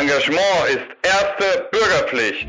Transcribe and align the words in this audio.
Engagement 0.00 0.40
ist 0.70 0.80
erste 1.02 1.68
Bürgerpflicht. 1.70 2.48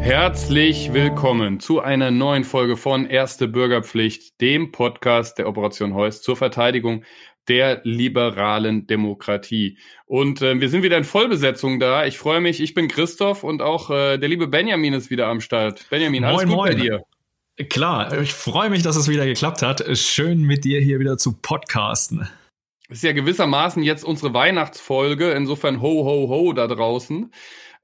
Herzlich 0.00 0.92
willkommen 0.92 1.58
zu 1.58 1.80
einer 1.80 2.10
neuen 2.10 2.44
Folge 2.44 2.76
von 2.76 3.06
Erste 3.06 3.48
Bürgerpflicht, 3.48 4.40
dem 4.42 4.72
Podcast 4.72 5.38
der 5.38 5.48
Operation 5.48 5.94
Heuss 5.94 6.20
zur 6.20 6.36
Verteidigung 6.36 7.04
der 7.48 7.80
liberalen 7.84 8.86
Demokratie. 8.86 9.78
Und 10.06 10.42
äh, 10.42 10.60
wir 10.60 10.68
sind 10.68 10.82
wieder 10.82 10.96
in 10.96 11.04
Vollbesetzung 11.04 11.80
da. 11.80 12.06
Ich 12.06 12.18
freue 12.18 12.40
mich, 12.40 12.60
ich 12.60 12.74
bin 12.74 12.88
Christoph 12.88 13.44
und 13.44 13.62
auch 13.62 13.90
äh, 13.90 14.18
der 14.18 14.28
liebe 14.28 14.46
Benjamin 14.46 14.94
ist 14.94 15.10
wieder 15.10 15.26
am 15.26 15.40
Start. 15.40 15.86
Benjamin, 15.90 16.24
alles 16.24 16.44
moin, 16.44 16.48
gut 16.48 16.56
moin. 16.56 16.72
bei 16.72 16.80
dir? 16.80 17.02
Klar, 17.68 18.20
ich 18.20 18.32
freue 18.32 18.70
mich, 18.70 18.82
dass 18.82 18.96
es 18.96 19.08
wieder 19.08 19.26
geklappt 19.26 19.62
hat. 19.62 19.84
Schön 19.98 20.42
mit 20.42 20.64
dir 20.64 20.80
hier 20.80 20.98
wieder 20.98 21.18
zu 21.18 21.34
podcasten. 21.40 22.28
Ist 22.88 23.02
ja 23.02 23.12
gewissermaßen 23.12 23.82
jetzt 23.82 24.04
unsere 24.04 24.34
Weihnachtsfolge, 24.34 25.32
insofern 25.32 25.80
ho, 25.80 26.04
ho, 26.04 26.28
ho 26.28 26.52
da 26.52 26.66
draußen. 26.66 27.32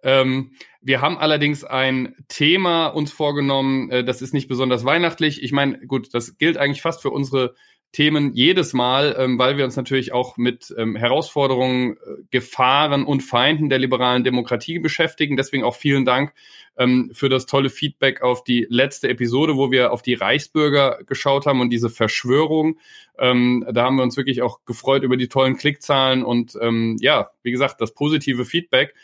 Ähm, 0.03 0.53
wir 0.81 1.01
haben 1.01 1.19
allerdings 1.19 1.65
ein 1.65 2.15
Thema 2.29 2.87
uns 2.89 3.11
vorgenommen, 3.11 3.91
äh, 3.91 4.05
das 4.05 4.23
ist 4.23 4.33
nicht 4.33 4.49
besonders 4.49 4.85
weihnachtlich. 4.85 5.43
Ich 5.43 5.53
meine, 5.53 5.79
gut, 5.87 6.15
das 6.15 6.39
gilt 6.39 6.57
eigentlich 6.57 6.83
fast 6.83 7.03
für 7.03 7.11
unsere 7.11 7.55
Themen 7.93 8.35
jedes 8.35 8.75
Mal, 8.75 9.17
ähm, 9.19 9.39
weil 9.39 9.57
wir 9.57 9.65
uns 9.65 9.77
natürlich 9.77 10.13
auch 10.13 10.37
mit 10.37 10.75
ähm, 10.77 10.95
Herausforderungen, 10.95 11.95
äh, 11.95 12.23
Gefahren 12.31 13.05
und 13.05 13.23
Feinden 13.23 13.71
der 13.71 13.79
liberalen 13.79 14.25
Demokratie 14.25 14.79
beschäftigen. 14.79 15.37
Deswegen 15.39 15.65
auch 15.65 15.75
vielen 15.75 16.05
Dank 16.05 16.35
ähm, 16.77 17.11
für 17.15 17.31
das 17.31 17.47
tolle 17.47 17.71
Feedback 17.71 18.21
auf 18.21 18.45
die 18.45 18.67
letzte 18.69 19.09
Episode, 19.09 19.57
wo 19.57 19.71
wir 19.71 19.93
auf 19.93 20.03
die 20.03 20.15
Reichsbürger 20.15 21.01
geschaut 21.07 21.47
haben 21.47 21.63
und 21.63 21.71
diese 21.71 21.89
Verschwörung. 21.89 22.79
Ähm, 23.19 23.67
da 23.73 23.85
haben 23.85 23.97
wir 23.97 24.03
uns 24.03 24.19
wirklich 24.19 24.43
auch 24.43 24.65
gefreut 24.67 25.03
über 25.03 25.17
die 25.17 25.29
tollen 25.29 25.57
Klickzahlen 25.57 26.23
und 26.25 26.59
ähm, 26.61 26.97
ja, 27.01 27.31
wie 27.43 27.51
gesagt, 27.53 27.81
das 27.81 27.95
positive 27.95 28.45
Feedback. 28.45 28.95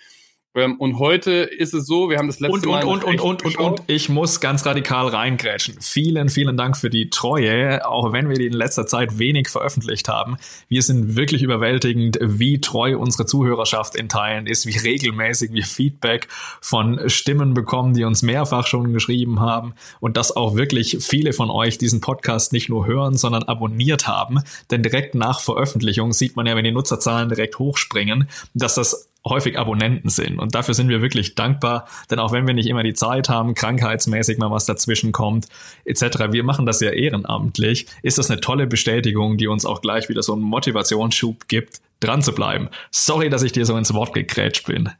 Ähm, 0.56 0.76
und 0.78 0.98
heute 1.00 1.32
ist 1.32 1.74
es 1.74 1.86
so, 1.86 2.10
wir 2.10 2.18
haben 2.18 2.28
das 2.28 2.38
letzte 2.38 2.68
und, 2.68 2.74
Mal. 2.74 2.84
Und, 2.84 3.02
und, 3.02 3.20
und, 3.20 3.44
und, 3.44 3.58
und, 3.58 3.82
ich 3.88 4.08
muss 4.08 4.40
ganz 4.40 4.64
radikal 4.64 5.08
reingrätschen. 5.08 5.76
Vielen, 5.80 6.28
vielen 6.28 6.56
Dank 6.56 6.76
für 6.76 6.90
die 6.90 7.10
Treue, 7.10 7.84
auch 7.88 8.12
wenn 8.12 8.28
wir 8.28 8.36
die 8.36 8.46
in 8.46 8.52
letzter 8.52 8.86
Zeit 8.86 9.18
wenig 9.18 9.48
veröffentlicht 9.48 10.08
haben. 10.08 10.36
Wir 10.68 10.82
sind 10.82 11.16
wirklich 11.16 11.42
überwältigend, 11.42 12.18
wie 12.20 12.60
treu 12.60 12.96
unsere 12.96 13.26
Zuhörerschaft 13.26 13.96
in 13.96 14.08
Teilen 14.08 14.46
ist, 14.46 14.66
wie 14.66 14.78
regelmäßig 14.78 15.52
wir 15.52 15.64
Feedback 15.64 16.28
von 16.60 17.08
Stimmen 17.10 17.54
bekommen, 17.54 17.94
die 17.94 18.04
uns 18.04 18.22
mehrfach 18.22 18.68
schon 18.68 18.92
geschrieben 18.92 19.40
haben 19.40 19.74
und 19.98 20.16
dass 20.16 20.36
auch 20.36 20.54
wirklich 20.54 20.98
viele 21.00 21.32
von 21.32 21.50
euch 21.50 21.78
diesen 21.78 22.00
Podcast 22.00 22.52
nicht 22.52 22.68
nur 22.68 22.86
hören, 22.86 23.16
sondern 23.16 23.42
abonniert 23.42 24.06
haben. 24.06 24.38
Denn 24.70 24.84
direkt 24.84 25.16
nach 25.16 25.40
Veröffentlichung 25.40 26.12
sieht 26.12 26.36
man 26.36 26.46
ja, 26.46 26.54
wenn 26.54 26.64
die 26.64 26.70
Nutzerzahlen 26.70 27.28
direkt 27.28 27.58
hochspringen, 27.58 28.28
dass 28.54 28.76
das 28.76 29.10
häufig 29.26 29.58
Abonnenten 29.58 30.10
sind. 30.10 30.38
Und 30.38 30.54
dafür 30.54 30.74
sind 30.74 30.88
wir 30.88 31.00
wirklich 31.00 31.34
dankbar, 31.34 31.88
denn 32.10 32.18
auch 32.18 32.32
wenn 32.32 32.46
wir 32.46 32.54
nicht 32.54 32.68
immer 32.68 32.82
die 32.82 32.94
Zeit 32.94 33.28
haben, 33.28 33.54
krankheitsmäßig 33.54 34.38
mal 34.38 34.50
was 34.50 34.66
dazwischen 34.66 35.12
kommt, 35.12 35.48
etc., 35.84 36.30
wir 36.30 36.44
machen 36.44 36.66
das 36.66 36.80
ja 36.80 36.90
ehrenamtlich, 36.90 37.86
ist 38.02 38.18
das 38.18 38.30
eine 38.30 38.40
tolle 38.40 38.66
Bestätigung, 38.66 39.38
die 39.38 39.46
uns 39.46 39.64
auch 39.64 39.80
gleich 39.80 40.08
wieder 40.08 40.22
so 40.22 40.34
einen 40.34 40.42
Motivationsschub 40.42 41.48
gibt, 41.48 41.80
dran 42.00 42.22
zu 42.22 42.34
bleiben. 42.34 42.68
Sorry, 42.90 43.30
dass 43.30 43.42
ich 43.42 43.52
dir 43.52 43.64
so 43.64 43.76
ins 43.76 43.94
Wort 43.94 44.12
gegrätscht 44.12 44.66
bin. 44.66 44.90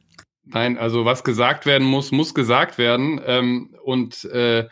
Nein, 0.46 0.78
also 0.78 1.04
was 1.04 1.24
gesagt 1.24 1.66
werden 1.66 1.86
muss, 1.86 2.12
muss 2.12 2.34
gesagt 2.34 2.78
werden. 2.78 3.20
Ähm, 3.26 3.74
und 3.82 4.24
äh, 4.26 4.68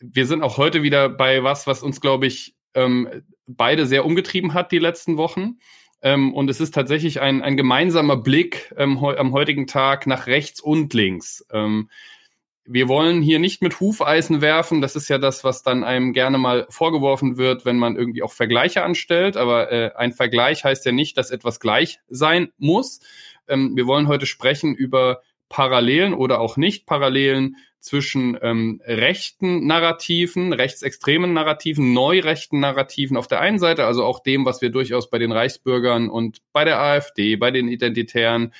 wir 0.00 0.26
sind 0.26 0.42
auch 0.42 0.58
heute 0.58 0.82
wieder 0.82 1.08
bei 1.08 1.42
was, 1.42 1.66
was 1.66 1.82
uns, 1.82 2.00
glaube 2.00 2.26
ich, 2.26 2.54
ähm, 2.74 3.08
beide 3.46 3.86
sehr 3.86 4.04
umgetrieben 4.04 4.54
hat 4.54 4.72
die 4.72 4.78
letzten 4.78 5.16
Wochen. 5.16 5.58
Ähm, 6.02 6.34
und 6.34 6.50
es 6.50 6.60
ist 6.60 6.74
tatsächlich 6.74 7.20
ein, 7.20 7.42
ein 7.42 7.56
gemeinsamer 7.56 8.16
Blick 8.16 8.74
ähm, 8.76 8.98
am 8.98 9.32
heutigen 9.32 9.66
Tag 9.66 10.06
nach 10.06 10.26
rechts 10.26 10.60
und 10.60 10.92
links. 10.94 11.46
Ähm, 11.52 11.88
wir 12.64 12.88
wollen 12.88 13.22
hier 13.22 13.38
nicht 13.38 13.60
mit 13.60 13.80
Hufeisen 13.80 14.40
werfen. 14.40 14.80
Das 14.80 14.94
ist 14.94 15.08
ja 15.08 15.18
das, 15.18 15.42
was 15.42 15.62
dann 15.62 15.82
einem 15.82 16.12
gerne 16.12 16.38
mal 16.38 16.66
vorgeworfen 16.68 17.36
wird, 17.36 17.64
wenn 17.64 17.76
man 17.76 17.96
irgendwie 17.96 18.22
auch 18.22 18.32
Vergleiche 18.32 18.84
anstellt. 18.84 19.36
Aber 19.36 19.72
äh, 19.72 19.92
ein 19.96 20.12
Vergleich 20.12 20.64
heißt 20.64 20.84
ja 20.86 20.92
nicht, 20.92 21.16
dass 21.18 21.30
etwas 21.30 21.58
gleich 21.60 22.00
sein 22.08 22.52
muss. 22.58 23.00
Ähm, 23.48 23.76
wir 23.76 23.86
wollen 23.86 24.08
heute 24.08 24.26
sprechen 24.26 24.74
über 24.74 25.22
Parallelen 25.48 26.14
oder 26.14 26.40
auch 26.40 26.56
nicht 26.56 26.86
Parallelen 26.86 27.56
zwischen 27.82 28.38
ähm, 28.40 28.80
rechten 28.86 29.66
Narrativen, 29.66 30.52
rechtsextremen 30.52 31.32
Narrativen, 31.32 31.92
neurechten 31.92 32.60
Narrativen 32.60 33.16
auf 33.16 33.26
der 33.26 33.40
einen 33.40 33.58
Seite, 33.58 33.84
also 33.84 34.04
auch 34.04 34.20
dem, 34.20 34.46
was 34.46 34.62
wir 34.62 34.70
durchaus 34.70 35.10
bei 35.10 35.18
den 35.18 35.32
Reichsbürgern 35.32 36.08
und 36.08 36.38
bei 36.52 36.64
der 36.64 36.80
AfD, 36.80 37.34
bei 37.34 37.50
den 37.50 37.66
Identitären 37.66 38.54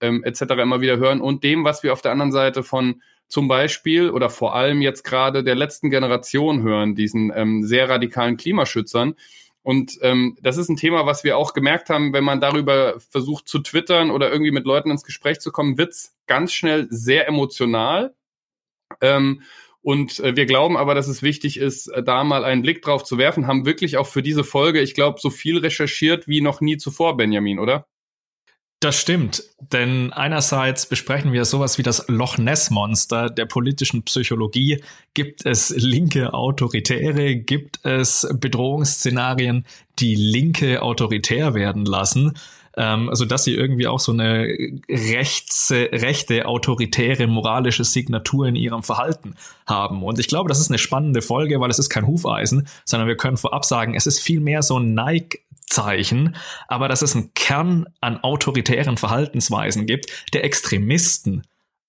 ähm, 0.00 0.22
etc. 0.22 0.42
immer 0.62 0.80
wieder 0.80 0.98
hören, 0.98 1.20
und 1.20 1.42
dem, 1.42 1.64
was 1.64 1.82
wir 1.82 1.92
auf 1.92 2.00
der 2.00 2.12
anderen 2.12 2.30
Seite 2.30 2.62
von 2.62 3.02
zum 3.26 3.48
Beispiel 3.48 4.08
oder 4.10 4.30
vor 4.30 4.54
allem 4.54 4.82
jetzt 4.82 5.02
gerade 5.02 5.42
der 5.42 5.56
letzten 5.56 5.90
Generation 5.90 6.62
hören, 6.62 6.94
diesen 6.94 7.32
ähm, 7.34 7.64
sehr 7.64 7.88
radikalen 7.88 8.36
Klimaschützern. 8.36 9.14
Und 9.62 9.98
ähm, 10.02 10.38
das 10.40 10.56
ist 10.56 10.68
ein 10.68 10.76
Thema, 10.76 11.06
was 11.06 11.24
wir 11.24 11.36
auch 11.36 11.54
gemerkt 11.54 11.90
haben, 11.90 12.12
wenn 12.12 12.24
man 12.24 12.40
darüber 12.40 13.00
versucht 13.00 13.48
zu 13.48 13.58
twittern 13.58 14.12
oder 14.12 14.30
irgendwie 14.30 14.52
mit 14.52 14.64
Leuten 14.64 14.90
ins 14.92 15.04
Gespräch 15.04 15.40
zu 15.40 15.50
kommen, 15.50 15.76
wird's 15.76 16.16
ganz 16.26 16.52
schnell 16.52 16.86
sehr 16.90 17.26
emotional 17.26 18.14
ähm, 19.00 19.42
und 19.82 20.20
äh, 20.20 20.36
wir 20.36 20.46
glauben 20.46 20.76
aber, 20.76 20.94
dass 20.94 21.08
es 21.08 21.22
wichtig 21.22 21.58
ist, 21.58 21.88
äh, 21.88 22.02
da 22.02 22.22
mal 22.24 22.44
einen 22.44 22.62
Blick 22.62 22.82
drauf 22.82 23.04
zu 23.04 23.16
werfen, 23.18 23.46
haben 23.46 23.64
wirklich 23.64 23.96
auch 23.96 24.06
für 24.06 24.22
diese 24.22 24.44
Folge, 24.44 24.80
ich 24.80 24.94
glaube, 24.94 25.20
so 25.20 25.30
viel 25.30 25.58
recherchiert 25.58 26.28
wie 26.28 26.40
noch 26.40 26.60
nie 26.60 26.76
zuvor, 26.76 27.16
Benjamin, 27.16 27.58
oder? 27.58 27.86
Das 28.82 28.98
stimmt, 28.98 29.42
denn 29.58 30.10
einerseits 30.10 30.86
besprechen 30.86 31.34
wir 31.34 31.44
sowas 31.44 31.76
wie 31.76 31.82
das 31.82 32.06
Loch 32.08 32.38
Ness 32.38 32.70
Monster 32.70 33.28
der 33.28 33.44
politischen 33.44 34.04
Psychologie. 34.04 34.82
Gibt 35.12 35.44
es 35.44 35.68
linke 35.68 36.32
Autoritäre? 36.32 37.36
Gibt 37.36 37.84
es 37.84 38.26
Bedrohungsszenarien, 38.32 39.66
die 39.98 40.14
Linke 40.14 40.80
autoritär 40.80 41.52
werden 41.52 41.84
lassen? 41.84 42.38
Ähm, 42.76 43.08
also 43.08 43.24
dass 43.24 43.44
sie 43.44 43.54
irgendwie 43.54 43.86
auch 43.86 44.00
so 44.00 44.12
eine 44.12 44.56
rechts, 44.88 45.70
rechte, 45.70 46.46
autoritäre, 46.46 47.26
moralische 47.26 47.84
Signatur 47.84 48.46
in 48.46 48.56
ihrem 48.56 48.82
Verhalten 48.82 49.34
haben. 49.66 50.02
Und 50.02 50.18
ich 50.18 50.28
glaube, 50.28 50.48
das 50.48 50.60
ist 50.60 50.70
eine 50.70 50.78
spannende 50.78 51.22
Folge, 51.22 51.60
weil 51.60 51.70
es 51.70 51.78
ist 51.78 51.90
kein 51.90 52.06
Hufeisen, 52.06 52.68
sondern 52.84 53.08
wir 53.08 53.16
können 53.16 53.36
vorab 53.36 53.64
sagen, 53.64 53.94
es 53.94 54.06
ist 54.06 54.20
vielmehr 54.20 54.62
so 54.62 54.78
ein 54.78 54.94
Nike 54.94 55.40
Zeichen, 55.70 56.36
aber 56.68 56.88
dass 56.88 57.00
es 57.00 57.14
einen 57.14 57.32
Kern 57.34 57.86
an 58.00 58.18
autoritären 58.22 58.96
Verhaltensweisen 58.96 59.86
gibt, 59.86 60.10
der 60.34 60.44
Extremisten 60.44 61.44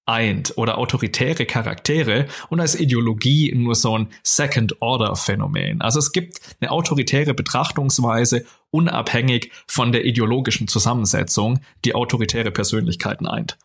eint 0.06 0.58
oder 0.58 0.78
autoritäre 0.78 1.46
Charaktere 1.46 2.28
und 2.50 2.60
als 2.60 2.80
Ideologie 2.80 3.54
nur 3.56 3.76
so 3.76 3.98
ein 3.98 4.08
Second-Order-Phänomen. 4.24 5.82
Also 5.82 6.00
es 6.00 6.12
gibt 6.12 6.40
eine 6.60 6.72
autoritäre 6.72 7.34
Betrachtungsweise 7.34 8.46
unabhängig 8.72 9.52
von 9.68 9.92
der 9.92 10.06
ideologischen 10.06 10.68
Zusammensetzung, 10.68 11.60
die 11.86 11.96
autoritäre 11.96 12.52
Persönlichkeiten 12.52 13.28
eint. 13.28 13.58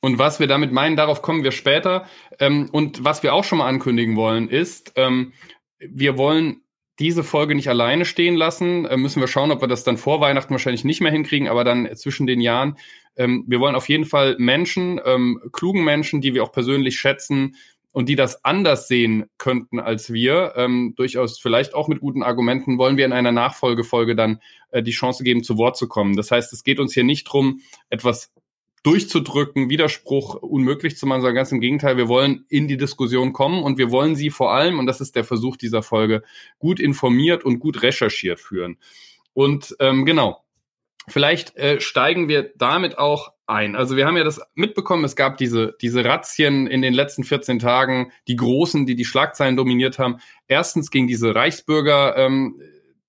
Und 0.00 0.18
was 0.18 0.40
wir 0.40 0.46
damit 0.46 0.72
meinen, 0.72 0.96
darauf 0.96 1.22
kommen 1.22 1.42
wir 1.42 1.52
später. 1.52 2.06
Ähm, 2.38 2.68
und 2.70 3.04
was 3.04 3.22
wir 3.22 3.34
auch 3.34 3.44
schon 3.44 3.58
mal 3.58 3.66
ankündigen 3.66 4.16
wollen, 4.16 4.48
ist, 4.48 4.92
ähm, 4.96 5.32
wir 5.78 6.16
wollen 6.16 6.62
diese 6.98 7.24
Folge 7.24 7.54
nicht 7.54 7.68
alleine 7.68 8.04
stehen 8.04 8.36
lassen. 8.36 8.86
Äh, 8.86 8.96
müssen 8.96 9.20
wir 9.20 9.28
schauen, 9.28 9.52
ob 9.52 9.60
wir 9.60 9.68
das 9.68 9.84
dann 9.84 9.98
vor 9.98 10.20
Weihnachten 10.20 10.50
wahrscheinlich 10.50 10.84
nicht 10.84 11.00
mehr 11.00 11.12
hinkriegen, 11.12 11.48
aber 11.48 11.64
dann 11.64 11.88
zwischen 11.96 12.26
den 12.26 12.40
Jahren. 12.40 12.76
Ähm, 13.16 13.44
wir 13.46 13.60
wollen 13.60 13.74
auf 13.74 13.88
jeden 13.88 14.04
Fall 14.04 14.36
Menschen, 14.38 15.00
ähm, 15.04 15.40
klugen 15.52 15.84
Menschen, 15.84 16.20
die 16.20 16.34
wir 16.34 16.42
auch 16.42 16.52
persönlich 16.52 16.98
schätzen 16.98 17.56
und 17.92 18.10
die 18.10 18.16
das 18.16 18.44
anders 18.44 18.88
sehen 18.88 19.24
könnten 19.38 19.80
als 19.80 20.12
wir, 20.12 20.52
ähm, 20.56 20.92
durchaus 20.96 21.38
vielleicht 21.38 21.74
auch 21.74 21.88
mit 21.88 22.00
guten 22.00 22.22
Argumenten, 22.22 22.76
wollen 22.76 22.98
wir 22.98 23.06
in 23.06 23.14
einer 23.14 23.32
Nachfolgefolge 23.32 24.14
dann 24.14 24.40
äh, 24.70 24.82
die 24.82 24.90
Chance 24.90 25.24
geben, 25.24 25.42
zu 25.42 25.56
Wort 25.56 25.78
zu 25.78 25.88
kommen. 25.88 26.14
Das 26.14 26.30
heißt, 26.30 26.52
es 26.52 26.62
geht 26.62 26.78
uns 26.78 26.92
hier 26.92 27.04
nicht 27.04 27.24
drum, 27.24 27.62
etwas 27.88 28.34
durchzudrücken, 28.86 29.68
Widerspruch 29.68 30.36
unmöglich 30.36 30.96
zu 30.96 31.06
machen, 31.06 31.20
sondern 31.20 31.34
ganz 31.34 31.50
im 31.50 31.60
Gegenteil, 31.60 31.96
wir 31.96 32.06
wollen 32.06 32.44
in 32.48 32.68
die 32.68 32.76
Diskussion 32.76 33.32
kommen 33.32 33.64
und 33.64 33.78
wir 33.78 33.90
wollen 33.90 34.14
sie 34.14 34.30
vor 34.30 34.52
allem, 34.52 34.78
und 34.78 34.86
das 34.86 35.00
ist 35.00 35.16
der 35.16 35.24
Versuch 35.24 35.56
dieser 35.56 35.82
Folge, 35.82 36.22
gut 36.60 36.78
informiert 36.78 37.44
und 37.44 37.58
gut 37.58 37.82
recherchiert 37.82 38.38
führen. 38.38 38.78
Und 39.32 39.74
ähm, 39.80 40.04
genau, 40.04 40.44
vielleicht 41.08 41.56
äh, 41.56 41.80
steigen 41.80 42.28
wir 42.28 42.52
damit 42.56 42.96
auch 42.96 43.32
ein. 43.48 43.74
Also 43.74 43.96
wir 43.96 44.06
haben 44.06 44.16
ja 44.16 44.24
das 44.24 44.40
mitbekommen, 44.54 45.02
es 45.02 45.16
gab 45.16 45.36
diese, 45.36 45.74
diese 45.80 46.04
Razzien 46.04 46.68
in 46.68 46.80
den 46.80 46.94
letzten 46.94 47.24
14 47.24 47.58
Tagen, 47.58 48.12
die 48.28 48.36
großen, 48.36 48.86
die 48.86 48.94
die 48.94 49.04
Schlagzeilen 49.04 49.56
dominiert 49.56 49.98
haben. 49.98 50.18
Erstens 50.46 50.92
gegen 50.92 51.08
diese 51.08 51.34
Reichsbürger. 51.34 52.16
Ähm, 52.16 52.60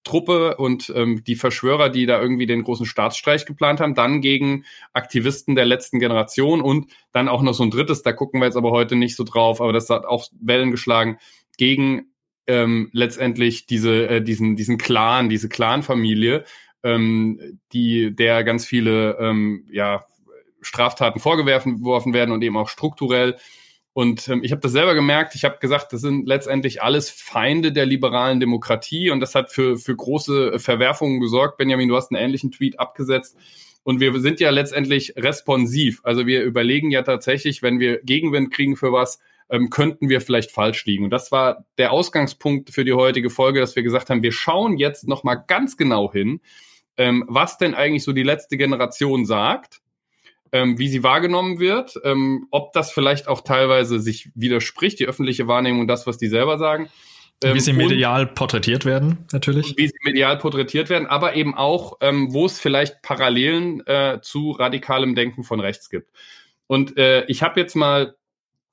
Truppe 0.08 0.58
und 0.58 0.92
ähm, 0.96 1.24
die 1.26 1.36
Verschwörer, 1.36 1.90
die 1.90 2.06
da 2.06 2.22
irgendwie 2.22 2.46
den 2.46 2.64
großen 2.64 2.86
Staatsstreich 2.86 3.46
geplant 3.46 3.80
haben, 3.82 3.94
dann 3.94 4.22
gegen 4.22 4.64
Aktivisten 4.94 5.56
der 5.56 5.66
letzten 5.66 6.00
Generation 6.00 6.62
und 6.62 6.88
dann 7.12 7.28
auch 7.28 7.42
noch 7.42 7.54
so 7.54 7.64
ein 7.64 7.72
drittes, 7.72 8.04
da 8.04 8.14
gucken 8.14 8.40
wir 8.40 8.46
jetzt 8.46 8.56
aber 8.56 8.72
heute 8.72 8.96
nicht 8.96 9.16
so 9.16 9.24
drauf, 9.24 9.62
aber 9.62 9.74
das 9.74 9.90
hat 9.90 10.06
auch 10.06 10.28
Wellen 10.40 10.72
geschlagen, 10.72 11.18
gegen 11.58 12.14
ähm, 12.48 12.90
letztendlich 12.94 13.66
diese, 13.66 14.08
äh, 14.08 14.22
diesen, 14.22 14.56
diesen 14.56 14.78
Clan, 14.78 15.28
diese 15.28 15.50
Clanfamilie, 15.50 16.46
ähm, 16.84 17.60
die 17.74 18.16
der 18.16 18.44
ganz 18.44 18.66
viele 18.66 19.18
ähm, 19.20 19.68
ja, 19.70 20.06
Straftaten 20.62 21.20
vorgeworfen 21.20 22.14
werden 22.14 22.32
und 22.32 22.42
eben 22.42 22.58
auch 22.58 22.70
strukturell. 22.70 23.36
Und 23.98 24.28
ähm, 24.28 24.44
ich 24.44 24.52
habe 24.52 24.62
das 24.62 24.74
selber 24.74 24.94
gemerkt. 24.94 25.34
Ich 25.34 25.44
habe 25.44 25.58
gesagt, 25.58 25.92
das 25.92 26.02
sind 26.02 26.28
letztendlich 26.28 26.84
alles 26.84 27.10
Feinde 27.10 27.72
der 27.72 27.88
liberalen 27.88 28.40
Demokratie 28.40 29.10
und 29.10 29.22
das 29.22 29.34
hat 29.34 29.52
für, 29.52 29.76
für 29.80 29.96
große 29.96 30.60
Verwerfungen 30.60 31.20
gesorgt. 31.20 31.58
Benjamin, 31.58 31.90
du 31.90 31.96
hast 31.96 32.12
einen 32.12 32.24
ähnlichen 32.24 32.52
Tweet 32.52 32.80
abgesetzt. 32.80 33.36
Und 33.82 34.00
wir 34.00 34.20
sind 34.20 34.40
ja 34.40 34.52
letztendlich 34.52 35.16
responsiv. 35.18 36.02
Also 36.04 36.28
wir 36.28 36.44
überlegen 36.44 36.92
ja 36.92 37.02
tatsächlich, 37.02 37.64
wenn 37.64 37.80
wir 37.80 38.00
Gegenwind 38.04 38.54
kriegen 38.54 38.76
für 38.76 38.92
was, 38.92 39.18
ähm, 39.50 39.72
könnten 39.72 40.10
wir 40.10 40.22
vielleicht 40.22 40.52
falsch 40.52 40.86
liegen. 40.86 41.06
Und 41.06 41.10
das 41.10 41.32
war 41.32 41.66
der 41.80 41.92
Ausgangspunkt 41.92 42.70
für 42.70 42.86
die 42.86 42.94
heutige 42.94 43.32
Folge, 43.32 43.62
dass 43.62 43.76
wir 43.76 43.82
gesagt 43.82 44.12
haben, 44.12 44.22
wir 44.22 44.32
schauen 44.32 44.78
jetzt 44.78 45.08
nochmal 45.08 45.44
ganz 45.48 45.76
genau 45.76 46.12
hin, 46.14 46.40
ähm, 46.98 47.24
was 47.28 47.58
denn 47.58 47.74
eigentlich 47.74 48.04
so 48.04 48.14
die 48.14 48.22
letzte 48.22 48.58
Generation 48.58 49.26
sagt 49.26 49.82
ähm, 50.52 50.78
wie 50.78 50.88
sie 50.88 51.04
wahrgenommen 51.04 51.60
wird, 51.60 52.00
ähm, 52.04 52.48
ob 52.52 52.74
das 52.74 52.92
vielleicht 52.92 53.28
auch 53.28 53.42
teilweise 53.42 54.00
sich 54.00 54.30
widerspricht, 54.36 55.00
die 55.00 55.06
öffentliche 55.06 55.48
Wahrnehmung 55.48 55.82
und 55.82 55.88
das, 55.88 56.08
was 56.08 56.18
die 56.18 56.28
selber 56.28 56.58
sagen. 56.58 56.90
Ähm, 57.44 57.54
wie 57.54 57.60
sie 57.60 57.74
medial 57.74 58.26
porträtiert 58.26 58.86
werden, 58.86 59.26
natürlich. 59.32 59.76
Wie 59.78 59.88
sie 59.88 59.98
medial 60.04 60.38
porträtiert 60.38 60.90
werden, 60.90 61.06
aber 61.08 61.36
eben 61.36 61.54
auch, 61.56 61.98
ähm, 62.02 62.34
wo 62.34 62.46
es 62.46 62.60
vielleicht 62.60 63.02
Parallelen 63.04 63.86
äh, 63.86 64.20
zu 64.22 64.52
radikalem 64.52 65.14
Denken 65.14 65.44
von 65.44 65.60
rechts 65.60 65.90
gibt. 65.90 66.10
Und 66.66 66.98
äh, 66.98 67.26
ich 67.26 67.44
habe 67.44 67.60
jetzt 67.60 67.76
mal 67.76 68.16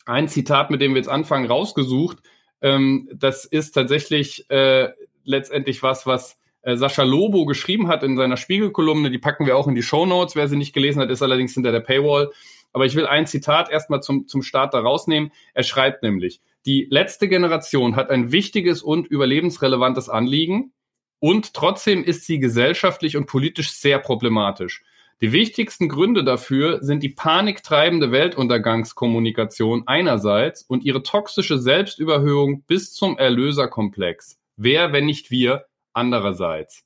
ein 0.06 0.28
Zitat, 0.28 0.70
mit 0.70 0.80
dem 0.80 0.92
wir 0.92 0.98
jetzt 0.98 1.08
anfangen, 1.08 1.46
rausgesucht. 1.46 2.18
Ähm, 2.62 3.08
das 3.14 3.44
ist 3.44 3.72
tatsächlich 3.72 4.48
äh, 4.50 4.90
letztendlich 5.24 5.82
was, 5.82 6.06
was 6.06 6.38
äh, 6.64 6.76
Sascha 6.76 7.02
Lobo 7.02 7.46
geschrieben 7.46 7.88
hat 7.88 8.02
in 8.02 8.16
seiner 8.16 8.36
Spiegelkolumne. 8.36 9.10
Die 9.10 9.18
packen 9.18 9.46
wir 9.46 9.56
auch 9.56 9.68
in 9.68 9.74
die 9.74 9.82
Show 9.82 10.06
Notes. 10.06 10.36
Wer 10.36 10.48
sie 10.48 10.56
nicht 10.56 10.72
gelesen 10.72 11.00
hat, 11.00 11.10
ist 11.10 11.22
allerdings 11.22 11.54
hinter 11.54 11.72
der 11.72 11.80
Paywall. 11.80 12.30
Aber 12.72 12.86
ich 12.86 12.96
will 12.96 13.06
ein 13.06 13.26
Zitat 13.26 13.70
erstmal 13.70 14.02
zum, 14.02 14.26
zum 14.26 14.42
Start 14.42 14.74
da 14.74 14.80
rausnehmen. 14.80 15.30
Er 15.52 15.62
schreibt 15.62 16.02
nämlich, 16.02 16.40
die 16.66 16.86
letzte 16.90 17.28
Generation 17.28 17.94
hat 17.94 18.10
ein 18.10 18.32
wichtiges 18.32 18.82
und 18.82 19.06
überlebensrelevantes 19.06 20.08
Anliegen 20.08 20.72
und 21.20 21.54
trotzdem 21.54 22.02
ist 22.02 22.26
sie 22.26 22.38
gesellschaftlich 22.38 23.16
und 23.16 23.26
politisch 23.26 23.72
sehr 23.72 23.98
problematisch. 23.98 24.82
Die 25.20 25.32
wichtigsten 25.32 25.88
Gründe 25.88 26.24
dafür 26.24 26.82
sind 26.82 27.02
die 27.02 27.08
paniktreibende 27.08 28.10
Weltuntergangskommunikation 28.10 29.84
einerseits 29.86 30.62
und 30.62 30.84
ihre 30.84 31.02
toxische 31.02 31.58
Selbstüberhöhung 31.58 32.62
bis 32.66 32.92
zum 32.92 33.16
Erlöserkomplex. 33.16 34.38
Wer, 34.56 34.92
wenn 34.92 35.06
nicht 35.06 35.30
wir, 35.30 35.66
andererseits. 35.94 36.84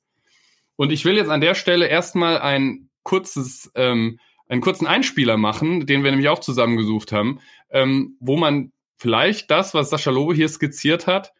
Und 0.75 0.91
ich 0.91 1.03
will 1.03 1.17
jetzt 1.17 1.29
an 1.29 1.41
der 1.41 1.55
Stelle 1.55 1.87
erstmal 1.87 2.39
ein 2.39 2.89
kurzes, 3.03 3.69
ähm, 3.75 4.19
einen 4.47 4.61
kurzen 4.61 4.87
Einspieler 4.87 5.35
machen, 5.35 5.85
den 5.85 6.03
wir 6.03 6.11
nämlich 6.11 6.29
auch 6.29 6.39
zusammengesucht 6.39 7.11
haben, 7.11 7.39
ähm, 7.69 8.15
wo 8.19 8.37
man 8.37 8.71
vielleicht 8.97 9.51
das, 9.51 9.73
was 9.73 9.89
Sascha 9.89 10.11
Lobe 10.11 10.33
hier 10.33 10.47
skizziert 10.47 11.07
hat, 11.07 11.33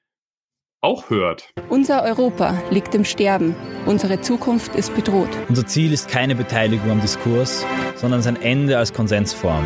auch 0.81 1.09
hört. 1.09 1.53
Unser 1.69 2.03
Europa 2.03 2.61
liegt 2.69 2.95
im 2.95 3.03
Sterben. 3.03 3.55
Unsere 3.85 4.21
Zukunft 4.21 4.75
ist 4.75 4.95
bedroht. 4.95 5.29
Unser 5.49 5.67
Ziel 5.67 5.91
ist 5.91 6.09
keine 6.09 6.35
Beteiligung 6.35 6.89
am 6.89 7.01
Diskurs, 7.01 7.65
sondern 7.95 8.21
sein 8.21 8.41
Ende 8.41 8.77
als 8.77 8.93
Konsensform. 8.93 9.65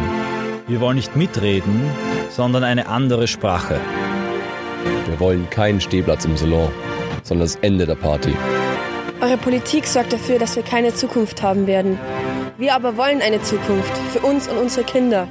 Wir 0.68 0.82
wollen 0.82 0.96
nicht 0.96 1.16
mitreden, 1.16 1.82
sondern 2.30 2.64
eine 2.64 2.88
andere 2.88 3.28
Sprache. 3.28 3.80
Wir 5.08 5.20
wollen 5.20 5.50
keinen 5.50 5.82
Stehplatz 5.82 6.26
im 6.26 6.38
Salon 6.38 6.72
sondern 7.24 7.46
das 7.46 7.56
Ende 7.58 7.86
der 7.86 7.96
Party. 7.96 8.34
Eure 9.22 9.38
Politik 9.38 9.86
sorgt 9.86 10.14
dafür, 10.14 10.38
dass 10.38 10.56
wir 10.56 10.64
keine 10.64 10.94
Zukunft 10.94 11.42
haben 11.42 11.66
werden. 11.66 11.98
Wir 12.58 12.76
aber 12.76 12.98
wollen 12.98 13.22
eine 13.22 13.42
Zukunft 13.42 13.98
für 14.12 14.20
uns 14.20 14.48
und 14.48 14.58
unsere 14.58 14.86
Kinder. 14.86 15.28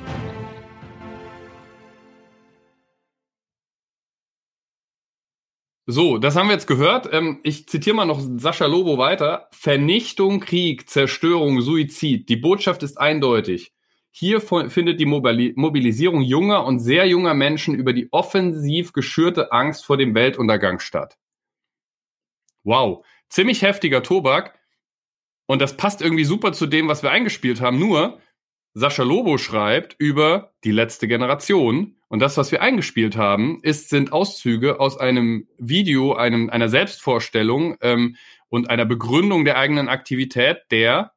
So, 5.86 6.16
das 6.18 6.36
haben 6.36 6.46
wir 6.46 6.54
jetzt 6.54 6.68
gehört. 6.68 7.08
Ähm, 7.12 7.40
ich 7.42 7.68
zitiere 7.68 7.96
mal 7.96 8.06
noch 8.06 8.20
Sascha 8.38 8.66
Lobo 8.66 8.98
weiter. 8.98 9.48
Vernichtung, 9.50 10.40
Krieg, 10.40 10.88
Zerstörung, 10.88 11.60
Suizid. 11.60 12.28
Die 12.28 12.36
Botschaft 12.36 12.82
ist 12.82 12.98
eindeutig. 12.98 13.72
Hier 14.10 14.40
findet 14.40 15.00
die 15.00 15.06
Mobilisierung 15.06 16.22
junger 16.22 16.64
und 16.66 16.78
sehr 16.78 17.06
junger 17.06 17.34
Menschen 17.34 17.74
über 17.74 17.92
die 17.92 18.08
offensiv 18.12 18.92
geschürte 18.92 19.52
Angst 19.52 19.84
vor 19.84 19.96
dem 19.96 20.14
Weltuntergang 20.14 20.80
statt. 20.80 21.16
Wow, 22.64 23.04
ziemlich 23.28 23.62
heftiger 23.62 24.02
Tobak. 24.02 24.58
Und 25.46 25.60
das 25.60 25.76
passt 25.76 26.00
irgendwie 26.00 26.24
super 26.24 26.52
zu 26.52 26.66
dem, 26.66 26.88
was 26.88 27.02
wir 27.02 27.10
eingespielt 27.10 27.60
haben. 27.60 27.78
Nur, 27.78 28.20
Sascha 28.74 29.02
Lobo 29.02 29.36
schreibt 29.36 29.96
über 29.98 30.54
die 30.64 30.70
letzte 30.70 31.08
Generation. 31.08 31.96
Und 32.08 32.20
das, 32.20 32.36
was 32.36 32.52
wir 32.52 32.62
eingespielt 32.62 33.16
haben, 33.16 33.60
ist, 33.62 33.88
sind 33.88 34.12
Auszüge 34.12 34.80
aus 34.80 34.98
einem 34.98 35.48
Video, 35.58 36.14
einem, 36.14 36.50
einer 36.50 36.68
Selbstvorstellung 36.68 37.76
ähm, 37.80 38.16
und 38.48 38.70
einer 38.70 38.84
Begründung 38.84 39.44
der 39.44 39.58
eigenen 39.58 39.88
Aktivität 39.88 40.58
der 40.70 41.12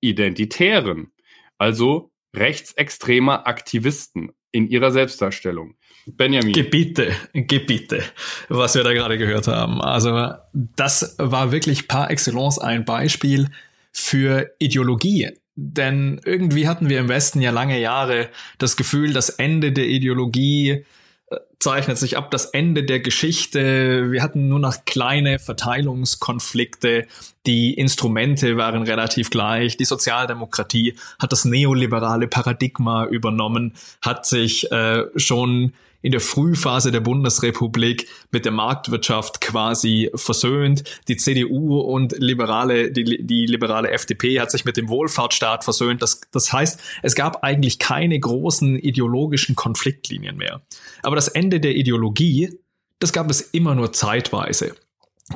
Identitären, 0.00 1.12
also 1.58 2.12
rechtsextremer 2.36 3.46
Aktivisten 3.46 4.32
in 4.54 4.68
ihrer 4.68 4.92
Selbstdarstellung. 4.92 5.74
Benjamin. 6.06 6.52
Gebiete, 6.52 7.12
Gebiete, 7.32 8.02
was 8.48 8.74
wir 8.74 8.84
da 8.84 8.92
gerade 8.92 9.18
gehört 9.18 9.48
haben. 9.48 9.80
Also 9.80 10.32
das 10.52 11.16
war 11.18 11.50
wirklich 11.50 11.88
par 11.88 12.10
excellence 12.10 12.58
ein 12.58 12.84
Beispiel 12.84 13.48
für 13.90 14.52
Ideologie. 14.58 15.30
Denn 15.56 16.20
irgendwie 16.24 16.68
hatten 16.68 16.88
wir 16.88 17.00
im 17.00 17.08
Westen 17.08 17.40
ja 17.40 17.50
lange 17.50 17.80
Jahre 17.80 18.28
das 18.58 18.76
Gefühl, 18.76 19.12
das 19.12 19.28
Ende 19.28 19.72
der 19.72 19.86
Ideologie 19.86 20.84
zeichnet 21.64 21.96
sich 21.96 22.18
ab 22.18 22.30
das 22.30 22.44
Ende 22.44 22.84
der 22.84 23.00
Geschichte. 23.00 24.12
Wir 24.12 24.22
hatten 24.22 24.48
nur 24.48 24.58
noch 24.58 24.84
kleine 24.84 25.38
Verteilungskonflikte. 25.38 27.06
Die 27.46 27.72
Instrumente 27.72 28.58
waren 28.58 28.82
relativ 28.82 29.30
gleich. 29.30 29.78
Die 29.78 29.86
Sozialdemokratie 29.86 30.94
hat 31.18 31.32
das 31.32 31.46
neoliberale 31.46 32.28
Paradigma 32.28 33.06
übernommen, 33.06 33.72
hat 34.02 34.26
sich 34.26 34.70
äh, 34.72 35.04
schon 35.16 35.72
in 36.04 36.12
der 36.12 36.20
Frühphase 36.20 36.92
der 36.92 37.00
Bundesrepublik 37.00 38.08
mit 38.30 38.44
der 38.44 38.52
Marktwirtschaft 38.52 39.40
quasi 39.40 40.10
versöhnt. 40.14 40.84
Die 41.08 41.16
CDU 41.16 41.80
und 41.80 42.14
liberale, 42.18 42.92
die, 42.92 43.24
die 43.26 43.46
liberale 43.46 43.90
FDP 43.90 44.38
hat 44.38 44.50
sich 44.50 44.66
mit 44.66 44.76
dem 44.76 44.90
Wohlfahrtsstaat 44.90 45.64
versöhnt. 45.64 46.02
Das, 46.02 46.20
das 46.30 46.52
heißt, 46.52 46.78
es 47.02 47.14
gab 47.14 47.42
eigentlich 47.42 47.78
keine 47.78 48.20
großen 48.20 48.78
ideologischen 48.78 49.56
Konfliktlinien 49.56 50.36
mehr. 50.36 50.60
Aber 51.02 51.16
das 51.16 51.28
Ende 51.28 51.58
der 51.58 51.74
Ideologie, 51.74 52.50
das 52.98 53.14
gab 53.14 53.30
es 53.30 53.40
immer 53.40 53.74
nur 53.74 53.94
zeitweise. 53.94 54.74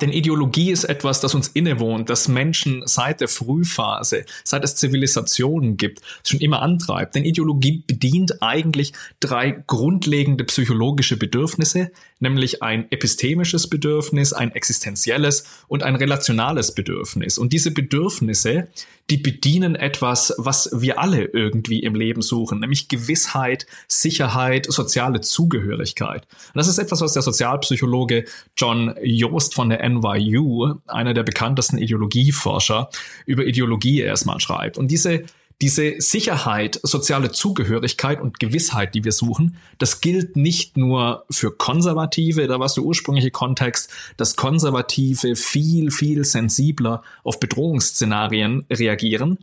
Denn 0.02 0.12
Ideologie 0.12 0.70
ist 0.70 0.84
etwas, 0.84 1.20
das 1.20 1.34
uns 1.34 1.48
innewohnt, 1.48 2.10
das 2.10 2.28
Menschen 2.28 2.82
seit 2.84 3.22
der 3.22 3.28
Frühphase, 3.28 4.26
seit 4.44 4.62
es 4.62 4.76
Zivilisationen 4.76 5.78
gibt, 5.78 6.02
schon 6.26 6.40
immer 6.40 6.60
antreibt. 6.60 7.14
Denn 7.14 7.24
Ideologie 7.24 7.82
bedient 7.86 8.42
eigentlich 8.42 8.92
drei 9.18 9.62
grundlegende 9.66 10.44
psychologische 10.44 11.16
Bedürfnisse, 11.16 11.90
nämlich 12.20 12.62
ein 12.62 12.90
epistemisches 12.90 13.68
Bedürfnis, 13.68 14.32
ein 14.32 14.52
existenzielles 14.52 15.44
und 15.68 15.82
ein 15.82 15.96
relationales 15.96 16.74
Bedürfnis. 16.74 17.38
Und 17.38 17.52
diese 17.52 17.70
Bedürfnisse, 17.70 18.68
die 19.10 19.16
bedienen 19.16 19.74
etwas, 19.74 20.34
was 20.36 20.70
wir 20.72 20.98
alle 20.98 21.24
irgendwie 21.24 21.80
im 21.80 21.94
Leben 21.94 22.20
suchen, 22.20 22.60
nämlich 22.60 22.88
Gewissheit, 22.88 23.66
Sicherheit, 23.86 24.66
soziale 24.68 25.20
Zugehörigkeit. 25.20 26.22
Und 26.22 26.56
das 26.56 26.68
ist 26.68 26.78
etwas, 26.78 27.00
was 27.00 27.14
der 27.14 27.22
Sozialpsychologe 27.22 28.24
John 28.56 28.94
Joost 29.02 29.54
von 29.54 29.70
der 29.70 29.88
NYU, 29.88 30.74
einer 30.86 31.14
der 31.14 31.22
bekanntesten 31.22 31.78
Ideologieforscher, 31.78 32.90
über 33.24 33.46
Ideologie 33.46 34.00
erstmal 34.00 34.40
schreibt. 34.40 34.76
Und 34.76 34.90
diese 34.90 35.24
diese 35.60 36.00
Sicherheit, 36.00 36.78
soziale 36.84 37.32
Zugehörigkeit 37.32 38.20
und 38.20 38.38
Gewissheit, 38.38 38.94
die 38.94 39.04
wir 39.04 39.12
suchen, 39.12 39.56
das 39.78 40.00
gilt 40.00 40.36
nicht 40.36 40.76
nur 40.76 41.24
für 41.30 41.50
Konservative, 41.50 42.46
da 42.46 42.60
war 42.60 42.66
es 42.66 42.74
der 42.74 42.84
ursprüngliche 42.84 43.32
Kontext, 43.32 43.90
dass 44.16 44.36
Konservative 44.36 45.34
viel, 45.34 45.90
viel 45.90 46.24
sensibler 46.24 47.02
auf 47.24 47.40
Bedrohungsszenarien 47.40 48.66
reagieren. 48.70 49.38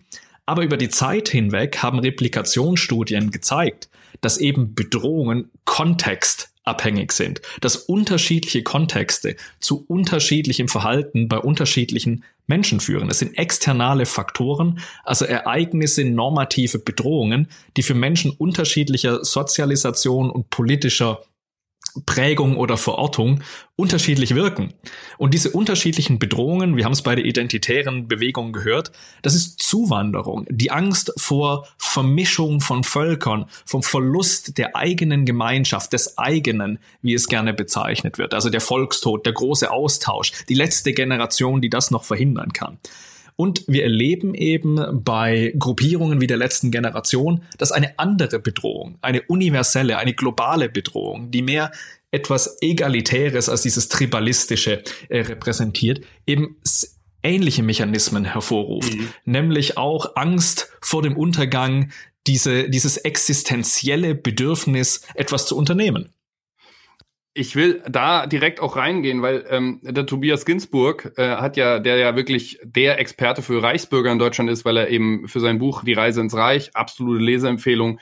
Aber 0.45 0.63
über 0.63 0.77
die 0.77 0.89
Zeit 0.89 1.27
hinweg 1.27 1.79
haben 1.79 1.99
Replikationsstudien 1.99 3.31
gezeigt, 3.31 3.89
dass 4.21 4.37
eben 4.37 4.73
Bedrohungen 4.73 5.49
Kontext 5.65 6.54
abhängig 6.65 7.11
sind, 7.11 7.41
dass 7.61 7.77
unterschiedliche 7.77 8.63
Kontexte 8.63 9.35
zu 9.59 9.85
unterschiedlichem 9.87 10.67
Verhalten 10.67 11.27
bei 11.27 11.37
unterschiedlichen 11.37 12.23
Menschen 12.47 12.79
führen. 12.79 13.09
Es 13.09 13.19
sind 13.19 13.37
externe 13.37 14.05
Faktoren, 14.05 14.79
also 15.03 15.25
Ereignisse, 15.25 16.05
normative 16.05 16.79
Bedrohungen, 16.79 17.47
die 17.77 17.83
für 17.83 17.93
Menschen 17.93 18.31
unterschiedlicher 18.31 19.23
Sozialisation 19.23 20.29
und 20.29 20.49
politischer 20.49 21.21
Prägung 22.05 22.57
oder 22.57 22.77
Verortung 22.77 23.41
unterschiedlich 23.75 24.35
wirken. 24.35 24.73
Und 25.17 25.33
diese 25.33 25.51
unterschiedlichen 25.51 26.19
Bedrohungen, 26.19 26.77
wir 26.77 26.85
haben 26.85 26.93
es 26.93 27.01
bei 27.01 27.15
der 27.15 27.25
identitären 27.25 28.07
Bewegung 28.07 28.53
gehört, 28.53 28.91
das 29.21 29.35
ist 29.35 29.61
Zuwanderung, 29.61 30.45
die 30.49 30.71
Angst 30.71 31.13
vor 31.17 31.67
Vermischung 31.77 32.61
von 32.61 32.83
Völkern, 32.83 33.45
vom 33.65 33.83
Verlust 33.83 34.57
der 34.57 34.75
eigenen 34.75 35.25
Gemeinschaft, 35.25 35.93
des 35.93 36.17
eigenen, 36.17 36.79
wie 37.01 37.13
es 37.13 37.27
gerne 37.27 37.53
bezeichnet 37.53 38.17
wird, 38.17 38.33
also 38.33 38.49
der 38.49 38.61
Volkstod, 38.61 39.25
der 39.25 39.33
große 39.33 39.71
Austausch, 39.71 40.31
die 40.49 40.55
letzte 40.55 40.93
Generation, 40.93 41.61
die 41.61 41.69
das 41.69 41.91
noch 41.91 42.03
verhindern 42.03 42.53
kann. 42.53 42.79
Und 43.35 43.65
wir 43.67 43.83
erleben 43.83 44.33
eben 44.33 45.03
bei 45.03 45.53
Gruppierungen 45.57 46.21
wie 46.21 46.27
der 46.27 46.37
letzten 46.37 46.71
Generation, 46.71 47.43
dass 47.57 47.71
eine 47.71 47.99
andere 47.99 48.39
Bedrohung, 48.39 48.97
eine 49.01 49.23
universelle, 49.23 49.97
eine 49.97 50.13
globale 50.13 50.69
Bedrohung, 50.69 51.31
die 51.31 51.41
mehr 51.41 51.71
etwas 52.11 52.57
Egalitäres 52.61 53.49
als 53.49 53.61
dieses 53.61 53.89
Tribalistische 53.89 54.83
äh, 55.09 55.19
repräsentiert, 55.19 56.01
eben 56.25 56.57
ähnliche 57.23 57.63
Mechanismen 57.63 58.23
hervorruft, 58.23 58.95
mhm. 58.95 59.09
nämlich 59.25 59.77
auch 59.77 60.15
Angst 60.15 60.71
vor 60.79 61.01
dem 61.01 61.17
Untergang, 61.17 61.91
diese, 62.27 62.69
dieses 62.69 62.97
existenzielle 62.97 64.15
Bedürfnis, 64.15 65.01
etwas 65.15 65.45
zu 65.45 65.57
unternehmen 65.57 66.09
ich 67.37 67.57
will 67.57 67.83
da 67.87 68.27
direkt 68.27 68.61
auch 68.61 68.77
reingehen, 68.77 69.21
weil 69.21 69.45
ähm, 69.49 69.81
der 69.83 70.05
Tobias 70.05 70.45
Ginsburg 70.45 71.11
äh, 71.17 71.35
hat 71.35 71.57
ja, 71.57 71.79
der 71.79 71.97
ja 71.97 72.15
wirklich 72.15 72.59
der 72.63 72.97
Experte 72.97 73.41
für 73.41 73.61
Reichsbürger 73.61 74.09
in 74.09 74.19
Deutschland 74.19 74.49
ist, 74.49 74.63
weil 74.63 74.77
er 74.77 74.89
eben 74.89 75.27
für 75.27 75.41
sein 75.41 75.59
Buch 75.59 75.83
Die 75.83 75.93
Reise 75.93 76.21
ins 76.21 76.33
Reich, 76.33 76.73
absolute 76.75 77.21
Leseempfehlung, 77.21 77.99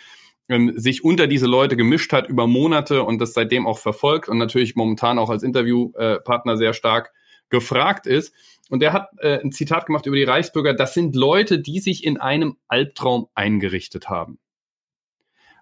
ähm, 0.50 0.74
sich 0.76 1.04
unter 1.04 1.26
diese 1.26 1.48
Leute 1.48 1.76
gemischt 1.76 2.14
hat 2.14 2.30
über 2.30 2.46
Monate 2.46 3.02
und 3.04 3.20
das 3.20 3.34
seitdem 3.34 3.66
auch 3.66 3.80
verfolgt 3.80 4.30
und 4.30 4.38
natürlich 4.38 4.76
momentan 4.76 5.18
auch 5.18 5.32
als 5.32 5.42
Interviewpartner 5.42 6.56
sehr 6.56 6.74
stark 6.74 7.12
gefragt 7.50 8.06
ist. 8.06 8.36
Und 8.70 8.82
der 8.82 8.94
hat 8.94 9.10
äh, 9.18 9.40
ein 9.40 9.52
Zitat 9.52 9.88
gemacht 9.88 10.06
über 10.06 10.16
die 10.16 10.24
Reichsbürger, 10.24 10.76
das 10.76 10.94
sind 10.94 11.16
Leute, 11.16 11.60
die 11.60 11.80
sich 11.80 12.04
in 12.04 12.18
einem 12.18 12.58
Albtraum 12.68 13.28
eingerichtet 13.34 14.10
haben. 14.10 14.38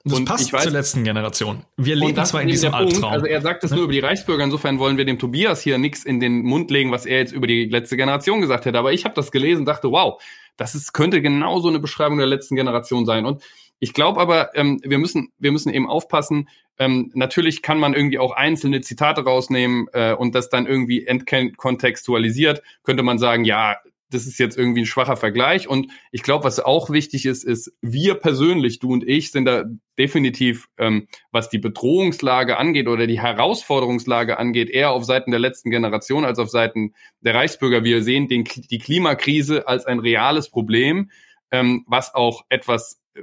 Das 0.04 0.14
und 0.18 0.26
passt 0.26 0.52
weiß, 0.52 0.64
zur 0.64 0.72
letzten 0.72 1.04
Generation. 1.04 1.64
Wir 1.78 1.96
leben 1.96 2.24
zwar 2.26 2.42
in 2.42 2.48
diesem 2.48 2.74
Albtraum. 2.74 3.12
Also 3.12 3.26
er 3.26 3.42
sagt 3.42 3.64
das 3.64 3.72
ja. 3.72 3.76
nur 3.78 3.86
über 3.86 3.94
die 3.94 4.00
Reichsbürger. 4.00 4.44
Insofern 4.44 4.80
wollen 4.80 4.98
wir 4.98 5.06
dem 5.06 5.20
Tobias 5.20 5.62
hier 5.62 5.78
nichts 5.78 6.04
in 6.04 6.20
den 6.20 6.44
Mund 6.44 6.72
legen, 6.72 6.92
was 6.92 7.06
er 7.06 7.20
jetzt 7.20 7.34
über 7.34 7.48
die 7.48 7.66
letzte 7.66 7.98
Generation 7.98 8.42
gesagt 8.42 8.66
hätte. 8.66 8.80
Aber 8.80 8.94
ich 8.94 9.06
habe 9.06 9.16
das 9.16 9.32
gelesen, 9.32 9.66
dachte, 9.66 9.92
wow, 9.92 10.22
das 10.58 10.76
ist, 10.76 10.94
könnte 10.94 11.22
genau 11.22 11.60
so 11.60 11.70
eine 11.70 11.80
Beschreibung 11.80 12.18
der 12.18 12.28
letzten 12.28 12.56
Generation 12.56 13.06
sein. 13.06 13.26
Und 13.26 13.44
ich 13.80 13.94
glaube 13.94 14.20
aber, 14.20 14.56
ähm, 14.56 14.80
wir 14.84 14.98
müssen, 14.98 15.32
wir 15.40 15.52
müssen 15.52 15.74
eben 15.74 15.90
aufpassen. 15.90 16.50
Ähm, 16.78 17.12
natürlich 17.14 17.62
kann 17.62 17.80
man 17.80 17.94
irgendwie 17.94 18.20
auch 18.20 18.32
einzelne 18.32 18.82
Zitate 18.82 19.24
rausnehmen 19.24 19.88
äh, 19.94 20.14
und 20.14 20.36
das 20.36 20.50
dann 20.50 20.68
irgendwie 20.68 21.06
entkontextualisiert. 21.06 22.62
Könnte 22.84 23.04
man 23.04 23.20
sagen, 23.20 23.44
ja, 23.44 23.78
das 24.12 24.28
ist 24.28 24.38
jetzt 24.38 24.58
irgendwie 24.58 24.82
ein 24.82 24.86
schwacher 24.86 25.18
Vergleich. 25.18 25.68
Und 25.68 25.92
ich 26.12 26.22
glaube, 26.24 26.44
was 26.44 26.60
auch 26.60 26.90
wichtig 26.90 27.26
ist, 27.26 27.44
ist, 27.44 27.74
wir 27.82 28.16
persönlich, 28.16 28.80
du 28.80 28.94
und 28.94 29.08
ich, 29.08 29.32
sind 29.32 29.46
da 29.46 29.64
definitiv, 29.98 30.68
ähm, 30.78 31.08
was 31.32 31.50
die 31.50 31.58
Bedrohungslage 31.58 32.58
angeht 32.58 32.88
oder 32.88 33.08
die 33.08 33.22
Herausforderungslage 33.22 34.38
angeht, 34.38 34.70
eher 34.70 34.92
auf 34.92 35.06
Seiten 35.06 35.32
der 35.32 35.40
letzten 35.40 35.72
Generation 35.72 36.26
als 36.26 36.40
auf 36.40 36.50
Seiten 36.50 36.94
der 37.22 37.36
Reichsbürger. 37.36 37.84
Wir 37.84 38.04
sehen 38.04 38.28
den, 38.28 38.44
die 38.44 38.80
Klimakrise 38.80 39.68
als 39.68 39.86
ein 39.86 40.00
reales 40.00 40.50
Problem, 40.50 41.10
ähm, 41.52 41.84
was 41.88 42.14
auch 42.14 42.46
etwas 42.50 43.02
äh, 43.14 43.22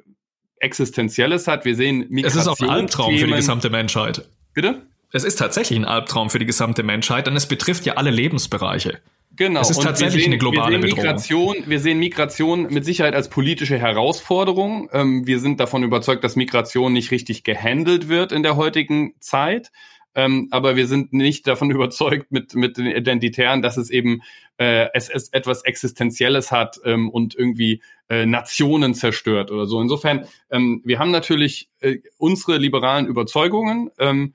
Existenzielles 0.59 1.47
hat. 1.47 1.65
Wir 1.65 1.77
sehen 1.77 2.07
Migration. 2.09 2.41
Es 2.41 2.47
ist 2.47 2.49
auch 2.49 2.61
ein 2.61 2.71
Albtraum 2.71 3.17
für 3.17 3.27
die 3.27 3.33
gesamte 3.33 3.71
Menschheit. 3.71 4.29
Bitte? 4.55 4.87
Es 5.13 5.25
ist 5.25 5.39
tatsächlich 5.39 5.79
ein 5.79 5.87
Albtraum 5.87 6.29
für 6.29 6.39
die 6.39 6.47
gesamte 6.47 6.83
Menschheit, 6.83 7.27
denn 7.27 7.37
es 7.37 7.47
betrifft 7.47 7.87
ja 7.87 7.95
alle 7.95 8.11
Lebensbereiche. 8.11 9.01
Genau. 9.39 9.61
Es 9.61 9.71
ist 9.71 9.81
tatsächlich 9.81 10.25
sehen, 10.25 10.33
eine 10.33 10.39
globale 10.39 10.83
wir 10.83 10.89
sehen 10.89 10.97
Migration, 10.97 11.47
Bedrohung. 11.53 11.71
Wir 11.71 11.81
sehen 11.81 11.99
Migration 12.01 12.63
mit 12.71 12.85
Sicherheit 12.85 13.15
als 13.15 13.31
politische 13.31 13.79
Herausforderung. 13.79 14.91
Ähm, 14.93 15.27
wir 15.29 15.39
sind 15.39 15.61
davon 15.61 15.85
überzeugt, 15.85 16.25
dass 16.25 16.35
Migration 16.35 16.93
nicht 16.93 17.13
richtig 17.13 17.45
gehandelt 17.45 18.09
wird 18.09 18.33
in 18.33 18.43
der 18.43 18.57
heutigen 18.57 19.15
Zeit. 19.21 19.71
Ähm, 20.17 20.49
aber 20.51 20.75
wir 20.75 20.89
sind 20.89 21.13
nicht 21.13 21.47
davon 21.47 21.71
überzeugt 21.71 22.33
mit, 22.33 22.57
mit 22.57 22.79
den 22.79 22.87
Identitären, 22.87 23.63
dass 23.63 23.77
es 23.77 23.91
eben 23.91 24.23
äh, 24.57 24.89
es, 24.93 25.09
es 25.09 25.29
etwas 25.29 25.63
Existenzielles 25.63 26.51
hat 26.51 26.81
ähm, 26.85 27.09
und 27.09 27.37
irgendwie 27.37 27.81
äh, 28.09 28.27
Nationen 28.27 28.95
zerstört 28.95 29.53
oder 29.53 29.67
so. 29.67 29.81
Insofern, 29.81 30.27
ähm, 30.51 30.83
wir 30.85 30.99
haben 30.99 31.13
natürlich 31.13 31.71
äh, 31.79 31.99
unsere 32.17 32.57
liberalen 32.57 33.07
Überzeugungen. 33.07 33.91
Ähm, 34.01 34.35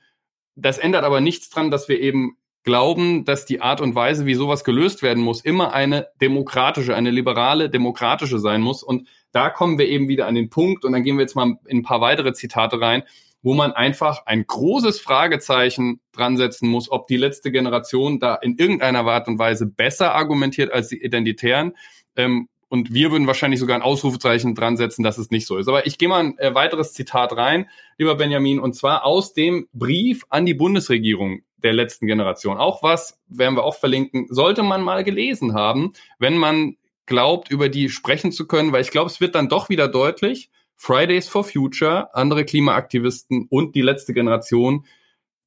das 0.56 0.78
ändert 0.78 1.04
aber 1.04 1.20
nichts 1.20 1.50
dran, 1.50 1.72
dass 1.72 1.90
wir 1.90 2.00
eben 2.00 2.38
glauben, 2.64 3.26
dass 3.26 3.46
die 3.46 3.62
Art 3.62 3.82
und 3.82 3.96
Weise, 3.96 4.26
wie 4.26 4.36
sowas 4.36 4.64
gelöst 4.64 5.02
werden 5.02 5.24
muss, 5.24 5.42
immer 5.42 5.74
eine 5.74 6.08
demokratische, 6.22 6.96
eine 6.96 7.12
liberale, 7.12 7.70
demokratische 7.70 8.40
sein 8.40 8.62
muss. 8.62 8.84
Und 8.84 9.08
da 9.32 9.50
kommen 9.50 9.78
wir 9.78 9.88
eben 9.88 10.08
wieder 10.08 10.28
an 10.28 10.36
den 10.36 10.50
Punkt, 10.50 10.86
und 10.86 10.94
dann 10.94 11.04
gehen 11.04 11.18
wir 11.18 11.24
jetzt 11.24 11.36
mal 11.36 11.58
in 11.66 11.80
ein 11.80 11.84
paar 11.84 12.02
weitere 12.02 12.34
Zitate 12.34 12.80
rein, 12.80 13.04
wo 13.42 13.54
man 13.54 13.74
einfach 13.74 14.26
ein 14.26 14.46
großes 14.48 15.02
Fragezeichen 15.02 16.00
dran 16.14 16.38
setzen 16.38 16.70
muss, 16.70 16.90
ob 16.90 17.08
die 17.08 17.18
letzte 17.18 17.52
Generation 17.52 18.20
da 18.20 18.36
in 18.36 18.58
irgendeiner 18.58 19.06
Art 19.06 19.28
und 19.28 19.38
Weise 19.38 19.66
besser 19.66 20.16
argumentiert 20.16 20.72
als 20.72 20.88
die 20.88 21.04
Identitären. 21.04 21.74
Ähm, 22.16 22.48
und 22.70 22.94
wir 22.94 23.12
würden 23.12 23.28
wahrscheinlich 23.28 23.60
sogar 23.60 23.76
ein 23.76 23.84
Ausrufezeichen 23.84 24.56
dran 24.56 24.78
setzen, 24.78 25.04
dass 25.04 25.20
es 25.20 25.30
nicht 25.30 25.46
so 25.46 25.58
ist. 25.58 25.68
Aber 25.68 25.86
ich 25.86 25.98
gehe 25.98 26.10
mal 26.10 26.22
ein 26.22 26.38
äh, 26.40 26.56
weiteres 26.56 26.94
Zitat 26.94 27.36
rein, 27.36 27.70
lieber 27.98 28.16
Benjamin, 28.16 28.60
und 28.60 28.74
zwar 28.74 29.06
aus 29.06 29.34
dem 29.34 29.68
Brief 29.74 30.24
an 30.30 30.46
die 30.46 30.56
Bundesregierung 30.56 31.42
der 31.64 31.74
letzten 31.74 32.08
Generation. 32.08 32.58
Auch 32.58 32.84
was, 32.84 33.20
werden 33.28 33.56
wir 33.56 33.64
auch 33.64 33.76
verlinken, 33.76 34.28
sollte 34.30 34.64
man 34.64 34.82
mal 34.82 35.04
gelesen 35.04 35.54
haben, 35.54 35.94
wenn 36.20 36.38
man 36.38 36.78
glaubt, 37.06 37.52
über 37.52 37.70
die 37.70 37.90
sprechen 37.90 38.32
zu 38.32 38.48
können, 38.48 38.72
weil 38.72 38.82
ich 38.82 38.92
glaube, 38.92 39.10
es 39.10 39.20
wird 39.20 39.36
dann 39.36 39.50
doch 39.50 39.70
wieder 39.70 39.88
deutlich, 39.88 40.50
Fridays 40.76 41.28
for 41.28 41.44
Future, 41.44 42.14
andere 42.14 42.46
Klimaaktivisten 42.46 43.48
und 43.50 43.76
die 43.76 43.82
letzte 43.82 44.14
Generation, 44.14 44.86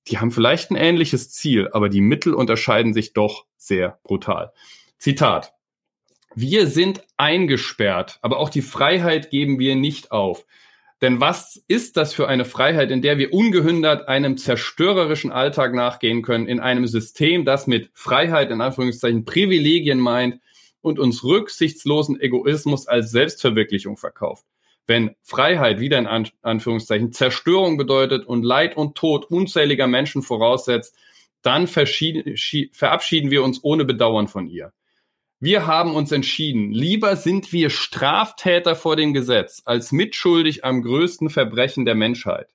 die 0.08 0.18
haben 0.18 0.30
vielleicht 0.30 0.70
ein 0.70 0.76
ähnliches 0.76 1.30
Ziel, 1.30 1.68
aber 1.73 1.88
die 1.88 2.00
Mittel 2.00 2.32
unterscheiden 2.35 2.94
sich 2.94 3.12
doch 3.12 3.46
sehr 3.56 3.99
brutal. 4.02 4.52
Zitat. 4.99 5.52
Wir 6.35 6.66
sind 6.66 7.02
eingesperrt, 7.16 8.18
aber 8.23 8.38
auch 8.38 8.50
die 8.50 8.62
Freiheit 8.62 9.30
geben 9.30 9.58
wir 9.58 9.75
nicht 9.75 10.12
auf. 10.12 10.44
Denn 11.03 11.21
was 11.21 11.62
ist 11.69 11.99
das 11.99 12.15
für 12.15 12.26
eine 12.26 12.47
Freiheit, 12.47 12.91
in 12.91 13.03
der 13.03 13.19
wir 13.19 13.33
ungehindert 13.33 14.09
einem 14.09 14.38
zerstörerischen 14.38 15.31
Alltag 15.31 15.75
nachgehen 15.75 16.23
können, 16.23 16.47
in 16.47 16.59
einem 16.59 16.87
System, 16.87 17.45
das 17.45 17.67
mit 17.67 17.91
Freiheit 17.93 18.50
in 18.50 18.62
Anführungszeichen 18.62 19.26
Privilegien 19.26 20.00
meint 20.00 20.41
und 20.81 20.99
uns 20.99 21.23
rücksichtslosen 21.23 22.19
Egoismus 22.19 22.87
als 22.87 23.11
Selbstverwirklichung 23.11 23.99
verkauft? 23.99 24.47
Wenn 24.87 25.17
Freiheit 25.23 25.81
wieder 25.81 25.99
in 25.99 26.31
Anführungszeichen 26.43 27.12
Zerstörung 27.12 27.76
bedeutet 27.76 28.25
und 28.25 28.45
Leid 28.45 28.76
und 28.76 28.95
Tod 28.95 29.26
unzähliger 29.26 29.88
Menschen 29.88 30.23
voraussetzt, 30.23 30.97
dann 31.43 31.67
verabschieden 31.67 33.31
wir 33.31 33.43
uns 33.43 33.62
ohne 33.62 33.85
Bedauern 33.85 34.29
von 34.29 34.47
ihr. 34.47 34.73
Wir 35.38 35.66
haben 35.66 35.95
uns 35.95 36.12
entschieden, 36.12 36.73
lieber 36.73 37.14
sind 37.14 37.52
wir 37.52 37.69
Straftäter 37.69 38.75
vor 38.75 38.97
dem 38.97 39.12
Gesetz 39.12 39.61
als 39.66 39.93
mitschuldig 39.93 40.64
am 40.64 40.81
größten 40.81 41.28
Verbrechen 41.28 41.85
der 41.85 41.95
Menschheit. 41.95 42.49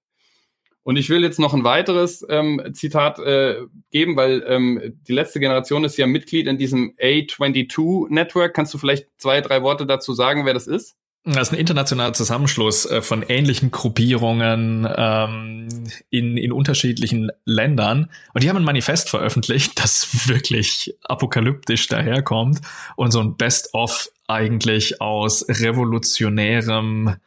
Und 0.84 0.96
ich 0.96 1.12
will 1.12 1.22
jetzt 1.22 1.40
noch 1.40 1.54
ein 1.54 1.64
weiteres 1.64 2.26
ähm, 2.28 2.60
Zitat 2.74 3.20
äh, 3.20 3.62
geben, 3.92 4.16
weil 4.16 4.44
ähm, 4.48 5.00
die 5.08 5.14
letzte 5.14 5.40
Generation 5.40 5.84
ist 5.84 5.98
ja 5.98 6.08
Mitglied 6.08 6.48
in 6.48 6.58
diesem 6.58 6.96
A22-Network. 6.98 8.56
Kannst 8.56 8.74
du 8.74 8.80
vielleicht 8.80 9.08
zwei, 9.18 9.42
drei 9.42 9.62
Worte 9.62 9.86
dazu 9.86 10.14
sagen, 10.14 10.48
wer 10.48 10.56
das 10.56 10.66
ist? 10.66 10.98
Das 11.24 11.50
ist 11.50 11.54
ein 11.54 11.60
internationaler 11.60 12.14
Zusammenschluss 12.14 12.88
äh, 12.88 13.04
von 13.04 13.22
ähnlichen 13.22 13.70
Gruppierungen 13.70 14.88
ähm, 14.96 15.68
in, 16.10 16.36
in 16.36 16.52
unterschiedlichen 16.52 17.32
Ländern. 17.46 18.10
Und 18.34 18.42
die 18.42 18.50
haben 18.50 18.58
ein 18.58 18.64
Manifest 18.64 19.10
veröffentlicht, 19.10 19.80
das 19.84 20.28
wirklich 20.28 20.96
apokalyptisch 21.04 21.88
daherkommt 21.88 22.62
und 22.96 23.12
so 23.12 23.20
ein 23.20 23.38
Best-of 23.38 24.10
eigentlich 24.28 25.00
aus 25.00 25.46
revolutionärem 25.48 27.18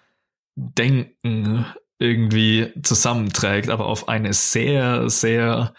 Denken 0.57 1.67
irgendwie 1.99 2.73
zusammenträgt, 2.83 3.71
aber 3.71 3.87
auf 3.87 4.09
eine 4.09 4.33
sehr, 4.33 5.09
sehr, 5.09 5.73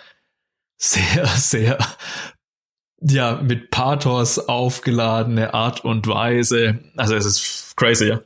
sehr, 0.77 1.27
sehr 1.35 1.77
ja, 3.01 3.41
mit 3.41 3.71
Pathos 3.71 4.39
aufgeladene 4.39 5.53
Art 5.53 5.83
und 5.83 6.07
Weise. 6.07 6.79
Also 6.95 7.15
es 7.15 7.25
ist 7.25 7.77
crazy, 7.77 8.09
ja. 8.09 8.21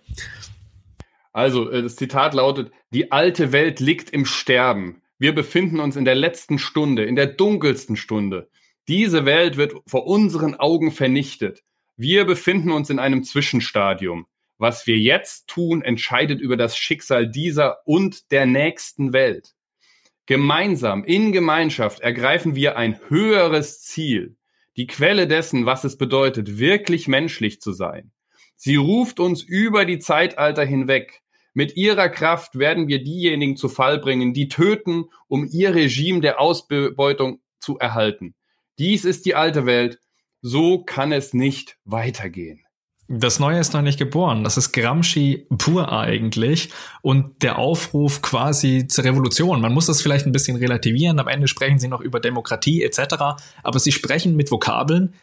Also, 1.34 1.70
äh, 1.70 1.84
das 1.84 1.96
Zitat 1.96 2.34
lautet, 2.34 2.72
die 2.92 3.12
alte 3.12 3.52
Welt 3.52 3.80
liegt 3.80 4.10
im 4.10 4.26
Sterben. 4.26 5.02
Wir 5.18 5.36
befinden 5.36 5.80
uns 5.80 5.96
in 5.96 6.06
der 6.06 6.16
letzten 6.16 6.60
Stunde, 6.60 7.04
in 7.04 7.16
der 7.16 7.28
dunkelsten 7.28 7.98
Stunde. 7.98 8.50
Diese 8.88 9.26
Welt 9.26 9.58
wird 9.58 9.74
vor 9.86 10.08
unseren 10.08 10.56
Augen 10.56 10.92
vernichtet. 10.92 11.64
Wir 11.98 12.26
befinden 12.26 12.72
uns 12.72 12.90
in 12.90 12.98
einem 12.98 13.24
Zwischenstadium. 13.24 14.26
Was 14.58 14.88
wir 14.88 14.98
jetzt 14.98 15.48
tun, 15.48 15.82
entscheidet 15.82 16.42
über 16.42 16.58
das 16.58 16.78
Schicksal 16.78 17.30
dieser 17.30 17.78
und 17.86 18.32
der 18.32 18.46
nächsten 18.46 19.14
Welt. 19.14 19.54
Gemeinsam, 20.26 21.04
in 21.04 21.32
Gemeinschaft 21.32 22.02
ergreifen 22.02 22.56
wir 22.56 22.78
ein 22.78 23.00
höheres 23.10 23.82
Ziel, 23.82 24.36
die 24.80 24.88
Quelle 24.88 25.28
dessen, 25.28 25.66
was 25.66 25.84
es 25.84 25.98
bedeutet, 25.98 26.58
wirklich 26.58 27.10
menschlich 27.10 27.60
zu 27.60 27.74
sein. 27.74 28.14
Sie 28.56 28.78
ruft 28.78 29.20
uns 29.20 29.44
über 29.44 29.84
die 29.84 30.00
Zeitalter 30.00 30.64
hinweg. 30.64 31.22
Mit 31.54 31.76
ihrer 31.76 32.08
Kraft 32.08 32.58
werden 32.58 32.88
wir 32.88 33.04
diejenigen 33.04 33.58
zu 33.58 33.68
Fall 33.68 34.00
bringen, 34.00 34.34
die 34.34 34.48
töten, 34.48 35.10
um 35.28 35.46
ihr 35.52 35.76
Regime 35.76 36.22
der 36.22 36.40
Ausbeutung 36.40 37.42
zu 37.60 37.78
erhalten. 37.78 38.36
Dies 38.78 39.04
ist 39.04 39.26
die 39.26 39.36
alte 39.36 39.66
Welt. 39.66 40.00
So 40.42 40.82
kann 40.82 41.12
es 41.12 41.34
nicht 41.34 41.78
weitergehen. 41.84 42.66
Das 43.12 43.40
Neue 43.40 43.60
ist 43.60 43.74
noch 43.74 43.82
nicht 43.82 43.98
geboren. 43.98 44.44
Das 44.44 44.56
ist 44.56 44.72
Gramsci 44.72 45.48
pur 45.58 45.92
eigentlich 45.92 46.70
und 47.02 47.42
der 47.42 47.58
Aufruf 47.58 48.22
quasi 48.22 48.88
zur 48.88 49.04
Revolution. 49.04 49.62
Man 49.62 49.74
muss 49.74 49.88
das 49.88 50.04
vielleicht 50.04 50.28
ein 50.28 50.32
bisschen 50.32 50.58
relativieren. 50.58 51.20
Am 51.20 51.28
Ende 51.28 51.48
sprechen 51.48 51.80
sie 51.80 51.88
noch 51.88 52.02
über 52.02 52.20
Demokratie 52.20 52.84
etc. 52.84 53.42
Aber 53.64 53.80
sie 53.80 53.92
sprechen 53.92 54.36
mit 54.36 54.52
Vokabeln, 54.52 55.16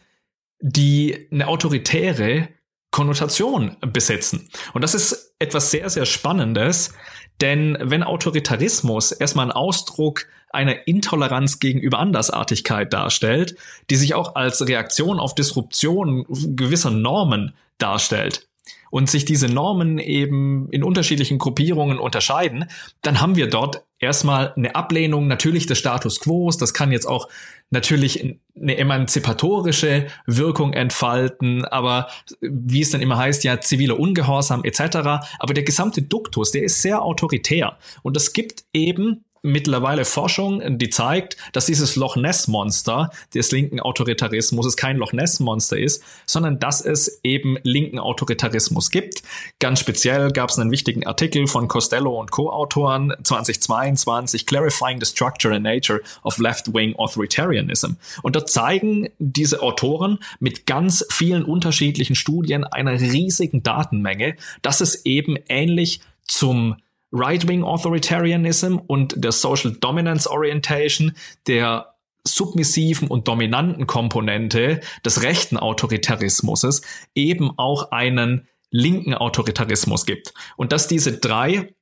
die 0.59 1.29
eine 1.31 1.47
autoritäre 1.47 2.49
Konnotation 2.91 3.77
besitzen. 3.79 4.49
Und 4.73 4.83
das 4.83 4.93
ist 4.93 5.35
etwas 5.39 5.71
sehr, 5.71 5.89
sehr 5.89 6.05
Spannendes, 6.05 6.93
denn 7.39 7.77
wenn 7.79 8.03
Autoritarismus 8.03 9.13
erstmal 9.13 9.45
ein 9.45 9.51
Ausdruck 9.51 10.25
einer 10.49 10.87
Intoleranz 10.87 11.59
gegenüber 11.59 11.99
Andersartigkeit 11.99 12.91
darstellt, 12.91 13.55
die 13.89 13.95
sich 13.95 14.13
auch 14.13 14.35
als 14.35 14.67
Reaktion 14.67 15.19
auf 15.19 15.35
Disruption 15.35 16.25
gewisser 16.55 16.91
Normen 16.91 17.53
darstellt 17.77 18.47
und 18.89 19.09
sich 19.09 19.25
diese 19.25 19.47
Normen 19.47 19.99
eben 19.99 20.69
in 20.71 20.83
unterschiedlichen 20.83 21.37
Gruppierungen 21.37 21.99
unterscheiden, 21.99 22.65
dann 23.01 23.21
haben 23.21 23.35
wir 23.35 23.49
dort 23.49 23.83
erstmal 23.99 24.53
eine 24.55 24.75
Ablehnung 24.75 25.27
natürlich 25.27 25.65
des 25.65 25.77
Status 25.77 26.19
quo. 26.19 26.49
Das 26.57 26.73
kann 26.73 26.91
jetzt 26.91 27.05
auch 27.05 27.27
natürlich 27.69 28.37
eine 28.55 28.77
emanzipatorische 28.77 30.07
Wirkung 30.25 30.73
entfalten, 30.73 31.65
aber 31.65 32.07
wie 32.39 32.81
es 32.81 32.91
dann 32.91 33.01
immer 33.01 33.17
heißt, 33.17 33.43
ja, 33.43 33.59
ziviler 33.59 33.99
Ungehorsam 33.99 34.63
etc. 34.63 34.97
Aber 35.39 35.53
der 35.53 35.63
gesamte 35.63 36.01
Duktus, 36.01 36.51
der 36.51 36.63
ist 36.63 36.81
sehr 36.81 37.01
autoritär. 37.01 37.77
Und 38.03 38.15
es 38.15 38.33
gibt 38.33 38.63
eben 38.73 39.25
mittlerweile 39.41 40.05
Forschung, 40.05 40.77
die 40.77 40.89
zeigt, 40.89 41.37
dass 41.53 41.65
dieses 41.65 41.95
Loch 41.95 42.15
Ness 42.15 42.47
Monster 42.47 43.11
des 43.33 43.51
linken 43.51 43.79
Autoritarismus 43.79 44.75
kein 44.77 44.97
Loch 44.97 45.13
Ness 45.13 45.39
Monster 45.39 45.77
ist, 45.77 46.03
sondern 46.25 46.59
dass 46.59 46.81
es 46.81 47.19
eben 47.23 47.57
linken 47.63 47.99
Autoritarismus 47.99 48.91
gibt. 48.91 49.23
Ganz 49.59 49.79
speziell 49.79 50.31
gab 50.31 50.49
es 50.49 50.59
einen 50.59 50.71
wichtigen 50.71 51.05
Artikel 51.05 51.47
von 51.47 51.67
Costello 51.67 52.19
und 52.19 52.31
Co-Autoren 52.31 53.13
2022 53.23 54.45
Clarifying 54.45 54.99
the 54.99 55.05
Structure 55.05 55.55
and 55.55 55.63
Nature 55.63 56.01
of 56.23 56.37
Left-Wing 56.37 56.95
Authoritarianism. 56.95 57.93
Und 58.23 58.35
dort 58.35 58.49
zeigen 58.49 59.09
diese 59.19 59.61
Autoren 59.61 60.19
mit 60.39 60.65
ganz 60.65 61.05
vielen 61.09 61.43
unterschiedlichen 61.43 62.15
Studien 62.15 62.63
einer 62.63 62.99
riesigen 62.99 63.63
Datenmenge, 63.63 64.35
dass 64.61 64.81
es 64.81 65.05
eben 65.05 65.37
ähnlich 65.47 66.01
zum 66.25 66.75
Right-Wing 67.11 67.63
Authoritarianism 67.63 68.77
und 68.85 69.13
der 69.17 69.31
Social 69.31 69.73
Dominance 69.79 70.29
Orientation, 70.29 71.13
der 71.47 71.93
submissiven 72.25 73.07
und 73.07 73.27
dominanten 73.27 73.87
Komponente 73.87 74.81
des 75.05 75.23
rechten 75.23 75.57
Autoritarismus 75.57 76.81
eben 77.15 77.51
auch 77.57 77.91
einen 77.91 78.47
linken 78.69 79.13
Autoritarismus 79.13 80.05
gibt. 80.05 80.33
Und 80.57 80.71
dass 80.71 80.87
diese 80.87 81.17
drei 81.17 81.73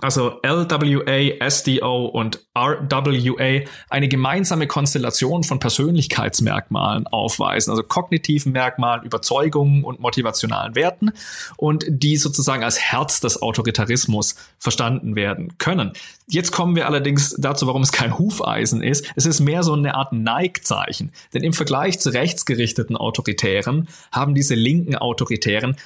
also 0.00 0.40
LWA, 0.42 1.48
SDO 1.48 2.06
und 2.06 2.44
RWA, 2.56 3.60
eine 3.88 4.08
gemeinsame 4.08 4.66
Konstellation 4.66 5.44
von 5.44 5.60
Persönlichkeitsmerkmalen 5.60 7.06
aufweisen, 7.06 7.70
also 7.70 7.84
kognitiven 7.84 8.50
Merkmalen, 8.52 9.04
Überzeugungen 9.04 9.84
und 9.84 10.00
motivationalen 10.00 10.74
Werten 10.74 11.12
und 11.56 11.84
die 11.88 12.16
sozusagen 12.16 12.64
als 12.64 12.80
Herz 12.80 13.20
des 13.20 13.40
Autoritarismus 13.40 14.34
verstanden 14.58 15.14
werden 15.14 15.58
können. 15.58 15.92
Jetzt 16.26 16.50
kommen 16.50 16.74
wir 16.74 16.86
allerdings 16.86 17.36
dazu, 17.38 17.68
warum 17.68 17.82
es 17.82 17.92
kein 17.92 18.18
Hufeisen 18.18 18.82
ist. 18.82 19.06
Es 19.14 19.26
ist 19.26 19.40
mehr 19.40 19.62
so 19.62 19.74
eine 19.74 19.94
Art 19.94 20.12
Neigzeichen. 20.12 21.12
Denn 21.34 21.44
im 21.44 21.52
Vergleich 21.52 22.00
zu 22.00 22.10
rechtsgerichteten 22.10 22.96
Autoritären 22.96 23.88
haben 24.10 24.34
diese 24.34 24.54
linken 24.56 24.96
Autoritären 24.96 25.76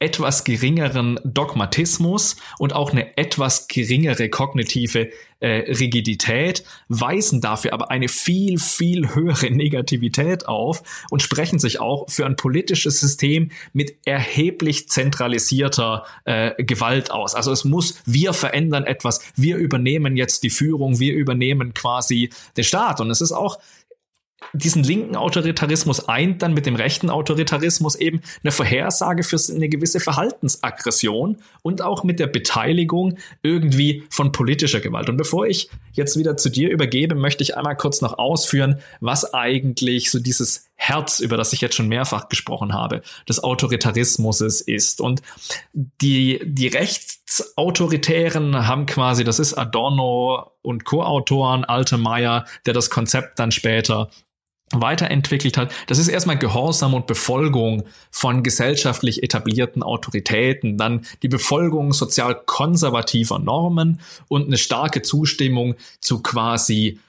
etwas 0.00 0.44
geringeren 0.44 1.20
Dogmatismus 1.24 2.36
und 2.58 2.72
auch 2.74 2.90
eine 2.90 3.16
etwas 3.18 3.68
geringere 3.68 4.30
kognitive 4.30 5.10
äh, 5.40 5.72
Rigidität, 5.72 6.64
weisen 6.88 7.40
dafür 7.40 7.72
aber 7.72 7.90
eine 7.90 8.08
viel, 8.08 8.58
viel 8.58 9.14
höhere 9.14 9.50
Negativität 9.50 10.48
auf 10.48 10.82
und 11.10 11.22
sprechen 11.22 11.58
sich 11.58 11.80
auch 11.80 12.08
für 12.08 12.26
ein 12.26 12.36
politisches 12.36 13.00
System 13.00 13.50
mit 13.72 13.96
erheblich 14.06 14.88
zentralisierter 14.88 16.04
äh, 16.24 16.62
Gewalt 16.62 17.10
aus. 17.10 17.34
Also 17.34 17.52
es 17.52 17.64
muss, 17.64 18.02
wir 18.06 18.32
verändern 18.32 18.84
etwas, 18.84 19.20
wir 19.36 19.56
übernehmen 19.56 20.16
jetzt 20.16 20.42
die 20.42 20.50
Führung, 20.50 20.98
wir 20.98 21.14
übernehmen 21.14 21.74
quasi 21.74 22.30
den 22.56 22.64
Staat. 22.64 23.00
Und 23.00 23.10
es 23.10 23.20
ist 23.20 23.32
auch 23.32 23.58
diesen 24.52 24.82
linken 24.82 25.16
Autoritarismus 25.16 26.08
eint 26.08 26.42
dann 26.42 26.54
mit 26.54 26.66
dem 26.66 26.74
rechten 26.74 27.10
Autoritarismus 27.10 27.94
eben 27.94 28.20
eine 28.42 28.50
Vorhersage 28.50 29.22
für 29.22 29.38
eine 29.54 29.68
gewisse 29.68 30.00
Verhaltensaggression 30.00 31.36
und 31.62 31.82
auch 31.82 32.04
mit 32.04 32.18
der 32.18 32.26
Beteiligung 32.26 33.18
irgendwie 33.42 34.04
von 34.10 34.32
politischer 34.32 34.80
Gewalt. 34.80 35.08
Und 35.08 35.16
bevor 35.16 35.46
ich 35.46 35.70
jetzt 35.92 36.16
wieder 36.16 36.36
zu 36.36 36.50
dir 36.50 36.70
übergebe, 36.70 37.14
möchte 37.14 37.42
ich 37.42 37.56
einmal 37.56 37.76
kurz 37.76 38.00
noch 38.00 38.18
ausführen, 38.18 38.80
was 39.00 39.34
eigentlich 39.34 40.10
so 40.10 40.18
dieses 40.18 40.70
Herz, 40.74 41.20
über 41.20 41.36
das 41.36 41.52
ich 41.52 41.60
jetzt 41.60 41.76
schon 41.76 41.88
mehrfach 41.88 42.28
gesprochen 42.28 42.72
habe, 42.72 43.02
des 43.28 43.44
Autoritarismus 43.44 44.40
ist. 44.40 45.00
Und 45.00 45.20
die, 45.74 46.40
die 46.42 46.68
Rechtsautoritären 46.68 48.66
haben 48.66 48.86
quasi, 48.86 49.22
das 49.22 49.38
ist 49.38 49.54
Adorno 49.54 50.52
und 50.62 50.84
Co-Autoren, 50.84 51.64
Altemeyer, 51.64 52.46
der 52.64 52.72
das 52.72 52.88
Konzept 52.88 53.38
dann 53.38 53.52
später 53.52 54.08
weiterentwickelt 54.72 55.56
hat. 55.56 55.72
Das 55.88 55.98
ist 55.98 56.08
erstmal 56.08 56.38
Gehorsam 56.38 56.94
und 56.94 57.06
Befolgung 57.06 57.84
von 58.10 58.42
gesellschaftlich 58.42 59.22
etablierten 59.22 59.82
Autoritäten, 59.82 60.76
dann 60.76 61.02
die 61.22 61.28
Befolgung 61.28 61.92
sozial 61.92 62.40
konservativer 62.46 63.38
Normen 63.38 64.00
und 64.28 64.46
eine 64.46 64.58
starke 64.58 65.02
Zustimmung 65.02 65.74
zu 66.00 66.22
quasi 66.22 67.00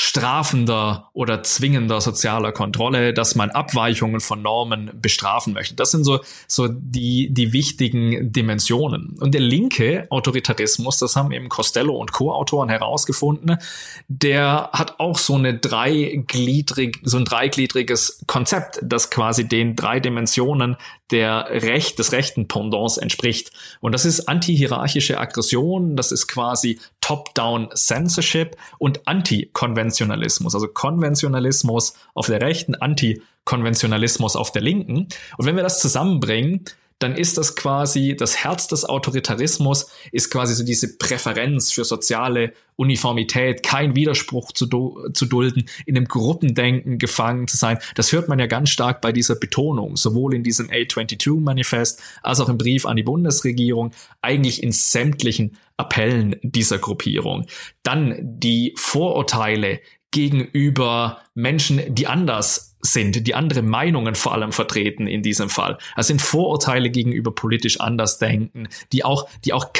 strafender 0.00 1.10
oder 1.12 1.42
zwingender 1.42 2.00
sozialer 2.00 2.52
Kontrolle, 2.52 3.12
dass 3.12 3.34
man 3.34 3.50
Abweichungen 3.50 4.20
von 4.20 4.40
Normen 4.42 4.92
bestrafen 4.94 5.52
möchte. 5.52 5.74
Das 5.74 5.90
sind 5.90 6.04
so, 6.04 6.20
so 6.46 6.68
die, 6.68 7.30
die 7.32 7.52
wichtigen 7.52 8.32
Dimensionen. 8.32 9.16
Und 9.18 9.34
der 9.34 9.40
linke 9.40 10.06
Autoritarismus, 10.10 10.98
das 10.98 11.16
haben 11.16 11.32
eben 11.32 11.48
Costello 11.48 11.96
und 11.96 12.12
Co-Autoren 12.12 12.68
herausgefunden, 12.68 13.58
der 14.06 14.70
hat 14.72 15.00
auch 15.00 15.18
so 15.18 15.34
eine 15.34 15.58
dreigliedrig, 15.58 17.00
so 17.02 17.18
ein 17.18 17.24
dreigliedriges 17.24 18.22
Konzept, 18.28 18.78
das 18.82 19.10
quasi 19.10 19.48
den 19.48 19.74
drei 19.74 19.98
Dimensionen 19.98 20.76
der 21.10 21.46
Recht, 21.50 21.98
des 21.98 22.12
rechten 22.12 22.48
Pendants 22.48 22.98
entspricht. 22.98 23.50
Und 23.80 23.92
das 23.92 24.04
ist 24.04 24.28
antihierarchische 24.28 25.18
Aggression, 25.18 25.96
das 25.96 26.12
ist 26.12 26.26
quasi 26.28 26.78
Top-Down 27.00 27.70
Censorship 27.74 28.56
und 28.78 29.06
Antikonventionalismus. 29.06 30.54
Also 30.54 30.68
Konventionalismus 30.68 31.94
auf 32.14 32.26
der 32.26 32.40
rechten, 32.40 32.74
Antikonventionalismus 32.74 34.36
auf 34.36 34.52
der 34.52 34.62
linken. 34.62 35.08
Und 35.36 35.46
wenn 35.46 35.56
wir 35.56 35.62
das 35.62 35.80
zusammenbringen, 35.80 36.64
dann 36.98 37.14
ist 37.14 37.38
das 37.38 37.54
quasi 37.54 38.16
das 38.16 38.42
Herz 38.42 38.66
des 38.66 38.84
Autoritarismus, 38.84 39.90
ist 40.10 40.30
quasi 40.30 40.54
so 40.54 40.64
diese 40.64 40.98
Präferenz 40.98 41.70
für 41.72 41.84
soziale 41.84 42.52
Uniformität, 42.76 43.62
kein 43.62 43.94
Widerspruch 43.94 44.52
zu, 44.52 44.66
zu 45.12 45.26
dulden, 45.26 45.68
in 45.86 45.96
einem 45.96 46.06
Gruppendenken 46.06 46.98
gefangen 46.98 47.48
zu 47.48 47.56
sein. 47.56 47.78
Das 47.94 48.12
hört 48.12 48.28
man 48.28 48.38
ja 48.38 48.46
ganz 48.46 48.70
stark 48.70 49.00
bei 49.00 49.12
dieser 49.12 49.36
Betonung, 49.36 49.96
sowohl 49.96 50.34
in 50.34 50.42
diesem 50.42 50.68
A22-Manifest 50.68 52.00
als 52.22 52.40
auch 52.40 52.48
im 52.48 52.58
Brief 52.58 52.86
an 52.86 52.96
die 52.96 53.02
Bundesregierung, 53.02 53.92
eigentlich 54.22 54.62
in 54.62 54.72
sämtlichen 54.72 55.56
Appellen 55.76 56.36
dieser 56.42 56.78
Gruppierung. 56.78 57.46
Dann 57.82 58.16
die 58.20 58.74
Vorurteile 58.76 59.80
gegenüber 60.10 61.20
Menschen, 61.34 61.94
die 61.94 62.06
anders 62.06 62.67
sind, 62.92 63.26
die 63.26 63.34
andere 63.34 63.62
Meinungen 63.62 64.14
vor 64.14 64.34
allem 64.34 64.52
vertreten 64.52 65.06
in 65.06 65.22
diesem 65.22 65.48
Fall. 65.48 65.78
Es 65.96 66.06
sind 66.06 66.22
Vorurteile 66.22 66.90
gegenüber 66.90 67.34
politisch 67.34 67.80
Andersdenken, 67.80 68.68
die 68.92 69.04
auch, 69.04 69.28
die 69.44 69.52
auch 69.52 69.72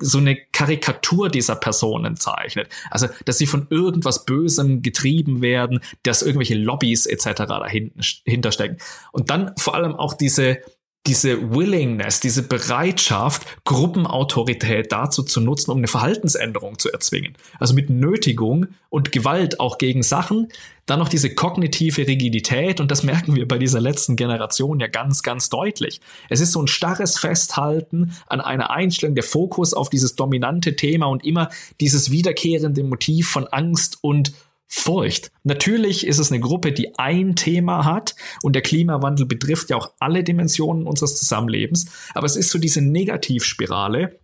so 0.00 0.18
eine 0.18 0.36
Karikatur 0.52 1.28
dieser 1.28 1.56
Personen 1.56 2.16
zeichnet. 2.16 2.68
Also, 2.90 3.06
dass 3.26 3.38
sie 3.38 3.46
von 3.46 3.66
irgendwas 3.70 4.24
Bösem 4.24 4.82
getrieben 4.82 5.42
werden, 5.42 5.80
dass 6.02 6.22
irgendwelche 6.22 6.54
Lobbys 6.54 7.06
etc. 7.06 7.42
dahinter 7.46 8.52
stecken. 8.52 8.78
Und 9.12 9.30
dann 9.30 9.52
vor 9.58 9.74
allem 9.74 9.94
auch 9.94 10.14
diese, 10.14 10.58
diese 11.06 11.54
Willingness, 11.54 12.20
diese 12.20 12.42
Bereitschaft, 12.42 13.46
Gruppenautorität 13.64 14.92
dazu 14.92 15.22
zu 15.22 15.40
nutzen, 15.40 15.70
um 15.70 15.78
eine 15.78 15.88
Verhaltensänderung 15.88 16.78
zu 16.78 16.92
erzwingen. 16.92 17.36
Also 17.58 17.74
mit 17.74 17.88
Nötigung 17.88 18.66
und 18.90 19.10
Gewalt 19.10 19.60
auch 19.60 19.78
gegen 19.78 20.02
Sachen. 20.02 20.48
Dann 20.84 20.98
noch 20.98 21.08
diese 21.08 21.34
kognitive 21.34 22.06
Rigidität 22.06 22.80
und 22.80 22.90
das 22.90 23.02
merken 23.02 23.34
wir 23.34 23.48
bei 23.48 23.56
dieser 23.56 23.80
letzten 23.80 24.16
Generation 24.16 24.78
ja 24.78 24.88
ganz, 24.88 25.22
ganz 25.22 25.48
deutlich. 25.48 26.00
Es 26.28 26.40
ist 26.40 26.52
so 26.52 26.60
ein 26.60 26.66
starres 26.66 27.18
Festhalten 27.18 28.12
an 28.26 28.40
einer 28.42 28.70
Einstellung, 28.70 29.14
der 29.14 29.24
Fokus 29.24 29.72
auf 29.72 29.88
dieses 29.88 30.16
dominante 30.16 30.76
Thema 30.76 31.06
und 31.06 31.24
immer 31.24 31.48
dieses 31.80 32.10
wiederkehrende 32.10 32.82
Motiv 32.82 33.30
von 33.30 33.46
Angst 33.46 33.98
und 34.02 34.32
Furcht. 34.72 35.32
Natürlich 35.42 36.06
ist 36.06 36.18
es 36.18 36.30
eine 36.30 36.40
Gruppe, 36.40 36.70
die 36.70 36.96
ein 36.96 37.34
Thema 37.34 37.84
hat 37.84 38.14
und 38.40 38.54
der 38.54 38.62
Klimawandel 38.62 39.26
betrifft 39.26 39.68
ja 39.68 39.76
auch 39.76 39.94
alle 39.98 40.22
Dimensionen 40.22 40.86
unseres 40.86 41.16
Zusammenlebens, 41.16 41.90
aber 42.14 42.24
es 42.26 42.36
ist 42.36 42.50
so 42.50 42.58
diese 42.60 42.80
Negativspirale, 42.80 44.20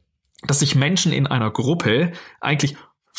dass 0.46 0.60
sich 0.60 0.76
Menschen 0.76 1.12
in 1.12 1.26
einer 1.26 1.50
Gruppe 1.50 2.12
eigentlich 2.40 2.76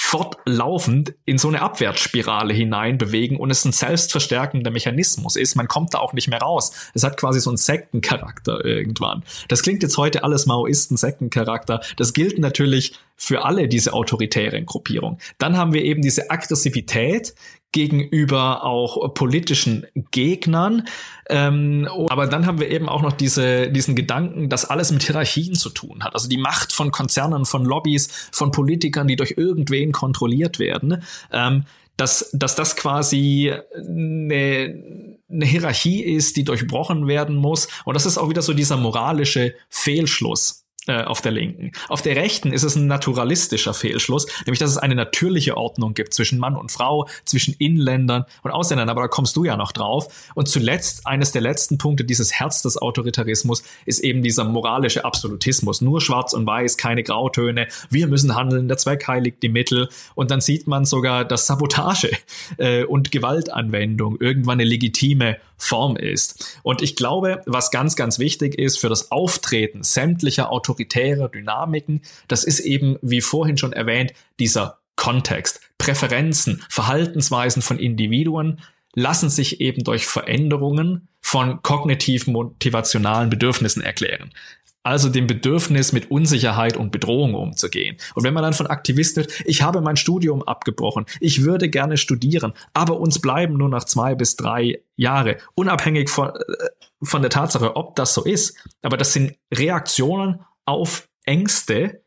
fortlaufend 0.07 1.15
in 1.25 1.37
so 1.37 1.49
eine 1.49 1.61
Abwärtsspirale 1.61 2.53
hinein 2.53 2.97
bewegen 2.97 3.35
und 3.35 3.51
es 3.51 3.65
ein 3.65 3.73
selbstverstärkender 3.73 4.71
Mechanismus 4.71 5.35
ist. 5.35 5.55
Man 5.55 5.67
kommt 5.67 5.93
da 5.93 5.97
auch 5.97 6.13
nicht 6.13 6.29
mehr 6.29 6.39
raus. 6.39 6.71
Es 6.93 7.03
hat 7.03 7.17
quasi 7.17 7.41
so 7.41 7.49
einen 7.49 7.57
Sektencharakter 7.57 8.63
irgendwann. 8.63 9.25
Das 9.49 9.63
klingt 9.63 9.83
jetzt 9.83 9.97
heute 9.97 10.23
alles 10.23 10.45
Maoisten, 10.45 10.95
Sektencharakter. 10.95 11.81
Das 11.97 12.13
gilt 12.13 12.39
natürlich 12.39 12.93
für 13.17 13.43
alle 13.43 13.67
diese 13.67 13.91
autoritären 13.91 14.65
Gruppierungen. 14.65 15.17
Dann 15.39 15.57
haben 15.57 15.73
wir 15.73 15.83
eben 15.83 16.01
diese 16.01 16.31
Aggressivität, 16.31 17.35
gegenüber 17.71 18.63
auch 18.63 19.13
politischen 19.13 19.85
Gegnern. 20.11 20.87
Ähm, 21.29 21.87
aber 22.09 22.27
dann 22.27 22.45
haben 22.45 22.59
wir 22.59 22.69
eben 22.69 22.87
auch 22.89 23.01
noch 23.01 23.13
diese, 23.13 23.69
diesen 23.69 23.95
Gedanken, 23.95 24.49
dass 24.49 24.65
alles 24.65 24.91
mit 24.91 25.03
Hierarchien 25.03 25.55
zu 25.55 25.69
tun 25.69 26.03
hat. 26.03 26.13
Also 26.13 26.29
die 26.29 26.37
Macht 26.37 26.73
von 26.73 26.91
Konzernen, 26.91 27.45
von 27.45 27.65
Lobbys, 27.65 28.29
von 28.31 28.51
Politikern, 28.51 29.07
die 29.07 29.15
durch 29.15 29.35
irgendwen 29.37 29.91
kontrolliert 29.91 30.59
werden. 30.59 31.03
Ähm, 31.31 31.65
dass, 31.97 32.29
dass 32.31 32.55
das 32.55 32.75
quasi 32.75 33.51
eine, 33.75 35.19
eine 35.29 35.45
Hierarchie 35.45 36.03
ist, 36.03 36.37
die 36.37 36.43
durchbrochen 36.43 37.07
werden 37.07 37.35
muss. 37.35 37.67
Und 37.85 37.95
das 37.95 38.05
ist 38.05 38.19
auch 38.19 38.29
wieder 38.29 38.43
so 38.43 38.53
dieser 38.53 38.77
moralische 38.77 39.55
Fehlschluss 39.69 40.66
äh, 40.87 41.03
auf 41.03 41.21
der 41.21 41.31
linken. 41.31 41.71
Auf 41.89 42.01
der 42.01 42.15
rechten 42.15 42.51
ist 42.51 42.63
es 42.63 42.75
ein 42.75 42.87
naturalistischer 42.87 43.73
Fehlschluss, 43.73 44.25
nämlich 44.45 44.59
dass 44.59 44.71
es 44.71 44.77
eine 44.77 44.95
natürliche 44.95 45.57
Ordnung 45.57 45.93
gibt 45.93 46.13
zwischen 46.13 46.39
Mann 46.39 46.55
und 46.55 46.71
Frau, 46.71 47.07
zwischen 47.25 47.53
Inländern 47.57 48.25
und 48.43 48.51
Ausländern, 48.51 48.89
aber 48.89 49.01
da 49.01 49.07
kommst 49.07 49.35
du 49.35 49.43
ja 49.43 49.57
noch 49.57 49.71
drauf. 49.71 50.07
Und 50.35 50.47
zuletzt, 50.47 51.05
eines 51.05 51.31
der 51.31 51.41
letzten 51.41 51.77
Punkte 51.77 52.03
dieses 52.03 52.33
Herz 52.33 52.61
des 52.61 52.77
Autoritarismus 52.77 53.63
ist 53.85 53.99
eben 53.99 54.23
dieser 54.23 54.43
moralische 54.43 55.05
Absolutismus. 55.05 55.81
Nur 55.81 56.01
schwarz 56.01 56.33
und 56.33 56.45
weiß, 56.45 56.77
keine 56.77 57.03
Grautöne. 57.03 57.67
Wir 57.89 58.07
müssen 58.07 58.35
handeln, 58.35 58.67
der 58.67 58.77
Zweck 58.77 59.07
heiligt 59.07 59.43
die 59.43 59.49
Mittel. 59.49 59.89
Und 60.15 60.31
dann 60.31 60.41
sieht 60.41 60.67
man 60.67 60.85
sogar, 60.85 61.25
dass 61.25 61.47
Sabotage 61.47 62.11
äh, 62.57 62.83
und 62.83 63.11
Gewaltanwendung 63.11 64.17
irgendwann 64.19 64.59
eine 64.59 64.63
legitime 64.63 65.37
Form 65.57 65.95
ist. 65.95 66.59
Und 66.63 66.81
ich 66.81 66.95
glaube, 66.95 67.41
was 67.45 67.71
ganz, 67.71 67.95
ganz 67.95 68.19
wichtig 68.19 68.57
ist 68.57 68.77
für 68.77 68.89
das 68.89 69.11
Auftreten 69.11 69.83
sämtlicher 69.83 70.51
autoritärer 70.51 71.29
Dynamiken, 71.29 72.01
das 72.27 72.43
ist 72.43 72.59
eben, 72.59 72.97
wie 73.01 73.21
vorhin 73.21 73.57
schon 73.57 73.73
erwähnt, 73.73 74.13
dieser 74.39 74.79
Kontext. 74.95 75.61
Präferenzen, 75.77 76.63
Verhaltensweisen 76.69 77.61
von 77.61 77.79
Individuen 77.79 78.61
lassen 78.93 79.29
sich 79.29 79.61
eben 79.61 79.83
durch 79.83 80.07
Veränderungen 80.07 81.07
von 81.21 81.61
kognitiv 81.61 82.25
motivationalen 82.27 83.29
Bedürfnissen 83.29 83.83
erklären 83.83 84.31
also 84.87 85.09
dem 85.09 85.27
Bedürfnis, 85.27 85.91
mit 85.91 86.09
Unsicherheit 86.09 86.77
und 86.77 86.93
Bedrohung 86.93 87.35
umzugehen. 87.35 87.97
Und 88.15 88.23
wenn 88.23 88.33
man 88.33 88.43
dann 88.43 88.53
von 88.53 88.67
Aktivisten 88.67 89.23
hört, 89.23 89.43
ich 89.45 89.61
habe 89.61 89.81
mein 89.81 89.97
Studium 89.97 90.43
abgebrochen, 90.43 91.05
ich 91.19 91.43
würde 91.43 91.69
gerne 91.69 91.97
studieren, 91.97 92.53
aber 92.73 92.97
uns 92.97 93.19
bleiben 93.19 93.57
nur 93.57 93.67
noch 93.67 93.83
zwei 93.83 94.15
bis 94.15 94.37
drei 94.37 94.79
Jahre, 94.95 95.39
unabhängig 95.55 96.09
von, 96.09 96.29
äh, 96.29 96.69
von 97.03 97.21
der 97.21 97.29
Tatsache, 97.29 97.75
ob 97.75 97.97
das 97.97 98.13
so 98.13 98.23
ist. 98.23 98.55
Aber 98.81 98.95
das 98.95 99.11
sind 99.11 99.35
Reaktionen 99.53 100.39
auf 100.63 101.09
Ängste, 101.25 102.01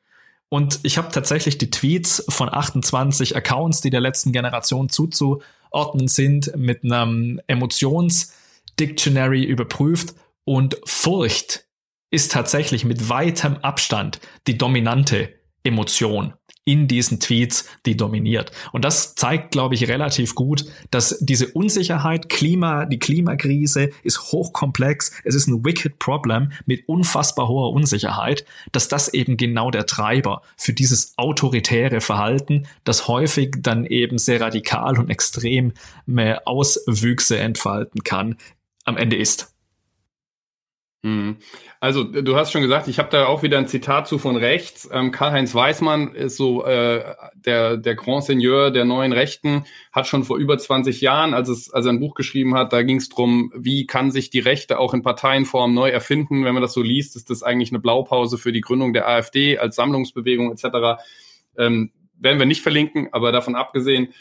und 0.53 0.81
ich 0.83 0.99
habe 0.99 1.13
tatsächlich 1.13 1.59
die 1.59 1.71
Tweets 1.71 2.25
von 2.29 2.53
28 2.53 3.37
Accounts, 3.37 3.83
die 3.83 3.91
der 3.91 4.01
letzten 4.01 4.33
Generation 4.33 4.89
zuzuordnen 4.89 6.09
sind, 6.09 6.57
mit 6.57 6.83
einem 6.83 7.41
Emotionsdictionary 7.47 9.45
überprüft 9.45 10.17
und 10.45 10.77
Furcht 10.85 11.70
ist 12.11 12.33
tatsächlich 12.33 12.85
mit 12.85 13.09
weitem 13.09 13.57
Abstand 13.59 14.21
die 14.47 14.59
dominante 14.59 15.35
Emotion 15.63 16.35
in 16.65 16.87
diesen 16.89 17.21
Tweets, 17.21 17.69
die 17.87 17.97
dominiert. 17.97 18.53
Und 18.73 18.85
das 18.85 19.15
zeigt, 19.15 19.51
glaube 19.51 19.75
ich, 19.75 19.89
relativ 19.89 20.35
gut, 20.35 20.67
dass 20.91 21.19
diese 21.21 21.49
Unsicherheit, 21.49 22.29
Klima, 22.29 22.87
die 22.87 22.99
Klimakrise 22.99 23.91
ist 24.03 24.33
hochkomplex, 24.33 25.13
es 25.25 25.35
ist 25.35 25.49
ein 25.49 25.65
wicked 25.65 25.99
Problem 25.99 26.53
mit 26.67 26.89
unfassbar 26.89 27.49
hoher 27.49 27.73
Unsicherheit, 27.73 28.45
dass 28.73 28.89
das 28.89 29.13
eben 29.13 29.37
genau 29.37 29.71
der 29.71 29.87
Treiber 29.87 30.43
für 30.57 30.73
dieses 30.73 31.15
autoritäre 31.17 32.01
Verhalten, 32.01 32.67
das 32.85 33.09
häufig 33.09 33.57
dann 33.61 33.87
eben 33.87 34.19
sehr 34.19 34.41
radikal 34.41 34.99
und 34.99 35.11
extrem 35.11 35.73
mehr 36.07 36.47
Auswüchse 36.47 37.39
entfalten 37.39 38.05
kann, 38.05 38.37
am 38.85 38.97
Ende 38.97 39.17
ist. 39.17 39.55
Mhm. 41.03 41.39
Also 41.81 42.05
du 42.05 42.37
hast 42.37 42.53
schon 42.53 42.61
gesagt, 42.61 42.87
ich 42.87 42.99
habe 42.99 43.09
da 43.11 43.25
auch 43.25 43.43
wieder 43.43 43.57
ein 43.57 43.69
Zitat 43.69 44.07
zu 44.07 44.19
von 44.19 44.37
rechts. 44.37 44.87
Ähm, 44.93 45.13
Karl-Heinz 45.13 45.55
Weismann 45.55 46.15
ist 46.15 46.37
so 46.37 46.65
äh, 46.67 47.15
der, 47.35 47.79
der 47.79 47.95
Grand 47.95 48.25
Seigneur 48.25 48.71
der 48.71 48.85
neuen 48.85 49.13
Rechten, 49.13 49.65
hat 49.93 50.07
schon 50.07 50.25
vor 50.25 50.37
über 50.37 50.59
20 50.59 51.01
Jahren, 51.01 51.33
als, 51.33 51.49
es, 51.49 51.71
als 51.71 51.87
er 51.87 51.93
ein 51.93 52.01
Buch 52.01 52.15
geschrieben 52.15 52.55
hat, 52.55 52.75
da 52.75 52.83
ging 52.83 52.99
es 52.99 53.09
drum, 53.09 53.51
wie 53.57 53.87
kann 53.87 54.11
sich 54.11 54.29
die 54.29 54.41
Rechte 54.41 54.79
auch 54.79 54.93
in 54.93 55.03
Parteienform 55.03 55.73
neu 55.73 55.89
erfinden. 55.89 56.45
Wenn 56.45 56.53
man 56.53 56.63
das 56.63 56.75
so 56.75 56.83
liest, 56.83 57.17
ist 57.17 57.31
das 57.31 57.43
eigentlich 57.43 57.71
eine 57.71 57.81
Blaupause 57.81 58.37
für 58.37 58.53
die 58.53 58.61
Gründung 58.61 58.93
der 58.93 59.09
AfD 59.09 59.57
als 59.57 59.77
Sammlungsbewegung 59.77 60.53
etc. 60.53 61.01
Ähm, 61.57 61.93
werden 62.19 62.39
wir 62.39 62.47
nicht 62.47 62.61
verlinken, 62.61 63.09
aber 63.13 63.33
davon 63.33 63.55
abgesehen, 63.55 64.13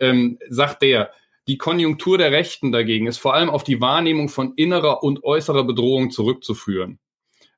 ähm, 0.00 0.40
sagt 0.48 0.82
der, 0.82 1.12
die 1.46 1.58
Konjunktur 1.58 2.18
der 2.18 2.32
Rechten 2.32 2.72
dagegen 2.72 3.06
ist 3.06 3.18
vor 3.18 3.34
allem 3.34 3.50
auf 3.50 3.64
die 3.64 3.80
Wahrnehmung 3.80 4.28
von 4.28 4.54
innerer 4.56 5.02
und 5.02 5.24
äußerer 5.24 5.64
Bedrohung 5.64 6.10
zurückzuführen. 6.10 6.98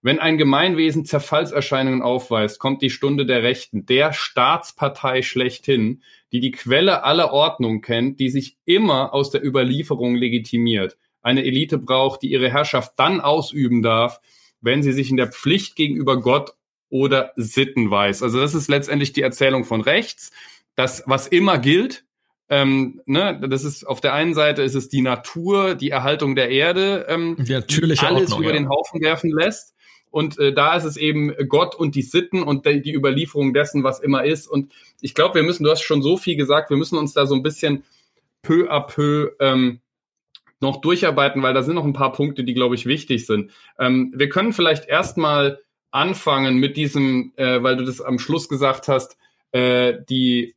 Wenn 0.03 0.19
ein 0.21 0.39
Gemeinwesen 0.39 1.05
Zerfallserscheinungen 1.05 2.03
aufweist, 2.03 2.61
kommt 2.61 2.83
die 2.83 2.91
Stunde 2.91 3.27
der 3.27 3.43
Rechten, 3.43 3.87
der 3.87 4.13
Staatspartei 4.13 5.23
schlechthin, 5.23 6.03
die 6.33 6.41
die 6.41 6.53
Quelle 6.53 7.03
aller 7.03 7.33
Ordnung 7.33 7.81
kennt, 7.81 8.21
die 8.21 8.31
sich 8.31 8.57
immer 8.65 9.13
aus 9.13 9.31
der 9.31 9.45
Überlieferung 9.45 10.15
legitimiert. 10.15 10.97
Eine 11.23 11.45
Elite 11.45 11.79
braucht, 11.79 12.23
die 12.23 12.31
ihre 12.31 12.53
Herrschaft 12.53 12.93
dann 12.97 13.21
ausüben 13.21 13.83
darf, 13.83 14.21
wenn 14.61 14.83
sie 14.83 14.93
sich 14.93 15.11
in 15.11 15.17
der 15.17 15.33
Pflicht 15.33 15.75
gegenüber 15.75 16.21
Gott 16.21 16.53
oder 16.89 17.33
Sitten 17.35 17.91
weiß. 17.91 18.23
Also 18.23 18.39
das 18.39 18.55
ist 18.55 18.69
letztendlich 18.69 19.13
die 19.13 19.23
Erzählung 19.23 19.65
von 19.65 19.81
rechts. 19.81 20.31
Das, 20.77 21.03
was 21.07 21.27
immer 21.27 21.59
gilt, 21.59 22.06
ähm, 22.49 23.01
ne, 23.07 23.41
das 23.49 23.65
ist 23.65 23.85
auf 23.85 24.01
der 24.01 24.15
einen 24.15 24.35
Seite 24.35 24.63
ist 24.63 24.75
es 24.75 24.89
die 24.89 25.03
Natur, 25.03 25.75
die 25.75 25.91
Erhaltung 25.91 26.37
der 26.37 26.51
Erde, 26.51 27.07
ähm, 27.09 27.37
die 27.39 27.53
natürliche 27.53 28.07
alles 28.07 28.33
Ordnung, 28.33 28.41
über 28.41 28.55
ja. 28.55 28.61
den 28.61 28.69
Haufen 28.69 29.01
werfen 29.01 29.31
lässt. 29.31 29.75
Und 30.11 30.39
äh, 30.39 30.53
da 30.53 30.77
ist 30.77 30.85
es 30.85 30.97
eben 30.97 31.35
Gott 31.49 31.75
und 31.75 31.95
die 31.95 32.03
Sitten 32.03 32.43
und 32.43 32.65
die, 32.65 32.81
die 32.81 32.95
Überlieferung 32.95 33.53
dessen, 33.53 33.85
was 33.85 34.01
immer 34.01 34.25
ist. 34.25 34.47
Und 34.47 34.73
ich 35.01 35.15
glaube, 35.15 35.35
wir 35.35 35.43
müssen, 35.43 35.65
du 35.65 35.71
hast 35.71 35.83
schon 35.83 36.03
so 36.03 36.17
viel 36.17 36.37
gesagt, 36.37 36.71
wir 36.71 36.77
müssen 36.77 36.97
uns 36.97 37.13
da 37.13 37.27
so 37.27 37.35
ein 37.35 37.43
bisschen 37.43 37.83
peu 38.43 38.71
à 38.71 38.81
peu 38.81 39.33
ähm, 39.41 39.81
noch 40.61 40.81
durcharbeiten, 40.81 41.43
weil 41.43 41.53
da 41.53 41.63
sind 41.63 41.75
noch 41.75 41.85
ein 41.85 41.93
paar 41.93 42.13
Punkte, 42.13 42.45
die, 42.45 42.55
glaube 42.55 42.77
ich, 42.77 42.87
wichtig 42.87 43.27
sind. 43.27 43.51
Ähm, 43.79 44.13
wir 44.17 44.29
können 44.29 44.53
vielleicht 44.53 44.89
erstmal 44.89 45.61
anfangen 45.91 46.59
mit 46.59 46.77
diesem, 46.77 47.33
äh, 47.37 47.63
weil 47.63 47.77
du 47.77 47.85
das 47.85 48.01
am 48.01 48.19
Schluss 48.19 48.49
gesagt 48.49 48.89
hast, 48.89 49.19
äh, 49.53 49.95
die 50.09 50.56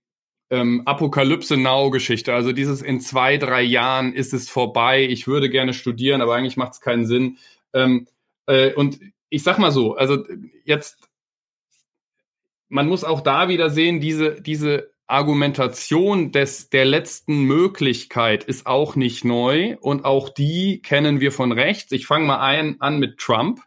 ähm, 0.49 0.81
Apokalypse 0.85 1.57
Now 1.57 1.89
Geschichte. 1.91 2.33
Also 2.33 2.51
dieses 2.51 2.81
in 2.81 3.01
zwei, 3.01 3.37
drei 3.37 3.61
Jahren 3.61 4.13
ist 4.13 4.33
es 4.33 4.49
vorbei. 4.49 5.03
Ich 5.03 5.27
würde 5.27 5.49
gerne 5.49 5.73
studieren, 5.73 6.21
aber 6.21 6.35
eigentlich 6.35 6.57
macht 6.57 6.73
es 6.73 6.81
keinen 6.81 7.05
Sinn. 7.05 7.37
Ähm, 7.73 8.07
äh, 8.47 8.73
und 8.73 8.99
ich 9.29 9.43
sag 9.43 9.59
mal 9.59 9.71
so, 9.71 9.95
also 9.95 10.23
jetzt, 10.65 10.97
man 12.67 12.87
muss 12.87 13.03
auch 13.03 13.21
da 13.21 13.47
wieder 13.47 13.69
sehen, 13.69 13.99
diese, 13.99 14.41
diese 14.41 14.91
Argumentation 15.07 16.31
des, 16.31 16.69
der 16.69 16.85
letzten 16.85 17.43
Möglichkeit 17.43 18.43
ist 18.43 18.67
auch 18.67 18.95
nicht 18.95 19.25
neu 19.25 19.75
und 19.81 20.05
auch 20.05 20.29
die 20.29 20.81
kennen 20.81 21.19
wir 21.19 21.31
von 21.31 21.51
rechts. 21.51 21.91
Ich 21.91 22.05
fange 22.05 22.25
mal 22.25 22.39
ein, 22.39 22.79
an 22.79 22.99
mit 22.99 23.17
Trump. 23.17 23.61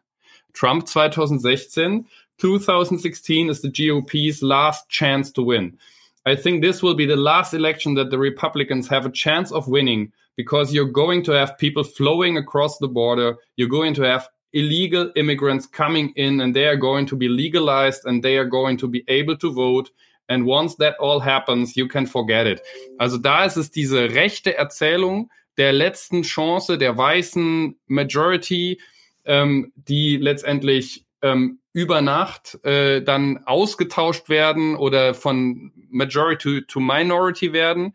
Trump 0.53 0.87
2016 0.87 2.07
2016 2.38 3.49
is 3.49 3.62
the 3.62 3.71
GOP's 3.71 4.40
last 4.40 4.88
chance 4.88 5.33
to 5.33 5.47
win. 5.47 5.79
I 6.24 6.37
think 6.37 6.62
this 6.62 6.82
will 6.82 6.94
be 6.94 7.06
the 7.06 7.16
last 7.16 7.52
election 7.52 7.94
that 7.94 8.11
the 8.11 8.18
Republicans 8.18 8.88
have 8.88 9.06
a 9.06 9.11
chance 9.11 9.50
of 9.50 9.66
winning 9.66 10.12
because 10.37 10.72
you're 10.72 10.85
going 10.85 11.22
to 11.24 11.32
have 11.32 11.58
people 11.58 11.85
flowing 11.85 12.37
across 12.37 12.78
the 12.78 12.88
border. 12.88 13.37
You're 13.56 13.68
going 13.68 13.94
to 13.94 14.02
have 14.02 14.28
illegal 14.52 15.11
immigrants 15.16 15.66
coming 15.66 16.12
in 16.16 16.40
and 16.40 16.54
they 16.54 16.66
are 16.66 16.76
going 16.76 17.06
to 17.06 17.16
be 17.16 17.28
legalized 17.28 18.04
and 18.04 18.22
they 18.22 18.37
are 18.37 18.44
going 18.44 18.76
to 18.78 18.88
be 18.88 19.04
able 19.08 19.37
to 19.38 19.52
vote. 19.52 19.90
And 20.28 20.46
once 20.46 20.76
that 20.76 20.96
all 20.98 21.20
happens, 21.20 21.76
you 21.76 21.88
can 21.88 22.06
forget 22.06 22.46
it. 22.46 22.61
Also 23.00 23.18
da 23.18 23.44
ist 23.44 23.56
es 23.56 23.70
diese 23.70 24.14
rechte 24.14 24.56
Erzählung 24.56 25.28
der 25.58 25.72
letzten 25.72 26.22
Chance 26.22 26.78
der 26.78 26.96
weißen 26.96 27.76
Majority, 27.87 28.80
ähm, 29.24 29.72
die 29.76 30.16
letztendlich 30.16 31.04
ähm, 31.22 31.61
über 31.72 32.02
Nacht 32.02 32.62
äh, 32.64 33.02
dann 33.02 33.44
ausgetauscht 33.46 34.28
werden 34.28 34.76
oder 34.76 35.14
von 35.14 35.72
Majority 35.90 36.66
to 36.66 36.80
Minority 36.80 37.52
werden. 37.52 37.94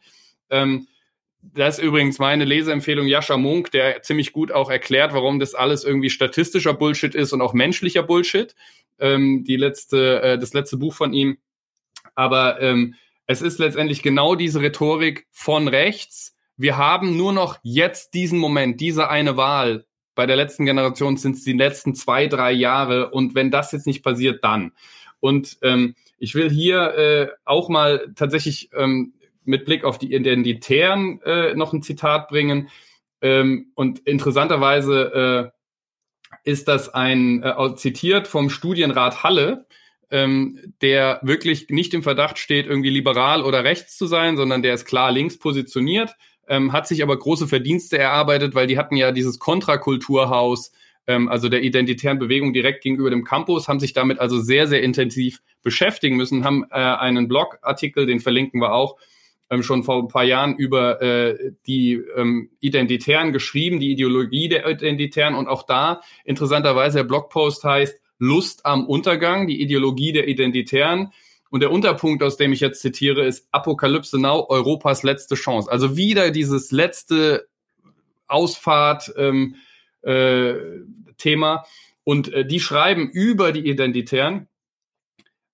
Ähm, 0.49 0.87
das 1.41 1.77
ist 1.77 1.83
übrigens 1.83 2.19
meine 2.19 2.45
Leseempfehlung 2.45 3.07
Jascha 3.07 3.37
Munk, 3.37 3.71
der 3.71 4.01
ziemlich 4.01 4.33
gut 4.33 4.51
auch 4.51 4.69
erklärt, 4.69 5.13
warum 5.13 5.39
das 5.39 5.53
alles 5.53 5.83
irgendwie 5.83 6.09
statistischer 6.09 6.73
Bullshit 6.73 7.13
ist 7.15 7.31
und 7.33 7.41
auch 7.41 7.53
menschlicher 7.53 8.03
Bullshit. 8.03 8.55
Ähm, 8.99 9.43
die 9.43 9.57
letzte, 9.57 10.21
äh, 10.21 10.39
das 10.39 10.53
letzte 10.53 10.77
Buch 10.77 10.93
von 10.93 11.13
ihm. 11.13 11.37
Aber 12.15 12.59
ähm, 12.61 12.95
es 13.27 13.41
ist 13.41 13.59
letztendlich 13.59 14.01
genau 14.01 14.35
diese 14.35 14.61
Rhetorik 14.61 15.27
von 15.31 15.67
rechts. 15.67 16.35
Wir 16.55 16.77
haben 16.77 17.15
nur 17.15 17.33
noch 17.33 17.59
jetzt 17.61 18.13
diesen 18.13 18.39
Moment, 18.39 18.81
diese 18.81 19.09
eine 19.09 19.37
Wahl. 19.37 19.85
Bei 20.17 20.25
der 20.25 20.35
letzten 20.35 20.65
Generation 20.65 21.15
sind 21.15 21.35
es 21.35 21.43
die 21.43 21.53
letzten 21.53 21.93
zwei, 21.93 22.25
drei 22.25 22.51
Jahre. 22.51 23.11
Und 23.11 23.35
wenn 23.35 23.51
das 23.51 23.71
jetzt 23.71 23.85
nicht 23.85 24.03
passiert, 24.03 24.43
dann. 24.43 24.71
Und 25.19 25.57
ähm, 25.61 25.93
ich 26.17 26.33
will 26.33 26.49
hier 26.49 26.95
äh, 26.95 27.27
auch 27.45 27.69
mal 27.69 28.11
tatsächlich 28.15 28.71
ähm, 28.73 29.13
mit 29.43 29.65
Blick 29.65 29.83
auf 29.83 29.99
die 29.99 30.13
Identitären 30.13 31.21
äh, 31.21 31.53
noch 31.53 31.71
ein 31.71 31.83
Zitat 31.83 32.29
bringen. 32.29 32.69
Ähm, 33.21 33.71
und 33.75 33.99
interessanterweise 33.99 35.53
äh, 35.53 36.49
ist 36.49 36.67
das 36.67 36.89
ein 36.89 37.43
äh, 37.43 37.75
zitiert 37.75 38.27
vom 38.27 38.49
Studienrat 38.49 39.23
Halle, 39.23 39.67
ähm, 40.09 40.73
der 40.81 41.19
wirklich 41.21 41.69
nicht 41.69 41.93
im 41.93 42.01
Verdacht 42.01 42.39
steht, 42.39 42.65
irgendwie 42.65 42.89
liberal 42.89 43.43
oder 43.43 43.63
rechts 43.63 43.97
zu 43.97 44.07
sein, 44.07 44.35
sondern 44.35 44.63
der 44.63 44.73
ist 44.73 44.85
klar 44.85 45.11
links 45.11 45.37
positioniert, 45.37 46.15
ähm, 46.47 46.73
hat 46.73 46.87
sich 46.87 47.03
aber 47.03 47.17
große 47.17 47.47
Verdienste 47.47 47.97
erarbeitet, 47.97 48.55
weil 48.55 48.67
die 48.67 48.77
hatten 48.77 48.95
ja 48.95 49.11
dieses 49.11 49.39
Kontrakulturhaus, 49.39 50.71
ähm, 51.07 51.29
also 51.29 51.49
der 51.49 51.63
identitären 51.63 52.19
Bewegung 52.19 52.53
direkt 52.53 52.83
gegenüber 52.83 53.09
dem 53.09 53.23
Campus, 53.23 53.67
haben 53.67 53.79
sich 53.79 53.93
damit 53.93 54.19
also 54.19 54.39
sehr, 54.39 54.67
sehr 54.67 54.81
intensiv 54.81 55.41
beschäftigen 55.61 56.15
müssen, 56.15 56.43
haben 56.43 56.65
äh, 56.71 56.75
einen 56.75 57.27
Blogartikel, 57.27 58.05
den 58.05 58.19
verlinken 58.19 58.61
wir 58.61 58.73
auch, 58.73 58.97
ähm, 59.49 59.63
schon 59.63 59.83
vor 59.83 60.01
ein 60.01 60.07
paar 60.07 60.23
Jahren 60.23 60.55
über 60.55 61.01
äh, 61.01 61.53
die 61.67 61.93
ähm, 62.15 62.49
Identitären 62.59 63.31
geschrieben, 63.31 63.79
die 63.79 63.91
Ideologie 63.91 64.49
der 64.49 64.67
Identitären 64.67 65.35
und 65.35 65.47
auch 65.47 65.63
da 65.63 66.01
interessanterweise 66.25 66.99
der 66.99 67.03
Blogpost 67.05 67.63
heißt 67.63 68.01
Lust 68.19 68.65
am 68.65 68.85
Untergang, 68.87 69.47
die 69.47 69.61
Ideologie 69.61 70.11
der 70.11 70.27
Identitären. 70.27 71.11
Und 71.49 71.61
der 71.61 71.71
Unterpunkt, 71.71 72.23
aus 72.23 72.37
dem 72.37 72.53
ich 72.53 72.59
jetzt 72.59 72.81
zitiere, 72.81 73.25
ist 73.25 73.47
Apokalypse 73.51 74.19
Now, 74.19 74.45
Europas 74.49 75.03
letzte 75.03 75.35
Chance. 75.35 75.71
Also 75.71 75.95
wieder 75.95 76.31
dieses 76.31 76.71
letzte 76.71 77.47
Ausfahrt 78.27 79.13
ähm, 79.17 79.55
äh, 80.01 80.53
Thema. 81.17 81.65
Und 82.03 82.31
äh, 82.33 82.45
die 82.45 82.59
schreiben 82.59 83.09
über 83.09 83.51
die 83.51 83.67
Identitären 83.67 84.47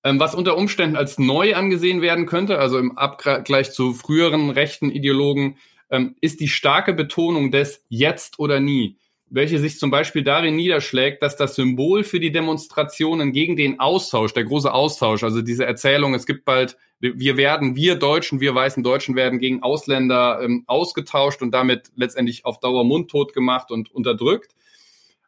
ähm, 0.03 0.19
was 0.19 0.35
unter 0.35 0.57
Umständen 0.57 0.97
als 0.97 1.17
neu 1.17 1.55
angesehen 1.55 2.01
werden 2.01 2.25
könnte, 2.25 2.59
also 2.59 2.77
im 2.77 2.97
Abgleich 2.97 3.71
zu 3.71 3.93
früheren 3.93 4.49
rechten 4.49 4.91
Ideologen, 4.91 5.57
ähm, 5.89 6.15
ist 6.21 6.39
die 6.41 6.49
starke 6.49 6.93
Betonung 6.93 7.51
des 7.51 7.83
Jetzt 7.87 8.39
oder 8.39 8.59
Nie, 8.59 8.97
welche 9.33 9.57
sich 9.59 9.79
zum 9.79 9.89
Beispiel 9.91 10.23
darin 10.23 10.55
niederschlägt, 10.55 11.23
dass 11.23 11.35
das 11.35 11.55
Symbol 11.55 12.03
für 12.03 12.19
die 12.19 12.31
Demonstrationen 12.31 13.33
gegen 13.33 13.55
den 13.55 13.79
Austausch, 13.79 14.33
der 14.33 14.43
große 14.43 14.71
Austausch, 14.71 15.23
also 15.23 15.41
diese 15.41 15.65
Erzählung, 15.65 16.13
es 16.13 16.25
gibt 16.25 16.45
bald, 16.45 16.77
wir 16.99 17.35
werden, 17.35 17.75
wir 17.75 17.95
Deutschen, 17.95 18.39
wir 18.39 18.53
weißen 18.53 18.83
Deutschen 18.83 19.15
werden 19.15 19.39
gegen 19.39 19.63
Ausländer 19.63 20.39
ähm, 20.41 20.63
ausgetauscht 20.67 21.41
und 21.41 21.51
damit 21.51 21.91
letztendlich 21.95 22.45
auf 22.45 22.59
Dauer 22.59 22.85
mundtot 22.85 23.33
gemacht 23.33 23.71
und 23.71 23.91
unterdrückt. 23.91 24.53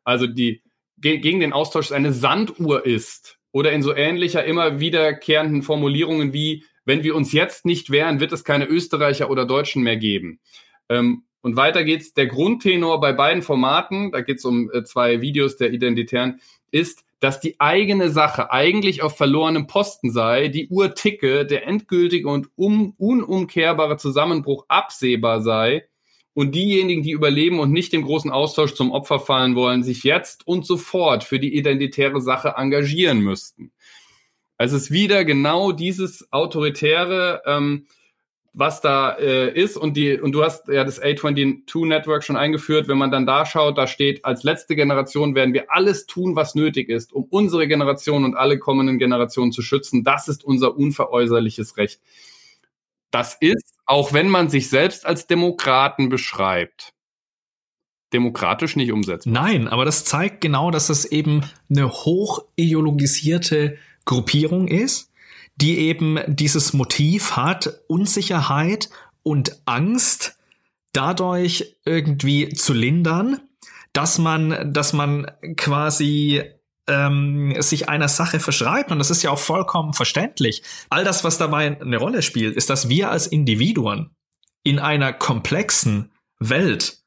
Also 0.03 0.27
die 0.27 0.61
gegen 0.97 1.41
den 1.41 1.51
Austausch 1.51 1.91
eine 1.91 2.13
Sanduhr 2.13 2.85
ist, 2.85 3.37
oder 3.55 3.71
in 3.71 3.81
so 3.81 3.95
ähnlicher, 3.95 4.43
immer 4.43 4.81
wiederkehrenden 4.81 5.61
Formulierungen 5.61 6.33
wie, 6.33 6.65
wenn 6.83 7.03
wir 7.03 7.15
uns 7.15 7.31
jetzt 7.31 7.63
nicht 7.63 7.89
wehren, 7.89 8.19
wird 8.19 8.33
es 8.33 8.43
keine 8.43 8.65
Österreicher 8.65 9.29
oder 9.29 9.45
Deutschen 9.45 9.81
mehr 9.81 9.95
geben. 9.95 10.41
Ähm, 10.89 11.23
und 11.45 11.55
weiter 11.57 11.83
geht's. 11.83 12.15
Der 12.15 12.25
Grundtenor 12.25 12.99
bei 12.99 13.13
beiden 13.13 13.43
Formaten, 13.43 14.11
da 14.11 14.21
geht's 14.21 14.45
um 14.45 14.71
äh, 14.73 14.83
zwei 14.83 15.21
Videos 15.21 15.57
der 15.57 15.71
Identitären, 15.71 16.39
ist, 16.71 17.05
dass 17.19 17.39
die 17.39 17.59
eigene 17.59 18.09
Sache 18.09 18.51
eigentlich 18.51 19.03
auf 19.03 19.15
verlorenem 19.15 19.67
Posten 19.67 20.11
sei, 20.11 20.47
die 20.47 20.69
Uhr 20.69 20.95
ticke, 20.95 21.45
der 21.45 21.67
endgültige 21.67 22.29
und 22.29 22.49
um, 22.55 22.95
unumkehrbare 22.97 23.97
Zusammenbruch 23.97 24.65
absehbar 24.69 25.43
sei 25.43 25.85
und 26.33 26.55
diejenigen, 26.55 27.03
die 27.03 27.11
überleben 27.11 27.59
und 27.59 27.71
nicht 27.71 27.93
dem 27.93 28.05
großen 28.05 28.31
Austausch 28.31 28.73
zum 28.73 28.91
Opfer 28.91 29.19
fallen 29.19 29.55
wollen, 29.55 29.83
sich 29.83 30.03
jetzt 30.03 30.47
und 30.47 30.65
sofort 30.65 31.23
für 31.23 31.39
die 31.39 31.55
identitäre 31.55 32.21
Sache 32.21 32.55
engagieren 32.57 33.19
müssten. 33.19 33.71
Also 34.57 34.77
es 34.77 34.85
ist 34.85 34.91
wieder 34.91 35.23
genau 35.23 35.73
dieses 35.73 36.27
autoritäre, 36.33 37.43
ähm, 37.45 37.85
was 38.57 38.79
da 38.79 39.11
äh, 39.11 39.51
ist 39.51 39.75
und 39.75 39.97
die 39.97 40.17
und 40.19 40.31
du 40.31 40.43
hast 40.43 40.69
ja 40.69 40.85
das 40.85 41.01
A22 41.01 41.85
Network 41.85 42.23
schon 42.23 42.37
eingeführt. 42.37 42.87
Wenn 42.87 42.97
man 42.97 43.11
dann 43.11 43.25
da 43.25 43.45
schaut, 43.45 43.77
da 43.77 43.85
steht: 43.85 44.23
Als 44.23 44.43
letzte 44.43 44.75
Generation 44.75 45.35
werden 45.35 45.53
wir 45.53 45.71
alles 45.71 46.05
tun, 46.05 46.35
was 46.35 46.55
nötig 46.55 46.89
ist, 46.89 47.11
um 47.11 47.25
unsere 47.25 47.67
Generation 47.67 48.23
und 48.23 48.35
alle 48.35 48.57
kommenden 48.57 48.97
Generationen 48.97 49.51
zu 49.51 49.61
schützen. 49.61 50.03
Das 50.03 50.29
ist 50.29 50.43
unser 50.43 50.77
unveräußerliches 50.77 51.75
Recht. 51.77 51.99
Das 53.11 53.37
ist 53.39 53.75
auch 53.85 54.13
wenn 54.13 54.29
man 54.29 54.49
sich 54.49 54.69
selbst 54.69 55.05
als 55.05 55.27
Demokraten 55.27 56.09
beschreibt, 56.09 56.93
demokratisch 58.13 58.75
nicht 58.75 58.91
umsetzbar. 58.91 59.33
Nein, 59.33 59.67
aber 59.67 59.85
das 59.85 60.05
zeigt 60.05 60.41
genau, 60.41 60.71
dass 60.71 60.87
das 60.87 61.05
eben 61.05 61.43
eine 61.69 61.91
hoch 61.91 62.45
ideologisierte 62.55 63.77
Gruppierung 64.05 64.67
ist, 64.67 65.11
die 65.55 65.79
eben 65.79 66.19
dieses 66.27 66.73
Motiv 66.73 67.35
hat, 67.35 67.81
Unsicherheit 67.87 68.89
und 69.23 69.61
Angst 69.65 70.37
dadurch 70.93 71.77
irgendwie 71.85 72.49
zu 72.49 72.73
lindern, 72.73 73.41
dass 73.93 74.17
man, 74.17 74.73
dass 74.73 74.93
man 74.93 75.31
quasi 75.55 76.43
ähm, 76.87 77.55
sich 77.59 77.89
einer 77.89 78.07
Sache 78.07 78.39
verschreibt, 78.39 78.91
und 78.91 78.99
das 78.99 79.09
ist 79.09 79.23
ja 79.23 79.31
auch 79.31 79.39
vollkommen 79.39 79.93
verständlich. 79.93 80.63
All 80.89 81.03
das, 81.03 81.23
was 81.23 81.37
dabei 81.37 81.79
eine 81.79 81.97
Rolle 81.97 82.21
spielt, 82.21 82.55
ist, 82.55 82.69
dass 82.69 82.89
wir 82.89 83.09
als 83.09 83.27
Individuen 83.27 84.15
in 84.63 84.79
einer 84.79 85.13
komplexen 85.13 86.11
Welt 86.39 86.99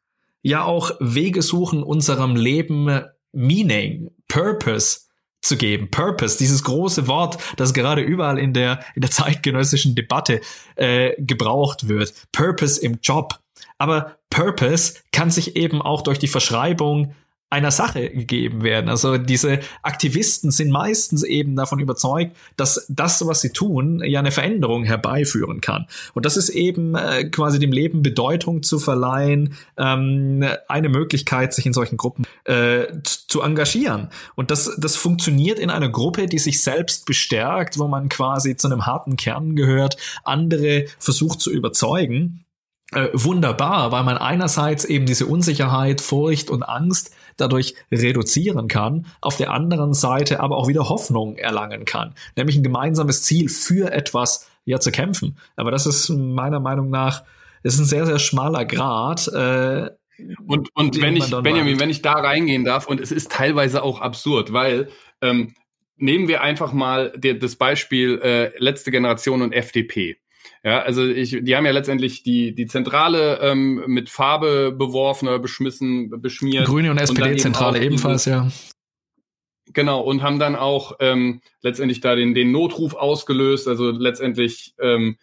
ja 0.42 0.64
auch 0.64 0.92
Wege 1.00 1.42
suchen, 1.42 1.82
unserem 1.82 2.36
Leben 2.36 3.02
Meaning, 3.32 4.10
Purpose 4.28 5.07
zu 5.40 5.56
geben. 5.56 5.90
Purpose, 5.90 6.38
dieses 6.38 6.64
große 6.64 7.06
Wort, 7.06 7.38
das 7.56 7.74
gerade 7.74 8.02
überall 8.02 8.38
in 8.38 8.52
der, 8.52 8.80
in 8.94 9.02
der 9.02 9.10
zeitgenössischen 9.10 9.94
Debatte 9.94 10.40
äh, 10.76 11.12
gebraucht 11.18 11.88
wird. 11.88 12.12
Purpose 12.32 12.80
im 12.80 12.98
Job. 13.02 13.38
Aber 13.78 14.16
Purpose 14.30 14.94
kann 15.12 15.30
sich 15.30 15.56
eben 15.56 15.80
auch 15.80 16.02
durch 16.02 16.18
die 16.18 16.28
Verschreibung 16.28 17.14
einer 17.50 17.70
Sache 17.70 18.10
gegeben 18.10 18.62
werden. 18.62 18.90
Also 18.90 19.16
diese 19.16 19.60
Aktivisten 19.82 20.50
sind 20.50 20.70
meistens 20.70 21.22
eben 21.22 21.56
davon 21.56 21.78
überzeugt, 21.80 22.36
dass 22.56 22.84
das, 22.90 23.26
was 23.26 23.40
sie 23.40 23.50
tun, 23.50 24.02
ja 24.04 24.18
eine 24.18 24.32
Veränderung 24.32 24.84
herbeiführen 24.84 25.62
kann. 25.62 25.86
Und 26.12 26.26
das 26.26 26.36
ist 26.36 26.50
eben 26.50 26.94
äh, 26.94 27.24
quasi 27.30 27.58
dem 27.58 27.72
Leben 27.72 28.02
Bedeutung 28.02 28.62
zu 28.62 28.78
verleihen, 28.78 29.54
ähm, 29.78 30.44
eine 30.68 30.90
Möglichkeit, 30.90 31.54
sich 31.54 31.64
in 31.64 31.72
solchen 31.72 31.96
Gruppen 31.96 32.26
äh, 32.44 32.86
zu 33.02 33.40
engagieren. 33.40 34.10
Und 34.34 34.50
das, 34.50 34.76
das 34.78 34.96
funktioniert 34.96 35.58
in 35.58 35.70
einer 35.70 35.88
Gruppe, 35.88 36.26
die 36.26 36.38
sich 36.38 36.60
selbst 36.62 37.06
bestärkt, 37.06 37.78
wo 37.78 37.88
man 37.88 38.10
quasi 38.10 38.56
zu 38.56 38.68
einem 38.68 38.84
harten 38.84 39.16
Kern 39.16 39.56
gehört, 39.56 39.96
andere 40.22 40.84
versucht 40.98 41.40
zu 41.40 41.50
überzeugen 41.50 42.44
äh, 42.92 43.08
wunderbar, 43.12 43.92
weil 43.92 44.02
man 44.02 44.16
einerseits 44.16 44.84
eben 44.84 45.04
diese 45.04 45.26
Unsicherheit, 45.26 46.00
Furcht 46.00 46.50
und 46.50 46.62
Angst 46.62 47.14
dadurch 47.38 47.74
reduzieren 47.90 48.68
kann, 48.68 49.06
auf 49.20 49.36
der 49.36 49.52
anderen 49.52 49.94
Seite 49.94 50.40
aber 50.40 50.56
auch 50.56 50.68
wieder 50.68 50.88
Hoffnung 50.88 51.36
erlangen 51.36 51.84
kann, 51.84 52.14
nämlich 52.36 52.56
ein 52.56 52.62
gemeinsames 52.62 53.22
Ziel 53.22 53.48
für 53.48 53.92
etwas 53.92 54.48
ja 54.64 54.78
zu 54.80 54.90
kämpfen. 54.90 55.38
Aber 55.56 55.70
das 55.70 55.86
ist 55.86 56.10
meiner 56.10 56.60
Meinung 56.60 56.90
nach 56.90 57.22
ist 57.62 57.78
ein 57.78 57.86
sehr 57.86 58.06
sehr 58.06 58.18
schmaler 58.18 58.64
Grad. 58.64 59.28
Äh, 59.28 59.90
und 60.46 60.68
und 60.74 61.00
wenn 61.00 61.16
ich 61.16 61.30
Benjamin, 61.30 61.80
wenn 61.80 61.90
ich 61.90 62.02
da 62.02 62.12
reingehen 62.12 62.64
darf 62.64 62.86
und 62.86 63.00
es 63.00 63.12
ist 63.12 63.30
teilweise 63.30 63.82
auch 63.82 64.00
absurd, 64.00 64.52
weil 64.52 64.88
ähm, 65.22 65.54
nehmen 65.96 66.28
wir 66.28 66.42
einfach 66.42 66.72
mal 66.72 67.12
die, 67.16 67.38
das 67.38 67.56
Beispiel 67.56 68.20
äh, 68.22 68.52
letzte 68.58 68.90
Generation 68.90 69.42
und 69.42 69.52
FDP. 69.52 70.18
Ja, 70.64 70.80
also 70.80 71.06
ich, 71.06 71.38
die 71.42 71.56
haben 71.56 71.66
ja 71.66 71.72
letztendlich 71.72 72.22
die, 72.22 72.54
die 72.54 72.66
Zentrale 72.66 73.38
ähm, 73.40 73.84
mit 73.86 74.10
Farbe 74.10 74.72
beworfen 74.72 75.28
oder 75.28 75.38
beschmissen, 75.38 76.10
beschmiert. 76.20 76.66
Grüne 76.66 76.90
und 76.90 76.98
SPD-Zentrale 76.98 77.80
ebenfalls, 77.80 78.24
ja. 78.24 78.48
Genau, 79.72 80.00
und 80.00 80.22
haben 80.22 80.38
dann 80.38 80.56
auch 80.56 80.96
ähm, 81.00 81.40
letztendlich 81.62 82.00
da 82.00 82.16
den, 82.16 82.34
den 82.34 82.50
Notruf 82.50 82.94
ausgelöst, 82.94 83.68
also 83.68 83.90
letztendlich, 83.90 84.74
ähm, 84.80 85.18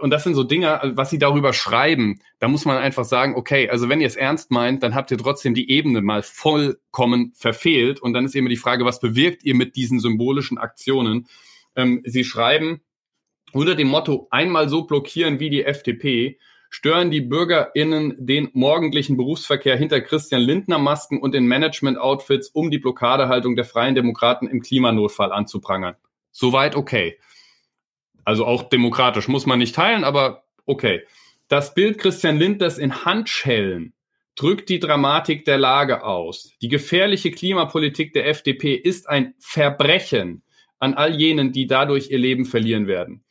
und 0.00 0.10
das 0.10 0.24
sind 0.24 0.34
so 0.34 0.42
Dinge, 0.42 0.80
was 0.94 1.10
sie 1.10 1.18
darüber 1.18 1.52
schreiben, 1.52 2.20
da 2.38 2.48
muss 2.48 2.64
man 2.64 2.78
einfach 2.78 3.04
sagen, 3.04 3.34
okay, 3.36 3.68
also 3.68 3.88
wenn 3.88 4.00
ihr 4.00 4.06
es 4.06 4.16
ernst 4.16 4.50
meint, 4.50 4.82
dann 4.82 4.94
habt 4.94 5.10
ihr 5.10 5.18
trotzdem 5.18 5.54
die 5.54 5.70
Ebene 5.70 6.00
mal 6.00 6.22
vollkommen 6.22 7.32
verfehlt. 7.34 8.00
Und 8.00 8.14
dann 8.14 8.24
ist 8.24 8.34
immer 8.34 8.48
die 8.48 8.56
Frage, 8.56 8.86
was 8.86 9.00
bewirkt 9.00 9.44
ihr 9.44 9.54
mit 9.54 9.76
diesen 9.76 10.00
symbolischen 10.00 10.56
Aktionen? 10.56 11.28
Ähm, 11.76 12.02
sie 12.06 12.24
schreiben 12.24 12.80
unter 13.56 13.74
dem 13.74 13.88
Motto 13.88 14.28
einmal 14.30 14.68
so 14.68 14.84
blockieren 14.84 15.40
wie 15.40 15.50
die 15.50 15.64
FDP, 15.64 16.38
stören 16.68 17.10
die 17.10 17.20
BürgerInnen 17.20 18.14
den 18.18 18.50
morgendlichen 18.52 19.16
Berufsverkehr 19.16 19.76
hinter 19.76 20.00
Christian 20.00 20.42
Lindner 20.42 20.78
Masken 20.78 21.20
und 21.20 21.32
den 21.32 21.46
Management-Outfits, 21.46 22.48
um 22.48 22.70
die 22.70 22.78
Blockadehaltung 22.78 23.56
der 23.56 23.64
Freien 23.64 23.94
Demokraten 23.94 24.46
im 24.46 24.60
Klimanotfall 24.60 25.32
anzuprangern. 25.32 25.94
Soweit 26.32 26.76
okay. 26.76 27.18
Also 28.24 28.44
auch 28.44 28.64
demokratisch 28.64 29.28
muss 29.28 29.46
man 29.46 29.58
nicht 29.58 29.74
teilen, 29.74 30.04
aber 30.04 30.44
okay. 30.66 31.02
Das 31.48 31.74
Bild 31.74 31.98
Christian 31.98 32.38
Lindners 32.38 32.76
in 32.76 33.04
Handschellen 33.04 33.94
drückt 34.34 34.68
die 34.68 34.80
Dramatik 34.80 35.44
der 35.44 35.58
Lage 35.58 36.04
aus. 36.04 36.52
Die 36.60 36.68
gefährliche 36.68 37.30
Klimapolitik 37.30 38.12
der 38.12 38.28
FDP 38.28 38.74
ist 38.74 39.08
ein 39.08 39.34
Verbrechen 39.38 40.42
an 40.78 40.94
all 40.94 41.14
jenen, 41.14 41.52
die 41.52 41.66
dadurch 41.66 42.10
ihr 42.10 42.18
Leben 42.18 42.44
verlieren 42.44 42.86
werden. 42.86 43.22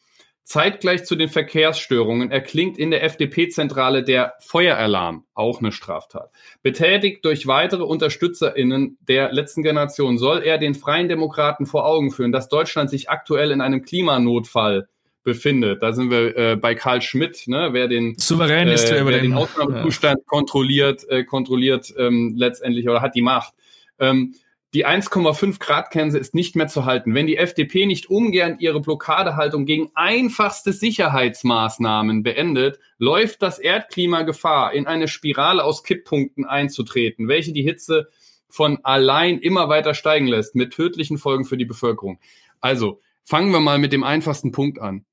Zeitgleich 0.45 1.05
zu 1.05 1.15
den 1.15 1.27
Verkehrsstörungen 1.27 2.29
erklingt 2.29 2.77
in 2.77 2.91
der 2.91 3.03
FDP-Zentrale 3.03 4.03
der 4.03 4.35
Feueralarm, 4.39 5.25
auch 5.33 5.59
eine 5.59 5.71
Straftat. 5.71 6.29
Betätigt 6.61 7.25
durch 7.25 7.47
weitere 7.47 7.81
UnterstützerInnen 7.81 8.99
der 9.07 9.33
letzten 9.33 9.63
Generation 9.63 10.19
soll 10.19 10.43
er 10.43 10.59
den 10.59 10.75
Freien 10.75 11.09
Demokraten 11.09 11.65
vor 11.65 11.87
Augen 11.87 12.11
führen, 12.11 12.31
dass 12.31 12.47
Deutschland 12.47 12.91
sich 12.91 13.09
aktuell 13.09 13.49
in 13.49 13.59
einem 13.59 13.81
Klimanotfall 13.81 14.87
befindet. 15.23 15.81
Da 15.81 15.93
sind 15.93 16.11
wir 16.11 16.37
äh, 16.37 16.55
bei 16.55 16.75
Karl 16.75 17.01
Schmidt, 17.01 17.47
ne, 17.47 17.69
wer 17.71 17.87
den 17.87 18.15
souverän 18.15 18.67
ist, 18.67 18.91
äh, 18.91 19.03
wer 19.03 19.13
den, 19.13 19.31
den 19.31 19.33
Ausnahmezustand 19.33 20.19
ja. 20.19 20.23
kontrolliert, 20.27 21.09
äh, 21.09 21.23
kontrolliert 21.23 21.91
ähm, 21.97 22.35
letztendlich 22.37 22.87
oder 22.87 23.01
hat 23.01 23.15
die 23.15 23.23
Macht. 23.23 23.55
Ähm, 23.97 24.35
die 24.73 24.85
1,5 24.85 25.59
Grad 25.59 25.91
Grenze 25.91 26.17
ist 26.17 26.35
nicht 26.35 26.55
mehr 26.55 26.67
zu 26.67 26.85
halten. 26.85 27.13
Wenn 27.13 27.27
die 27.27 27.37
FDP 27.37 27.85
nicht 27.85 28.09
ungern 28.09 28.57
ihre 28.59 28.81
Blockadehaltung 28.81 29.65
gegen 29.65 29.89
einfachste 29.95 30.73
Sicherheitsmaßnahmen 30.73 32.23
beendet, 32.23 32.79
läuft 32.97 33.41
das 33.41 33.59
Erdklima 33.59 34.23
Gefahr, 34.23 34.73
in 34.73 34.85
eine 34.85 35.07
Spirale 35.07 35.63
aus 35.63 35.83
Kipppunkten 35.83 36.45
einzutreten, 36.45 37.27
welche 37.27 37.53
die 37.53 37.63
Hitze 37.63 38.09
von 38.49 38.79
allein 38.83 39.39
immer 39.39 39.69
weiter 39.69 39.93
steigen 39.93 40.27
lässt, 40.27 40.55
mit 40.55 40.73
tödlichen 40.73 41.17
Folgen 41.17 41.45
für 41.45 41.57
die 41.57 41.65
Bevölkerung. 41.65 42.19
Also, 42.59 42.99
fangen 43.23 43.51
wir 43.51 43.59
mal 43.59 43.79
mit 43.79 43.93
dem 43.93 44.03
einfachsten 44.03 44.51
Punkt 44.51 44.79
an. 44.79 45.05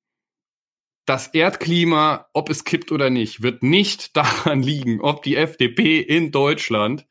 Das 1.07 1.29
Erdklima, 1.29 2.27
ob 2.33 2.49
es 2.51 2.65
kippt 2.65 2.93
oder 2.93 3.11
nicht, 3.11 3.43
wird 3.43 3.63
nicht 3.63 4.17
daran 4.17 4.63
liegen, 4.63 5.01
ob 5.01 5.23
die 5.23 5.37
FDP 5.37 6.01
in 6.01 6.31
Deutschland 6.31 7.07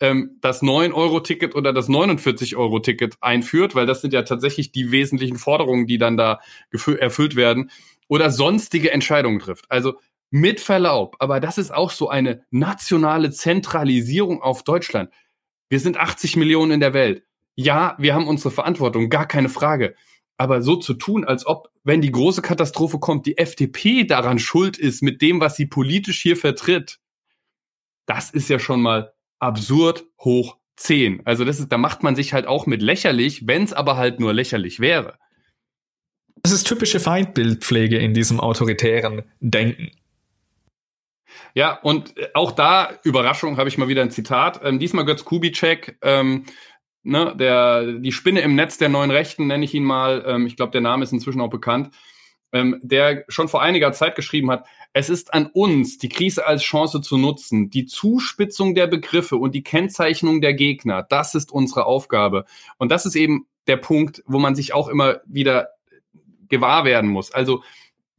ähm, 0.00 0.38
das 0.40 0.62
9-Euro-Ticket 0.62 1.54
oder 1.54 1.72
das 1.72 1.88
49-Euro-Ticket 1.88 3.16
einführt, 3.20 3.74
weil 3.74 3.86
das 3.86 4.00
sind 4.00 4.12
ja 4.12 4.22
tatsächlich 4.22 4.72
die 4.72 4.90
wesentlichen 4.90 5.36
Forderungen, 5.36 5.86
die 5.86 5.98
dann 5.98 6.16
da 6.16 6.40
erfüllt 6.70 7.36
werden, 7.36 7.70
oder 8.08 8.30
sonstige 8.30 8.90
Entscheidungen 8.90 9.38
trifft. 9.38 9.70
Also 9.70 9.94
mit 10.30 10.60
Verlaub, 10.60 11.16
aber 11.18 11.40
das 11.40 11.58
ist 11.58 11.72
auch 11.72 11.90
so 11.90 12.08
eine 12.08 12.44
nationale 12.50 13.30
Zentralisierung 13.30 14.42
auf 14.42 14.64
Deutschland. 14.64 15.10
Wir 15.68 15.78
sind 15.78 15.98
80 15.98 16.36
Millionen 16.36 16.72
in 16.72 16.80
der 16.80 16.94
Welt. 16.94 17.24
Ja, 17.54 17.96
wir 17.98 18.14
haben 18.14 18.26
unsere 18.26 18.50
Verantwortung, 18.50 19.10
gar 19.10 19.26
keine 19.26 19.48
Frage. 19.48 19.94
Aber 20.38 20.62
so 20.62 20.76
zu 20.76 20.94
tun, 20.94 21.24
als 21.24 21.46
ob, 21.46 21.68
wenn 21.84 22.00
die 22.00 22.10
große 22.10 22.42
Katastrophe 22.42 22.98
kommt, 22.98 23.26
die 23.26 23.38
FDP 23.38 24.04
daran 24.04 24.38
schuld 24.38 24.78
ist 24.78 25.02
mit 25.02 25.22
dem, 25.22 25.40
was 25.40 25.56
sie 25.56 25.66
politisch 25.66 26.20
hier 26.20 26.36
vertritt, 26.36 26.98
das 28.06 28.30
ist 28.30 28.48
ja 28.48 28.58
schon 28.58 28.82
mal 28.82 29.12
absurd 29.42 30.04
hoch 30.20 30.56
10. 30.76 31.26
Also 31.26 31.44
das 31.44 31.60
ist, 31.60 31.70
da 31.70 31.78
macht 31.78 32.02
man 32.02 32.16
sich 32.16 32.32
halt 32.32 32.46
auch 32.46 32.66
mit 32.66 32.80
lächerlich, 32.80 33.46
wenn 33.46 33.64
es 33.64 33.72
aber 33.72 33.96
halt 33.96 34.20
nur 34.20 34.32
lächerlich 34.32 34.80
wäre. 34.80 35.18
Das 36.42 36.52
ist 36.52 36.64
typische 36.64 37.00
Feindbildpflege 37.00 37.98
in 37.98 38.14
diesem 38.14 38.40
autoritären 38.40 39.22
Denken. 39.40 39.90
Ja, 41.54 41.78
und 41.80 42.14
auch 42.34 42.52
da, 42.52 42.90
Überraschung, 43.04 43.58
habe 43.58 43.68
ich 43.68 43.78
mal 43.78 43.88
wieder 43.88 44.02
ein 44.02 44.10
Zitat. 44.10 44.60
Ähm, 44.64 44.78
diesmal 44.78 45.04
Götz 45.04 45.24
Kubitschek, 45.24 45.98
ähm, 46.02 46.44
ne, 47.02 47.34
der, 47.36 47.92
die 47.92 48.12
Spinne 48.12 48.40
im 48.40 48.54
Netz 48.54 48.78
der 48.78 48.88
neuen 48.88 49.10
Rechten, 49.10 49.46
nenne 49.46 49.64
ich 49.64 49.74
ihn 49.74 49.84
mal. 49.84 50.24
Ähm, 50.26 50.46
ich 50.46 50.56
glaube, 50.56 50.72
der 50.72 50.80
Name 50.80 51.04
ist 51.04 51.12
inzwischen 51.12 51.40
auch 51.40 51.50
bekannt. 51.50 51.94
Ähm, 52.52 52.78
der 52.82 53.24
schon 53.28 53.48
vor 53.48 53.62
einiger 53.62 53.92
Zeit 53.92 54.14
geschrieben 54.14 54.50
hat, 54.50 54.66
es 54.92 55.08
ist 55.08 55.32
an 55.32 55.46
uns, 55.46 55.98
die 55.98 56.08
Krise 56.08 56.46
als 56.46 56.62
Chance 56.62 57.00
zu 57.00 57.16
nutzen. 57.16 57.70
Die 57.70 57.86
Zuspitzung 57.86 58.74
der 58.74 58.86
Begriffe 58.86 59.36
und 59.36 59.54
die 59.54 59.62
Kennzeichnung 59.62 60.40
der 60.40 60.54
Gegner, 60.54 61.02
das 61.08 61.34
ist 61.34 61.50
unsere 61.50 61.86
Aufgabe. 61.86 62.44
Und 62.78 62.90
das 62.90 63.06
ist 63.06 63.16
eben 63.16 63.46
der 63.66 63.78
Punkt, 63.78 64.22
wo 64.26 64.38
man 64.38 64.54
sich 64.54 64.74
auch 64.74 64.88
immer 64.88 65.20
wieder 65.24 65.70
gewahr 66.48 66.84
werden 66.84 67.08
muss. 67.08 67.32
Also 67.32 67.62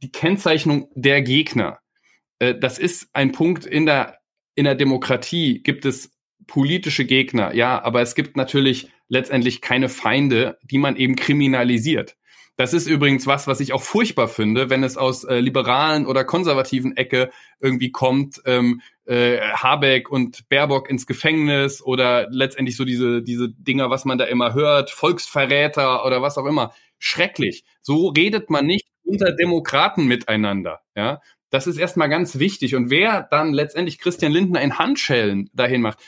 die 0.02 0.10
Kennzeichnung 0.10 0.88
der 0.94 1.22
Gegner. 1.22 1.78
Äh, 2.40 2.56
das 2.58 2.78
ist 2.78 3.08
ein 3.12 3.32
Punkt 3.32 3.64
in 3.66 3.86
der, 3.86 4.18
in 4.56 4.64
der 4.64 4.74
Demokratie. 4.74 5.62
Gibt 5.62 5.84
es 5.84 6.10
politische 6.46 7.04
Gegner, 7.04 7.54
ja, 7.54 7.82
aber 7.82 8.02
es 8.02 8.14
gibt 8.14 8.36
natürlich 8.36 8.90
letztendlich 9.08 9.60
keine 9.60 9.88
Feinde, 9.88 10.58
die 10.62 10.78
man 10.78 10.96
eben 10.96 11.16
kriminalisiert. 11.16 12.16
Das 12.56 12.72
ist 12.72 12.86
übrigens 12.86 13.26
was, 13.26 13.48
was 13.48 13.58
ich 13.58 13.72
auch 13.72 13.82
furchtbar 13.82 14.28
finde, 14.28 14.70
wenn 14.70 14.84
es 14.84 14.96
aus 14.96 15.24
äh, 15.24 15.40
liberalen 15.40 16.06
oder 16.06 16.24
konservativen 16.24 16.96
Ecke 16.96 17.30
irgendwie 17.58 17.90
kommt, 17.90 18.40
ähm, 18.46 18.80
äh, 19.06 19.40
Habeck 19.40 20.08
und 20.08 20.48
Baerbock 20.48 20.88
ins 20.88 21.06
Gefängnis 21.06 21.82
oder 21.82 22.28
letztendlich 22.30 22.76
so 22.76 22.84
diese, 22.84 23.22
diese 23.22 23.48
Dinger, 23.50 23.90
was 23.90 24.04
man 24.04 24.18
da 24.18 24.24
immer 24.24 24.54
hört, 24.54 24.90
Volksverräter 24.90 26.06
oder 26.06 26.22
was 26.22 26.38
auch 26.38 26.46
immer. 26.46 26.72
Schrecklich. 26.98 27.64
So 27.82 28.08
redet 28.08 28.50
man 28.50 28.66
nicht 28.66 28.86
unter 29.02 29.32
Demokraten 29.32 30.06
miteinander. 30.06 30.80
Ja, 30.94 31.20
das 31.50 31.66
ist 31.66 31.76
erstmal 31.76 32.08
ganz 32.08 32.38
wichtig. 32.38 32.76
Und 32.76 32.88
wer 32.88 33.22
dann 33.22 33.52
letztendlich 33.52 33.98
Christian 33.98 34.32
Lindner 34.32 34.60
in 34.60 34.78
Handschellen 34.78 35.50
dahin 35.54 35.82
macht, 35.82 35.98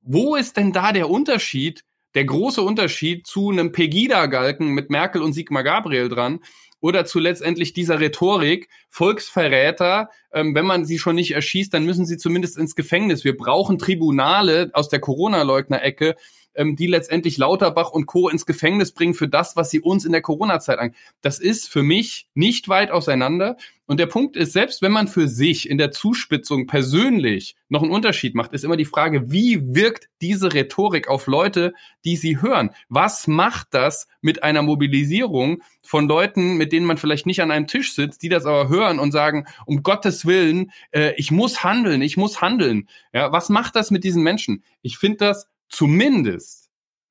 wo 0.00 0.34
ist 0.34 0.56
denn 0.56 0.72
da 0.72 0.92
der 0.92 1.08
Unterschied 1.08 1.84
der 2.14 2.24
große 2.24 2.62
Unterschied 2.62 3.26
zu 3.26 3.50
einem 3.50 3.72
Pegida-Galken 3.72 4.68
mit 4.68 4.90
Merkel 4.90 5.22
und 5.22 5.32
Sigmar 5.32 5.64
Gabriel 5.64 6.08
dran 6.08 6.40
oder 6.80 7.04
zu 7.04 7.20
letztendlich 7.20 7.72
dieser 7.72 8.00
Rhetorik, 8.00 8.68
Volksverräter, 8.88 10.10
ähm, 10.32 10.54
wenn 10.54 10.66
man 10.66 10.84
sie 10.84 10.98
schon 10.98 11.14
nicht 11.14 11.30
erschießt, 11.30 11.72
dann 11.72 11.86
müssen 11.86 12.04
sie 12.06 12.18
zumindest 12.18 12.58
ins 12.58 12.74
Gefängnis. 12.74 13.24
Wir 13.24 13.36
brauchen 13.36 13.78
Tribunale 13.78 14.70
aus 14.74 14.88
der 14.88 14.98
Corona-Leugner-Ecke, 14.98 16.16
ähm, 16.54 16.74
die 16.74 16.88
letztendlich 16.88 17.38
Lauterbach 17.38 17.90
und 17.90 18.06
Co. 18.06 18.28
ins 18.28 18.46
Gefängnis 18.46 18.92
bringen 18.92 19.14
für 19.14 19.28
das, 19.28 19.54
was 19.56 19.70
sie 19.70 19.80
uns 19.80 20.04
in 20.04 20.12
der 20.12 20.22
Corona-Zeit 20.22 20.80
an. 20.80 20.94
Das 21.20 21.38
ist 21.38 21.68
für 21.68 21.84
mich 21.84 22.26
nicht 22.34 22.68
weit 22.68 22.90
auseinander. 22.90 23.56
Und 23.92 23.98
der 23.98 24.06
Punkt 24.06 24.38
ist, 24.38 24.54
selbst 24.54 24.80
wenn 24.80 24.90
man 24.90 25.06
für 25.06 25.28
sich 25.28 25.68
in 25.68 25.76
der 25.76 25.90
Zuspitzung 25.90 26.66
persönlich 26.66 27.56
noch 27.68 27.82
einen 27.82 27.92
Unterschied 27.92 28.34
macht, 28.34 28.54
ist 28.54 28.64
immer 28.64 28.78
die 28.78 28.86
Frage, 28.86 29.30
wie 29.30 29.74
wirkt 29.74 30.08
diese 30.22 30.54
Rhetorik 30.54 31.08
auf 31.08 31.26
Leute, 31.26 31.74
die 32.06 32.16
sie 32.16 32.40
hören? 32.40 32.70
Was 32.88 33.26
macht 33.26 33.68
das 33.72 34.08
mit 34.22 34.44
einer 34.44 34.62
Mobilisierung 34.62 35.62
von 35.82 36.08
Leuten, 36.08 36.56
mit 36.56 36.72
denen 36.72 36.86
man 36.86 36.96
vielleicht 36.96 37.26
nicht 37.26 37.42
an 37.42 37.50
einem 37.50 37.66
Tisch 37.66 37.94
sitzt, 37.94 38.22
die 38.22 38.30
das 38.30 38.46
aber 38.46 38.70
hören 38.70 38.98
und 38.98 39.12
sagen, 39.12 39.44
um 39.66 39.82
Gottes 39.82 40.24
Willen, 40.24 40.70
äh, 40.92 41.12
ich 41.18 41.30
muss 41.30 41.62
handeln, 41.62 42.00
ich 42.00 42.16
muss 42.16 42.40
handeln. 42.40 42.88
Ja, 43.12 43.30
was 43.30 43.50
macht 43.50 43.76
das 43.76 43.90
mit 43.90 44.04
diesen 44.04 44.22
Menschen? 44.22 44.64
Ich 44.80 44.96
finde 44.96 45.18
das 45.18 45.50
zumindest 45.68 46.62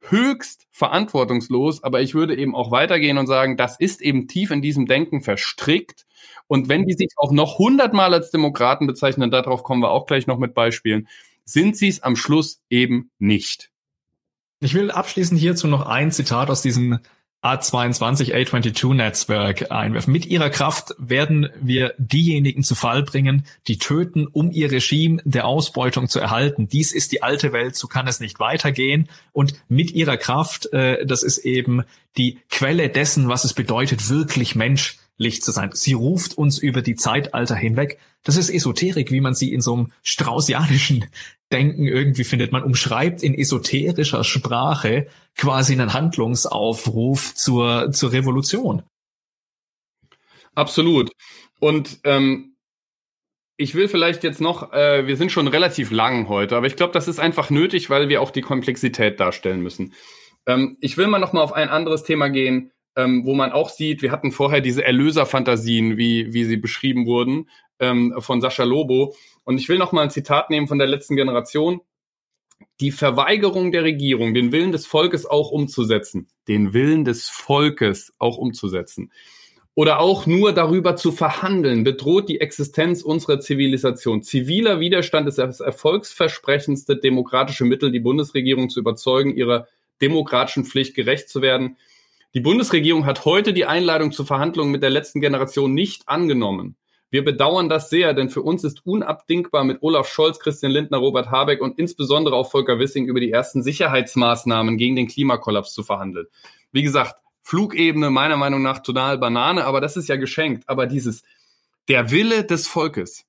höchst 0.01 0.67
verantwortungslos, 0.71 1.83
aber 1.83 2.01
ich 2.01 2.15
würde 2.15 2.35
eben 2.35 2.55
auch 2.55 2.71
weitergehen 2.71 3.17
und 3.17 3.27
sagen, 3.27 3.55
das 3.55 3.79
ist 3.79 4.01
eben 4.01 4.27
tief 4.27 4.51
in 4.51 4.61
diesem 4.61 4.87
Denken 4.87 5.21
verstrickt. 5.21 6.05
Und 6.51 6.67
wenn 6.67 6.85
die 6.85 6.95
sich 6.95 7.13
auch 7.15 7.31
noch 7.31 7.59
hundertmal 7.59 8.13
als 8.13 8.29
Demokraten 8.29 8.85
bezeichnen, 8.85 9.31
darauf 9.31 9.63
kommen 9.63 9.81
wir 9.81 9.89
auch 9.89 10.05
gleich 10.05 10.27
noch 10.27 10.37
mit 10.37 10.53
Beispielen, 10.53 11.07
sind 11.45 11.77
sie 11.77 11.87
es 11.87 12.03
am 12.03 12.17
Schluss 12.17 12.59
eben 12.69 13.09
nicht. 13.19 13.71
Ich 14.59 14.73
will 14.73 14.91
abschließend 14.91 15.39
hierzu 15.39 15.67
noch 15.67 15.85
ein 15.85 16.11
Zitat 16.11 16.49
aus 16.49 16.61
diesem 16.61 16.99
A22 17.41 18.33
A22 18.35 18.93
Netzwerk 18.93 19.71
einwerfen. 19.71 20.11
Mit 20.11 20.25
ihrer 20.25 20.49
Kraft 20.49 20.93
werden 20.97 21.47
wir 21.61 21.93
diejenigen 21.97 22.63
zu 22.63 22.75
Fall 22.75 23.03
bringen, 23.03 23.45
die 23.69 23.77
töten, 23.77 24.27
um 24.27 24.51
ihr 24.51 24.73
Regime 24.73 25.21
der 25.23 25.47
Ausbeutung 25.47 26.09
zu 26.09 26.19
erhalten. 26.19 26.67
Dies 26.67 26.91
ist 26.91 27.13
die 27.13 27.23
alte 27.23 27.53
Welt, 27.53 27.77
so 27.77 27.87
kann 27.87 28.07
es 28.07 28.19
nicht 28.19 28.41
weitergehen. 28.41 29.07
Und 29.31 29.53
mit 29.69 29.91
ihrer 29.91 30.17
Kraft, 30.17 30.71
äh, 30.73 31.05
das 31.05 31.23
ist 31.23 31.37
eben 31.37 31.83
die 32.17 32.39
Quelle 32.49 32.89
dessen, 32.89 33.29
was 33.29 33.45
es 33.45 33.53
bedeutet, 33.53 34.09
wirklich 34.09 34.53
menschlich 35.21 35.41
zu 35.41 35.51
sein. 35.51 35.69
Sie 35.73 35.93
ruft 35.93 36.37
uns 36.37 36.57
über 36.57 36.81
die 36.81 36.95
Zeitalter 36.95 37.55
hinweg. 37.55 37.99
Das 38.23 38.37
ist 38.37 38.49
Esoterik, 38.49 39.11
wie 39.11 39.21
man 39.21 39.35
sie 39.35 39.53
in 39.53 39.61
so 39.61 39.73
einem 39.73 39.91
straußianischen 40.03 41.05
Denken 41.51 41.87
irgendwie 41.87 42.23
findet. 42.23 42.51
Man 42.51 42.63
umschreibt 42.63 43.23
in 43.23 43.33
esoterischer 43.33 44.23
Sprache 44.23 45.07
quasi 45.37 45.73
einen 45.73 45.93
Handlungsaufruf 45.93 47.35
zur, 47.35 47.91
zur 47.91 48.11
Revolution. 48.11 48.83
Absolut. 50.55 51.11
Und 51.59 51.99
ähm, 52.03 52.55
ich 53.57 53.75
will 53.75 53.87
vielleicht 53.87 54.23
jetzt 54.23 54.41
noch, 54.41 54.73
äh, 54.73 55.05
wir 55.05 55.17
sind 55.17 55.31
schon 55.31 55.47
relativ 55.47 55.91
lang 55.91 56.27
heute, 56.29 56.57
aber 56.57 56.65
ich 56.65 56.75
glaube, 56.75 56.93
das 56.93 57.07
ist 57.07 57.19
einfach 57.19 57.51
nötig, 57.51 57.89
weil 57.89 58.09
wir 58.09 58.21
auch 58.21 58.31
die 58.31 58.41
Komplexität 58.41 59.19
darstellen 59.19 59.61
müssen. 59.61 59.93
Ähm, 60.47 60.77
ich 60.81 60.97
will 60.97 61.07
mal 61.07 61.19
noch 61.19 61.33
mal 61.33 61.41
auf 61.43 61.53
ein 61.53 61.69
anderes 61.69 62.03
Thema 62.03 62.29
gehen, 62.29 62.71
ähm, 62.95 63.25
wo 63.25 63.33
man 63.33 63.51
auch 63.51 63.69
sieht, 63.69 64.01
wir 64.01 64.11
hatten 64.11 64.31
vorher 64.31 64.61
diese 64.61 64.83
Erlöserfantasien, 64.83 65.97
wie, 65.97 66.33
wie 66.33 66.43
sie 66.43 66.57
beschrieben 66.57 67.05
wurden, 67.05 67.49
ähm, 67.79 68.15
von 68.19 68.41
Sascha 68.41 68.63
Lobo. 68.63 69.15
Und 69.43 69.57
ich 69.57 69.69
will 69.69 69.77
noch 69.77 69.91
mal 69.91 70.03
ein 70.03 70.09
Zitat 70.09 70.49
nehmen 70.49 70.67
von 70.67 70.77
der 70.77 70.87
letzten 70.87 71.15
Generation. 71.15 71.81
Die 72.79 72.91
Verweigerung 72.91 73.71
der 73.71 73.83
Regierung, 73.83 74.33
den 74.33 74.51
Willen 74.51 74.71
des 74.71 74.85
Volkes 74.85 75.25
auch 75.25 75.51
umzusetzen, 75.51 76.27
den 76.47 76.73
Willen 76.73 77.05
des 77.05 77.27
Volkes 77.27 78.13
auch 78.19 78.37
umzusetzen, 78.37 79.11
oder 79.73 79.99
auch 79.99 80.25
nur 80.25 80.51
darüber 80.51 80.97
zu 80.97 81.11
verhandeln, 81.11 81.83
bedroht 81.83 82.27
die 82.27 82.41
Existenz 82.41 83.01
unserer 83.01 83.39
Zivilisation. 83.39 84.21
Ziviler 84.21 84.79
Widerstand 84.81 85.29
ist 85.29 85.37
das 85.37 85.61
erfolgsversprechendste 85.61 86.97
demokratische 86.97 87.63
Mittel, 87.63 87.91
die 87.91 88.01
Bundesregierung 88.01 88.69
zu 88.69 88.81
überzeugen, 88.81 89.33
ihrer 89.35 89.67
demokratischen 90.01 90.65
Pflicht 90.65 90.93
gerecht 90.93 91.29
zu 91.29 91.41
werden. 91.41 91.77
Die 92.33 92.39
Bundesregierung 92.39 93.05
hat 93.05 93.25
heute 93.25 93.51
die 93.51 93.65
Einladung 93.65 94.13
zur 94.13 94.25
Verhandlung 94.25 94.71
mit 94.71 94.81
der 94.81 94.89
letzten 94.89 95.19
Generation 95.19 95.73
nicht 95.73 96.07
angenommen. 96.07 96.77
Wir 97.09 97.25
bedauern 97.25 97.67
das 97.67 97.89
sehr, 97.89 98.13
denn 98.13 98.29
für 98.29 98.41
uns 98.41 98.63
ist 98.63 98.85
unabdingbar 98.85 99.65
mit 99.65 99.81
Olaf 99.81 100.07
Scholz, 100.07 100.39
Christian 100.39 100.71
Lindner, 100.71 100.99
Robert 100.99 101.29
Habeck 101.29 101.61
und 101.61 101.77
insbesondere 101.77 102.37
auch 102.37 102.49
Volker 102.49 102.79
Wissing 102.79 103.05
über 103.05 103.19
die 103.19 103.31
ersten 103.31 103.63
Sicherheitsmaßnahmen 103.63 104.77
gegen 104.77 104.95
den 104.95 105.09
Klimakollaps 105.09 105.73
zu 105.73 105.83
verhandeln. 105.83 106.27
Wie 106.71 106.83
gesagt, 106.83 107.15
Flugebene 107.43 108.11
meiner 108.11 108.37
Meinung 108.37 108.61
nach 108.61 108.79
total 108.79 109.17
Banane, 109.17 109.65
aber 109.65 109.81
das 109.81 109.97
ist 109.97 110.07
ja 110.07 110.15
geschenkt. 110.15 110.69
Aber 110.69 110.87
dieses, 110.87 111.23
der 111.89 112.11
Wille 112.11 112.45
des 112.45 112.67
Volkes 112.67 113.25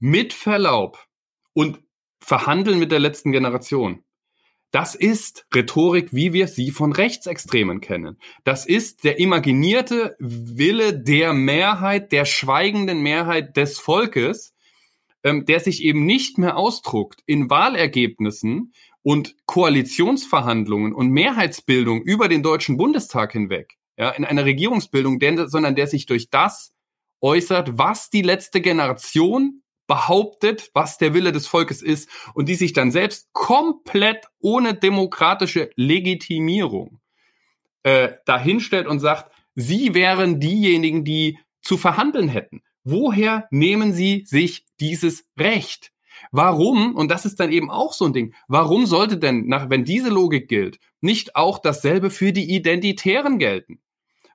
mit 0.00 0.32
Verlaub 0.32 1.06
und 1.52 1.78
verhandeln 2.20 2.80
mit 2.80 2.90
der 2.90 2.98
letzten 2.98 3.30
Generation. 3.30 4.02
Das 4.70 4.94
ist 4.94 5.46
Rhetorik, 5.54 6.12
wie 6.12 6.32
wir 6.34 6.46
sie 6.46 6.70
von 6.70 6.92
Rechtsextremen 6.92 7.80
kennen. 7.80 8.18
Das 8.44 8.66
ist 8.66 9.04
der 9.04 9.18
imaginierte 9.18 10.14
Wille 10.18 10.98
der 10.98 11.32
Mehrheit, 11.32 12.12
der 12.12 12.26
schweigenden 12.26 13.00
Mehrheit 13.00 13.56
des 13.56 13.78
Volkes, 13.78 14.54
ähm, 15.24 15.46
der 15.46 15.60
sich 15.60 15.82
eben 15.82 16.04
nicht 16.04 16.36
mehr 16.36 16.58
ausdruckt 16.58 17.22
in 17.24 17.48
Wahlergebnissen 17.48 18.72
und 19.02 19.36
Koalitionsverhandlungen 19.46 20.92
und 20.92 21.08
Mehrheitsbildung 21.10 22.02
über 22.02 22.28
den 22.28 22.42
Deutschen 22.42 22.76
Bundestag 22.76 23.32
hinweg, 23.32 23.78
ja, 23.96 24.10
in 24.10 24.26
einer 24.26 24.44
Regierungsbildung, 24.44 25.18
der, 25.18 25.48
sondern 25.48 25.76
der 25.76 25.86
sich 25.86 26.04
durch 26.04 26.28
das 26.28 26.74
äußert, 27.22 27.78
was 27.78 28.10
die 28.10 28.22
letzte 28.22 28.60
Generation 28.60 29.62
behauptet, 29.88 30.70
was 30.74 30.98
der 30.98 31.14
Wille 31.14 31.32
des 31.32 31.48
Volkes 31.48 31.82
ist 31.82 32.08
und 32.34 32.48
die 32.48 32.54
sich 32.54 32.72
dann 32.72 32.92
selbst 32.92 33.32
komplett 33.32 34.26
ohne 34.38 34.74
demokratische 34.74 35.70
Legitimierung 35.74 37.00
äh, 37.82 38.10
dahinstellt 38.26 38.86
und 38.86 39.00
sagt, 39.00 39.32
sie 39.56 39.94
wären 39.94 40.38
diejenigen, 40.38 41.04
die 41.04 41.38
zu 41.62 41.76
verhandeln 41.76 42.28
hätten. 42.28 42.62
Woher 42.84 43.48
nehmen 43.50 43.92
sie 43.92 44.24
sich 44.26 44.66
dieses 44.78 45.26
Recht? 45.36 45.90
Warum, 46.30 46.94
und 46.94 47.10
das 47.10 47.24
ist 47.24 47.40
dann 47.40 47.50
eben 47.50 47.70
auch 47.70 47.92
so 47.92 48.04
ein 48.04 48.12
Ding, 48.12 48.34
warum 48.46 48.86
sollte 48.86 49.16
denn, 49.16 49.46
nach, 49.46 49.70
wenn 49.70 49.84
diese 49.84 50.10
Logik 50.10 50.48
gilt, 50.48 50.78
nicht 51.00 51.34
auch 51.34 51.58
dasselbe 51.58 52.10
für 52.10 52.32
die 52.32 52.54
Identitären 52.54 53.38
gelten? 53.38 53.80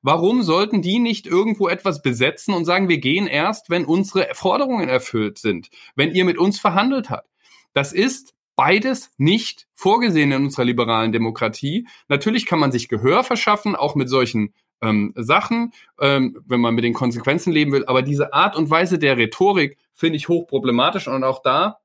Warum 0.03 0.43
sollten 0.43 0.81
die 0.81 0.99
nicht 0.99 1.25
irgendwo 1.25 1.69
etwas 1.69 2.01
besetzen 2.01 2.53
und 2.53 2.65
sagen, 2.65 2.89
wir 2.89 2.99
gehen 2.99 3.25
erst, 3.25 3.69
wenn 3.69 3.85
unsere 3.85 4.27
Forderungen 4.33 4.89
erfüllt 4.89 5.39
sind, 5.39 5.69
wenn 5.95 6.13
ihr 6.13 6.25
mit 6.25 6.37
uns 6.37 6.59
verhandelt 6.59 7.09
habt? 7.09 7.29
Das 7.73 7.93
ist 7.93 8.35
beides 8.55 9.11
nicht 9.17 9.65
vorgesehen 9.73 10.31
in 10.31 10.43
unserer 10.43 10.65
liberalen 10.65 11.13
Demokratie. 11.13 11.87
Natürlich 12.09 12.45
kann 12.45 12.59
man 12.59 12.71
sich 12.71 12.89
Gehör 12.89 13.23
verschaffen, 13.23 13.75
auch 13.75 13.95
mit 13.95 14.09
solchen 14.09 14.53
ähm, 14.81 15.13
Sachen, 15.15 15.71
ähm, 15.99 16.37
wenn 16.45 16.59
man 16.59 16.75
mit 16.75 16.83
den 16.83 16.93
Konsequenzen 16.93 17.53
leben 17.53 17.71
will. 17.71 17.85
Aber 17.85 18.01
diese 18.01 18.33
Art 18.33 18.55
und 18.57 18.69
Weise 18.69 18.99
der 18.99 19.17
Rhetorik 19.17 19.77
finde 19.93 20.17
ich 20.17 20.27
hochproblematisch 20.27 21.07
und 21.07 21.23
auch 21.23 21.41
da 21.41 21.79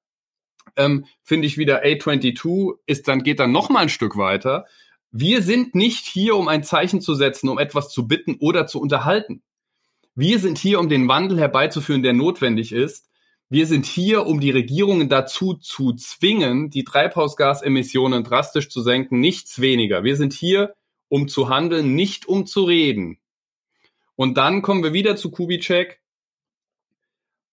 ähm, 0.77 1.07
finde 1.23 1.47
ich 1.47 1.57
wieder 1.57 1.85
A22 1.85 2.75
ist 2.87 3.09
dann 3.09 3.23
geht 3.23 3.41
dann 3.41 3.53
noch 3.53 3.71
mal 3.71 3.81
ein 3.81 3.89
Stück 3.89 4.17
weiter. 4.17 4.67
Wir 5.11 5.43
sind 5.43 5.75
nicht 5.75 6.07
hier, 6.07 6.37
um 6.37 6.49
ein 6.49 6.65
Zeichen 6.65 7.01
zu 7.01 7.15
setzen, 7.15 7.49
um 7.49 7.59
etwas 7.59 7.89
zu 7.91 8.07
bitten 8.07 8.37
oder 8.41 8.67
zu 8.67 8.81
unterhalten. 8.81 9.43
Wir 10.15 10.39
sind 10.39 10.59
hier, 10.59 10.81
um 10.81 10.89
den 10.89 11.09
Wandel 11.09 11.39
herbeizuführen, 11.39 12.03
der 12.03 12.13
notwendig 12.13 12.73
ist. 12.73 13.09
Wir 13.49 13.67
sind 13.67 13.87
hier, 13.87 14.27
um 14.27 14.41
die 14.41 14.51
Regierungen 14.51 15.09
dazu 15.09 15.55
zu 15.55 15.95
zwingen, 15.95 16.69
die 16.69 16.85
Treibhausgasemissionen 16.85 18.23
drastisch 18.23 18.69
zu 18.69 18.83
senken, 18.83 19.21
nichts 19.21 19.61
weniger. 19.61 20.05
Wir 20.05 20.17
sind 20.17 20.35
hier, 20.35 20.75
um 21.09 21.29
zu 21.29 21.49
handeln, 21.49 21.95
nicht 21.95 22.27
um 22.27 22.45
zu 22.45 22.65
reden. 22.65 23.19
Und 24.17 24.37
dann 24.37 24.61
kommen 24.61 24.83
wir 24.83 24.93
wieder 24.93 25.17
zu 25.17 25.31
Kubitschek. 25.31 26.01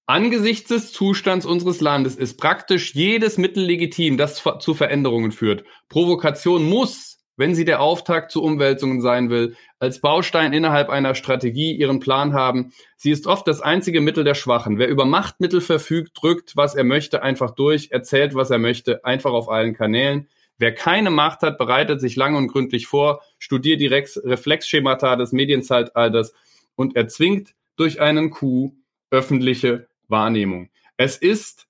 Angesichts 0.08 0.70
des 0.70 0.92
Zustands 0.92 1.46
unseres 1.46 1.80
Landes 1.80 2.16
ist 2.16 2.38
praktisch 2.38 2.94
jedes 2.94 3.38
Mittel 3.38 3.64
legitim, 3.64 4.18
das 4.18 4.44
zu 4.60 4.74
Veränderungen 4.74 5.32
führt. 5.32 5.64
Provokation 5.88 6.68
muss 6.68 7.25
wenn 7.38 7.56
sie 7.56 7.66
der 7.66 7.82
Auftakt 7.82 8.32
zu 8.32 8.42
Umwälzungen 8.42 9.02
sein 9.02 9.30
will, 9.30 9.56
als 9.80 10.00
Baustein 10.00 10.54
innerhalb 10.54 10.90
einer 10.90 11.16
Strategie 11.16 11.74
ihren 11.74 12.00
Plan 12.00 12.34
haben. 12.34 12.74
Sie 12.96 13.12
ist 13.12 13.28
oft 13.28 13.48
das 13.48 13.62
einzige 13.62 14.02
Mittel 14.02 14.24
der 14.24 14.36
Schwachen. 14.36 14.78
Wer 14.78 14.88
über 14.88 15.06
Machtmittel 15.06 15.62
verfügt, 15.62 16.12
drückt, 16.22 16.56
was 16.56 16.76
er 16.76 16.84
möchte, 16.84 17.24
einfach 17.24 17.52
durch, 17.52 17.92
erzählt, 17.92 18.36
was 18.36 18.50
er 18.50 18.60
möchte, 18.60 19.04
einfach 19.04 19.32
auf 19.32 19.50
allen 19.50 19.74
Kanälen. 19.74 20.28
Wer 20.58 20.74
keine 20.74 21.10
Macht 21.10 21.42
hat, 21.42 21.58
bereitet 21.58 22.00
sich 22.00 22.16
lang 22.16 22.36
und 22.36 22.48
gründlich 22.48 22.88
vor, 22.88 23.22
studiert 23.40 23.82
die 23.82 23.88
Reflexschemata 23.88 25.18
des 25.18 25.34
Medienzeitalters 25.34 26.34
und 26.76 26.96
erzwingt 26.96 27.54
durch 27.76 28.00
einen 28.00 28.30
Coup 28.30 28.74
öffentliche 29.12 29.88
Wahrnehmung. 30.08 30.70
Es 30.98 31.18
ist, 31.18 31.68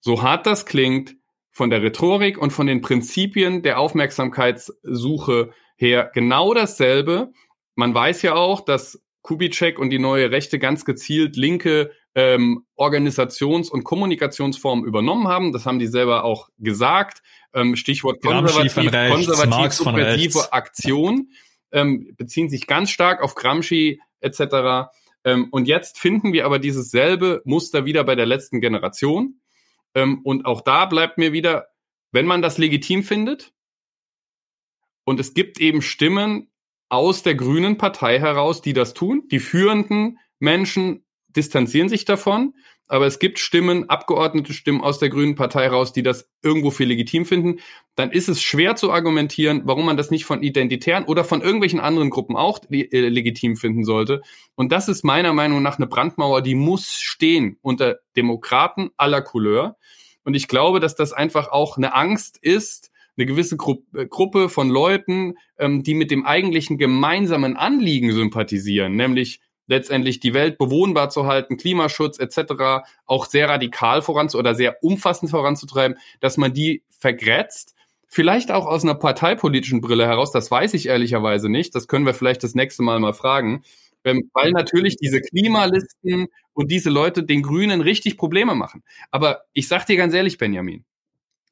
so 0.00 0.22
hart 0.22 0.46
das 0.46 0.66
klingt, 0.66 1.16
von 1.54 1.70
der 1.70 1.82
Rhetorik 1.82 2.36
und 2.36 2.52
von 2.52 2.66
den 2.66 2.80
Prinzipien 2.80 3.62
der 3.62 3.78
Aufmerksamkeitssuche 3.78 5.52
her 5.76 6.10
genau 6.12 6.52
dasselbe. 6.52 7.32
Man 7.76 7.94
weiß 7.94 8.22
ja 8.22 8.34
auch, 8.34 8.60
dass 8.60 9.00
Kubitschek 9.22 9.78
und 9.78 9.90
die 9.90 10.00
neue 10.00 10.32
Rechte 10.32 10.58
ganz 10.58 10.84
gezielt 10.84 11.36
linke 11.36 11.92
ähm, 12.16 12.66
Organisations- 12.76 13.70
und 13.70 13.84
Kommunikationsformen 13.84 14.84
übernommen 14.84 15.28
haben. 15.28 15.52
Das 15.52 15.64
haben 15.64 15.78
die 15.78 15.86
selber 15.86 16.24
auch 16.24 16.48
gesagt. 16.58 17.22
Ähm, 17.54 17.76
Stichwort 17.76 18.20
konservativ, 18.20 18.74
konservativ 18.74 20.36
Aktion 20.50 21.28
ähm, 21.70 22.14
beziehen 22.16 22.48
sich 22.48 22.66
ganz 22.66 22.90
stark 22.90 23.22
auf 23.22 23.36
Gramsci 23.36 24.00
etc. 24.20 24.90
Ähm, 25.24 25.48
und 25.52 25.68
jetzt 25.68 25.98
finden 25.98 26.32
wir 26.32 26.46
aber 26.46 26.58
dieses 26.58 26.90
selbe 26.90 27.42
Muster 27.44 27.84
wieder 27.84 28.02
bei 28.02 28.16
der 28.16 28.26
letzten 28.26 28.60
Generation. 28.60 29.40
Ähm, 29.94 30.20
und 30.24 30.46
auch 30.46 30.60
da 30.60 30.86
bleibt 30.86 31.18
mir 31.18 31.32
wieder, 31.32 31.68
wenn 32.12 32.26
man 32.26 32.42
das 32.42 32.58
legitim 32.58 33.02
findet, 33.02 33.52
und 35.04 35.20
es 35.20 35.34
gibt 35.34 35.60
eben 35.60 35.82
Stimmen 35.82 36.50
aus 36.88 37.22
der 37.22 37.34
Grünen 37.34 37.76
Partei 37.76 38.18
heraus, 38.18 38.62
die 38.62 38.72
das 38.72 38.94
tun. 38.94 39.28
Die 39.30 39.38
führenden 39.38 40.18
Menschen 40.38 41.04
distanzieren 41.28 41.88
sich 41.88 42.04
davon, 42.04 42.54
aber 42.86 43.06
es 43.06 43.18
gibt 43.18 43.38
Stimmen, 43.38 43.88
Abgeordnete 43.88 44.52
Stimmen 44.52 44.82
aus 44.82 44.98
der 44.98 45.08
Grünen 45.08 45.34
Partei 45.34 45.64
heraus, 45.64 45.92
die 45.92 46.02
das 46.02 46.28
irgendwo 46.42 46.70
für 46.70 46.84
legitim 46.84 47.24
finden. 47.24 47.60
Dann 47.94 48.10
ist 48.10 48.28
es 48.28 48.42
schwer 48.42 48.76
zu 48.76 48.92
argumentieren, 48.92 49.62
warum 49.64 49.86
man 49.86 49.96
das 49.96 50.10
nicht 50.10 50.26
von 50.26 50.42
Identitären 50.42 51.04
oder 51.04 51.24
von 51.24 51.40
irgendwelchen 51.40 51.80
anderen 51.80 52.10
Gruppen 52.10 52.36
auch 52.36 52.60
äh, 52.70 53.08
legitim 53.08 53.56
finden 53.56 53.84
sollte. 53.84 54.20
Und 54.54 54.70
das 54.70 54.88
ist 54.88 55.02
meiner 55.02 55.32
Meinung 55.32 55.62
nach 55.62 55.78
eine 55.78 55.86
Brandmauer, 55.86 56.42
die 56.42 56.54
muss 56.54 56.92
stehen 57.00 57.56
unter 57.62 58.00
Demokraten 58.16 58.90
aller 58.96 59.22
Couleur. 59.22 59.76
Und 60.24 60.34
ich 60.34 60.48
glaube, 60.48 60.80
dass 60.80 60.94
das 60.94 61.12
einfach 61.12 61.48
auch 61.48 61.76
eine 61.76 61.94
Angst 61.94 62.38
ist, 62.40 62.90
eine 63.16 63.26
gewisse 63.26 63.56
Gru 63.56 63.82
äh, 63.94 64.06
Gruppe 64.06 64.48
von 64.48 64.68
Leuten, 64.68 65.34
ähm, 65.58 65.82
die 65.82 65.94
mit 65.94 66.10
dem 66.10 66.26
eigentlichen 66.26 66.78
gemeinsamen 66.78 67.56
Anliegen 67.56 68.12
sympathisieren, 68.12 68.96
nämlich 68.96 69.40
letztendlich 69.66 70.20
die 70.20 70.34
Welt 70.34 70.58
bewohnbar 70.58 71.10
zu 71.10 71.26
halten, 71.26 71.56
Klimaschutz 71.56 72.18
etc. 72.18 72.86
auch 73.06 73.26
sehr 73.26 73.48
radikal 73.48 74.02
voranzu 74.02 74.38
oder 74.38 74.54
sehr 74.54 74.82
umfassend 74.82 75.30
voranzutreiben, 75.30 75.98
dass 76.20 76.36
man 76.36 76.52
die 76.52 76.82
vergrätzt. 76.88 77.74
Vielleicht 78.06 78.52
auch 78.52 78.66
aus 78.66 78.84
einer 78.84 78.94
parteipolitischen 78.94 79.80
Brille 79.80 80.06
heraus, 80.06 80.30
das 80.30 80.50
weiß 80.50 80.74
ich 80.74 80.86
ehrlicherweise 80.86 81.48
nicht. 81.48 81.74
Das 81.74 81.88
können 81.88 82.06
wir 82.06 82.14
vielleicht 82.14 82.44
das 82.44 82.54
nächste 82.54 82.82
Mal 82.82 83.00
mal 83.00 83.14
fragen. 83.14 83.64
Ähm, 84.04 84.30
weil 84.34 84.52
natürlich 84.52 84.96
diese 84.96 85.20
Klimalisten 85.20 86.28
und 86.52 86.70
diese 86.70 86.90
Leute 86.90 87.22
den 87.22 87.42
Grünen 87.42 87.80
richtig 87.80 88.18
Probleme 88.18 88.54
machen. 88.54 88.82
Aber 89.10 89.44
ich 89.54 89.66
sag 89.66 89.86
dir 89.86 89.96
ganz 89.96 90.12
ehrlich, 90.12 90.36
Benjamin, 90.36 90.84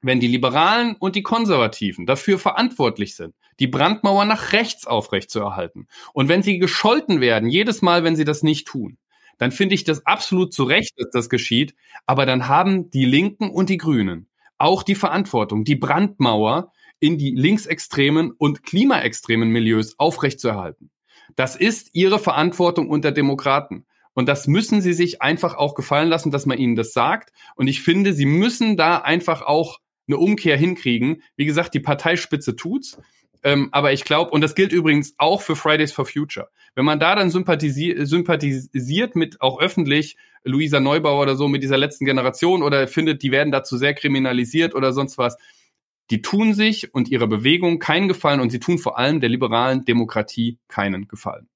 wenn 0.02 0.20
die 0.20 0.26
Liberalen 0.26 0.96
und 0.96 1.16
die 1.16 1.22
Konservativen 1.22 2.06
dafür 2.06 2.38
verantwortlich 2.38 3.16
sind, 3.16 3.34
die 3.60 3.66
Brandmauer 3.66 4.24
nach 4.24 4.52
rechts 4.52 4.86
aufrechtzuerhalten, 4.86 5.86
und 6.12 6.28
wenn 6.28 6.42
sie 6.42 6.58
gescholten 6.58 7.20
werden, 7.20 7.48
jedes 7.48 7.82
Mal, 7.82 8.04
wenn 8.04 8.16
sie 8.16 8.24
das 8.24 8.42
nicht 8.42 8.66
tun, 8.66 8.98
dann 9.38 9.50
finde 9.50 9.74
ich 9.74 9.84
das 9.84 10.06
absolut 10.06 10.52
zu 10.52 10.64
Recht, 10.64 10.92
dass 10.98 11.10
das 11.10 11.28
geschieht. 11.28 11.74
Aber 12.06 12.26
dann 12.26 12.46
haben 12.46 12.90
die 12.90 13.04
Linken 13.04 13.50
und 13.50 13.70
die 13.70 13.78
Grünen 13.78 14.28
auch 14.58 14.84
die 14.84 14.94
Verantwortung, 14.94 15.64
die 15.64 15.74
Brandmauer 15.74 16.72
in 17.00 17.18
die 17.18 17.32
linksextremen 17.32 18.30
und 18.30 18.62
klimaextremen 18.62 19.48
Milieus 19.48 19.98
aufrechtzuerhalten. 19.98 20.90
Das 21.34 21.56
ist 21.56 21.90
ihre 21.94 22.20
Verantwortung 22.20 22.88
unter 22.88 23.10
Demokraten. 23.10 23.86
Und 24.14 24.28
das 24.28 24.46
müssen 24.46 24.80
sie 24.80 24.92
sich 24.92 25.20
einfach 25.20 25.54
auch 25.54 25.74
gefallen 25.74 26.08
lassen, 26.08 26.30
dass 26.30 26.46
man 26.46 26.58
ihnen 26.58 26.76
das 26.76 26.92
sagt. 26.92 27.32
Und 27.56 27.66
ich 27.66 27.82
finde, 27.82 28.12
sie 28.12 28.26
müssen 28.26 28.76
da 28.76 28.98
einfach 28.98 29.42
auch 29.42 29.80
eine 30.08 30.18
Umkehr 30.18 30.56
hinkriegen. 30.56 31.22
Wie 31.36 31.44
gesagt, 31.44 31.74
die 31.74 31.80
Parteispitze 31.80 32.56
tut's. 32.56 32.98
Ähm, 33.44 33.68
aber 33.72 33.92
ich 33.92 34.04
glaube, 34.04 34.30
und 34.30 34.40
das 34.40 34.54
gilt 34.54 34.72
übrigens 34.72 35.14
auch 35.18 35.42
für 35.42 35.56
Fridays 35.56 35.92
for 35.92 36.06
Future. 36.06 36.48
Wenn 36.74 36.84
man 36.84 37.00
da 37.00 37.14
dann 37.16 37.30
sympathisi 37.30 37.96
sympathisiert 37.98 39.16
mit 39.16 39.40
auch 39.40 39.60
öffentlich 39.60 40.16
Luisa 40.44 40.80
Neubauer 40.80 41.22
oder 41.22 41.36
so 41.36 41.48
mit 41.48 41.62
dieser 41.62 41.76
letzten 41.76 42.04
Generation 42.04 42.62
oder 42.62 42.86
findet, 42.86 43.22
die 43.22 43.32
werden 43.32 43.52
dazu 43.52 43.76
sehr 43.76 43.94
kriminalisiert 43.94 44.74
oder 44.74 44.92
sonst 44.92 45.18
was, 45.18 45.36
die 46.10 46.22
tun 46.22 46.54
sich 46.54 46.94
und 46.94 47.08
ihrer 47.08 47.26
Bewegung 47.26 47.78
keinen 47.78 48.08
Gefallen 48.08 48.40
und 48.40 48.50
sie 48.50 48.60
tun 48.60 48.78
vor 48.78 48.98
allem 48.98 49.20
der 49.20 49.28
liberalen 49.28 49.84
Demokratie 49.84 50.58
keinen 50.68 51.08
Gefallen. 51.08 51.48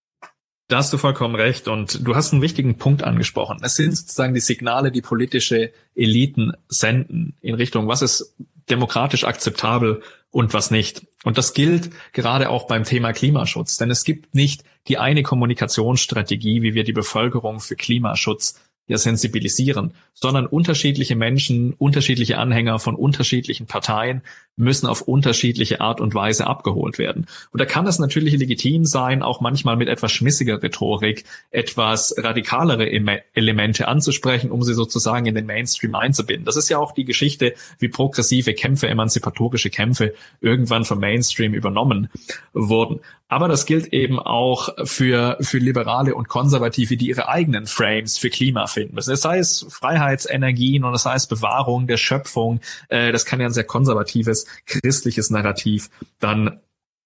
Da 0.68 0.78
hast 0.78 0.92
du 0.92 0.98
vollkommen 0.98 1.36
recht 1.36 1.68
und 1.68 2.06
du 2.06 2.16
hast 2.16 2.32
einen 2.32 2.42
wichtigen 2.42 2.76
Punkt 2.76 3.04
angesprochen. 3.04 3.60
Es 3.62 3.76
sind 3.76 3.96
sozusagen 3.96 4.34
die 4.34 4.40
Signale, 4.40 4.90
die 4.90 5.00
politische 5.00 5.72
Eliten 5.94 6.52
senden 6.68 7.36
in 7.40 7.54
Richtung, 7.54 7.86
was 7.86 8.02
ist 8.02 8.34
demokratisch 8.68 9.22
akzeptabel 9.22 10.02
und 10.32 10.54
was 10.54 10.72
nicht. 10.72 11.06
Und 11.22 11.38
das 11.38 11.54
gilt 11.54 11.90
gerade 12.12 12.50
auch 12.50 12.66
beim 12.66 12.82
Thema 12.82 13.12
Klimaschutz, 13.12 13.76
denn 13.76 13.92
es 13.92 14.02
gibt 14.02 14.34
nicht 14.34 14.64
die 14.88 14.98
eine 14.98 15.22
Kommunikationsstrategie, 15.22 16.62
wie 16.62 16.74
wir 16.74 16.82
die 16.82 16.92
Bevölkerung 16.92 17.60
für 17.60 17.76
Klimaschutz 17.76 18.60
ja 18.88 18.98
sensibilisieren, 18.98 19.92
sondern 20.14 20.46
unterschiedliche 20.46 21.16
Menschen, 21.16 21.72
unterschiedliche 21.74 22.38
Anhänger 22.38 22.78
von 22.78 22.94
unterschiedlichen 22.94 23.66
Parteien 23.66 24.22
müssen 24.56 24.86
auf 24.86 25.02
unterschiedliche 25.02 25.80
Art 25.80 26.00
und 26.00 26.14
Weise 26.14 26.46
abgeholt 26.46 26.98
werden. 26.98 27.26
Und 27.52 27.60
da 27.60 27.66
kann 27.66 27.86
es 27.86 27.98
natürlich 27.98 28.34
legitim 28.34 28.86
sein, 28.86 29.22
auch 29.22 29.40
manchmal 29.40 29.76
mit 29.76 29.88
etwas 29.88 30.12
schmissiger 30.12 30.62
Rhetorik 30.62 31.24
etwas 31.50 32.14
radikalere 32.16 32.88
Elemente 33.34 33.88
anzusprechen, 33.88 34.50
um 34.50 34.62
sie 34.62 34.72
sozusagen 34.72 35.26
in 35.26 35.34
den 35.34 35.46
Mainstream 35.46 35.94
einzubinden. 35.94 36.46
Das 36.46 36.56
ist 36.56 36.70
ja 36.70 36.78
auch 36.78 36.92
die 36.92 37.04
Geschichte, 37.04 37.54
wie 37.78 37.88
progressive 37.88 38.54
Kämpfe, 38.54 38.88
emanzipatorische 38.88 39.68
Kämpfe 39.68 40.14
irgendwann 40.40 40.84
vom 40.84 41.00
Mainstream 41.00 41.52
übernommen 41.52 42.08
wurden. 42.54 43.00
Aber 43.28 43.48
das 43.48 43.66
gilt 43.66 43.92
eben 43.92 44.20
auch 44.20 44.68
für, 44.84 45.36
für 45.40 45.58
Liberale 45.58 46.14
und 46.14 46.28
Konservative, 46.28 46.96
die 46.96 47.08
ihre 47.08 47.28
eigenen 47.28 47.66
Frames 47.66 48.18
für 48.18 48.30
Klima 48.30 48.68
finden 48.76 48.94
müssen. 48.94 49.10
Das 49.10 49.24
heißt 49.24 49.72
Freiheitsenergien 49.72 50.84
und 50.84 50.92
das 50.92 51.06
heißt 51.06 51.30
Bewahrung 51.30 51.86
der 51.86 51.96
Schöpfung. 51.96 52.60
Äh, 52.88 53.10
das 53.10 53.24
kann 53.24 53.40
ja 53.40 53.46
ein 53.46 53.52
sehr 53.52 53.64
konservatives, 53.64 54.46
christliches 54.66 55.30
Narrativ 55.30 55.88
dann, 56.20 56.60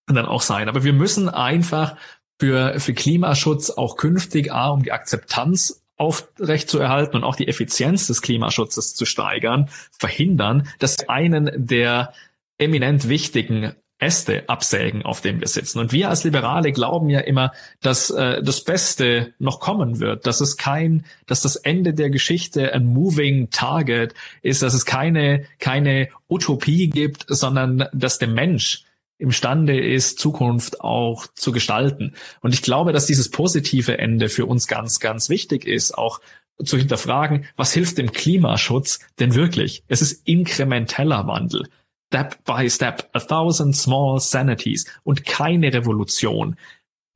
dann 0.07 0.27
auch 0.27 0.43
sein. 0.43 0.69
Aber 0.69 0.83
wir 0.83 0.93
müssen 0.93 1.29
einfach 1.29 1.97
für, 2.41 2.81
für 2.81 2.95
Klimaschutz 2.95 3.71
auch 3.71 3.97
künftig, 3.97 4.53
A, 4.53 4.71
um 4.71 4.83
die 4.83 4.93
Akzeptanz 4.93 5.83
aufrecht 5.97 6.69
zu 6.69 6.79
erhalten 6.79 7.17
und 7.17 7.25
auch 7.25 7.37
die 7.37 7.47
Effizienz 7.47 8.09
des 8.09 8.23
Klimaschutzes 8.23 8.95
zu 8.95 9.05
steigern, 9.05 9.69
verhindern, 9.93 10.67
dass 10.79 11.09
einen 11.09 11.51
der 11.55 12.15
eminent 12.59 13.09
wichtigen 13.09 13.75
Äste 14.01 14.49
absägen, 14.49 15.05
auf 15.05 15.21
dem 15.21 15.41
wir 15.41 15.47
sitzen. 15.47 15.79
Und 15.79 15.93
wir 15.93 16.09
als 16.09 16.25
Liberale 16.25 16.73
glauben 16.73 17.11
ja 17.11 17.21
immer, 17.21 17.53
dass 17.81 18.11
äh, 18.11 18.43
das 18.43 18.65
Beste 18.65 19.35
noch 19.39 19.61
kommen 19.61 20.01
wird, 20.01 20.27
dass 20.27 20.41
es 20.41 20.57
kein, 20.57 21.05
dass 21.27 21.43
das 21.43 21.57
Ende 21.57 21.95
der 21.95 22.11
Geschichte 22.11 22.73
ein 22.73 22.87
moving 22.87 23.51
target 23.51 24.15
ist, 24.43 24.63
dass 24.63 24.75
es 24.75 24.87
keine, 24.87 25.45
keine 25.59 26.09
Utopie 26.29 26.89
gibt, 26.89 27.27
sondern 27.29 27.87
dass 27.93 28.19
der 28.19 28.29
Mensch 28.29 28.85
imstande 29.19 29.79
ist, 29.79 30.19
Zukunft 30.19 30.81
auch 30.81 31.27
zu 31.35 31.53
gestalten. 31.53 32.15
Und 32.41 32.55
ich 32.55 32.63
glaube, 32.63 32.93
dass 32.93 33.07
dieses 33.07 33.31
positive 33.31 33.99
Ende 33.99 34.31
für 34.31 34.47
uns 34.47 34.67
ganz, 34.67 34.99
ganz 34.99 35.29
wichtig 35.29 35.67
ist, 35.67 35.97
auch 35.97 36.21
zu 36.65 36.77
hinterfragen, 36.77 37.47
was 37.57 37.73
hilft 37.73 37.99
dem 37.99 38.13
Klimaschutz 38.13 39.01
denn 39.19 39.35
wirklich? 39.35 39.85
Es 39.89 40.03
ist 40.03 40.27
inkrementeller 40.27 41.27
Wandel. 41.27 41.69
Step 42.13 42.45
by 42.45 42.69
Step, 42.69 43.09
a 43.13 43.21
thousand 43.21 43.77
small 43.77 44.19
sanities 44.19 44.85
und 45.05 45.25
keine 45.25 45.73
Revolution. 45.73 46.57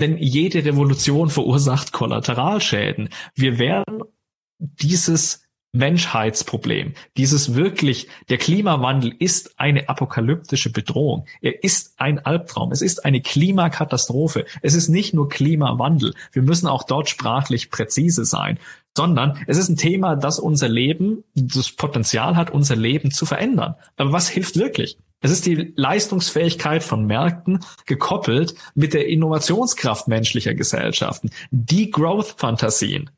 Denn 0.01 0.18
jede 0.18 0.64
Revolution 0.64 1.30
verursacht 1.30 1.90
Kollateralschäden. 1.90 3.09
Wir 3.34 3.59
werden 3.59 4.05
dieses 4.61 5.49
Menschheitsproblem, 5.72 6.95
dieses 7.16 7.57
wirklich, 7.57 8.07
der 8.28 8.38
Klimawandel 8.38 9.12
ist 9.18 9.59
eine 9.59 9.88
apokalyptische 9.88 10.70
Bedrohung. 10.70 11.26
Er 11.40 11.64
ist 11.64 11.95
ein 11.97 12.24
Albtraum. 12.24 12.70
Es 12.70 12.80
ist 12.80 13.05
eine 13.05 13.20
Klimakatastrophe. 13.20 14.47
Es 14.62 14.74
ist 14.74 14.88
nicht 14.88 15.12
nur 15.12 15.28
Klimawandel. 15.28 16.14
Wir 16.30 16.42
müssen 16.42 16.68
auch 16.68 16.84
dort 16.84 17.09
sprachlich 17.09 17.72
präzise 17.72 18.24
sein 18.24 18.61
sondern 18.97 19.38
es 19.47 19.59
ist 19.59 19.68
ein 19.68 19.76
Thema, 19.76 20.16
das 20.16 20.38
unser 20.38 20.68
Leben, 20.68 21.24
das 21.34 21.72
Potenzial 21.72 22.36
hat, 22.36 22.51
unser 22.51 22.76
Leben 22.76 23.11
zu 23.11 23.26
verändern. 23.26 23.74
Aber 23.97 24.12
was 24.12 24.28
hilft 24.28 24.57
wirklich? 24.57 24.99
Es 25.20 25.30
ist 25.30 25.47
die 25.47 25.72
Leistungsfähigkeit 25.76 26.82
von 26.82 27.07
Märkten 27.07 27.61
gekoppelt 27.86 28.55
mit 28.74 28.92
der 28.92 29.09
Innovationskraft 29.09 30.07
menschlicher 30.07 30.55
Gesellschaften. 30.55 31.30
Die 31.51 31.90
Growth-Fantasien 31.90 33.11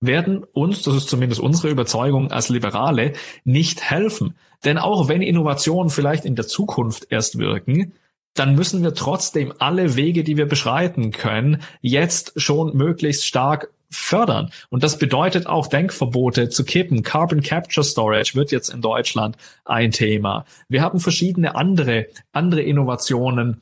werden 0.00 0.44
uns, 0.44 0.82
das 0.82 0.94
ist 0.94 1.08
zumindest 1.08 1.40
unsere 1.40 1.70
Überzeugung 1.70 2.30
als 2.30 2.50
Liberale, 2.50 3.14
nicht 3.44 3.82
helfen. 3.82 4.34
Denn 4.64 4.78
auch 4.78 5.08
wenn 5.08 5.22
Innovationen 5.22 5.90
vielleicht 5.90 6.26
in 6.26 6.36
der 6.36 6.46
Zukunft 6.46 7.06
erst 7.10 7.38
wirken, 7.38 7.94
dann 8.34 8.54
müssen 8.54 8.82
wir 8.82 8.94
trotzdem 8.94 9.54
alle 9.58 9.96
Wege, 9.96 10.24
die 10.24 10.36
wir 10.36 10.46
beschreiten 10.46 11.12
können, 11.12 11.62
jetzt 11.80 12.32
schon 12.36 12.76
möglichst 12.76 13.26
stark 13.26 13.70
fördern. 13.94 14.50
Und 14.70 14.82
das 14.82 14.98
bedeutet 14.98 15.46
auch 15.46 15.66
Denkverbote 15.66 16.48
zu 16.48 16.64
kippen. 16.64 17.02
Carbon 17.02 17.42
Capture 17.42 17.84
Storage 17.84 18.34
wird 18.34 18.50
jetzt 18.50 18.68
in 18.68 18.80
Deutschland 18.80 19.36
ein 19.64 19.90
Thema. 19.90 20.44
Wir 20.68 20.82
haben 20.82 21.00
verschiedene 21.00 21.54
andere, 21.54 22.06
andere 22.32 22.62
Innovationen 22.62 23.60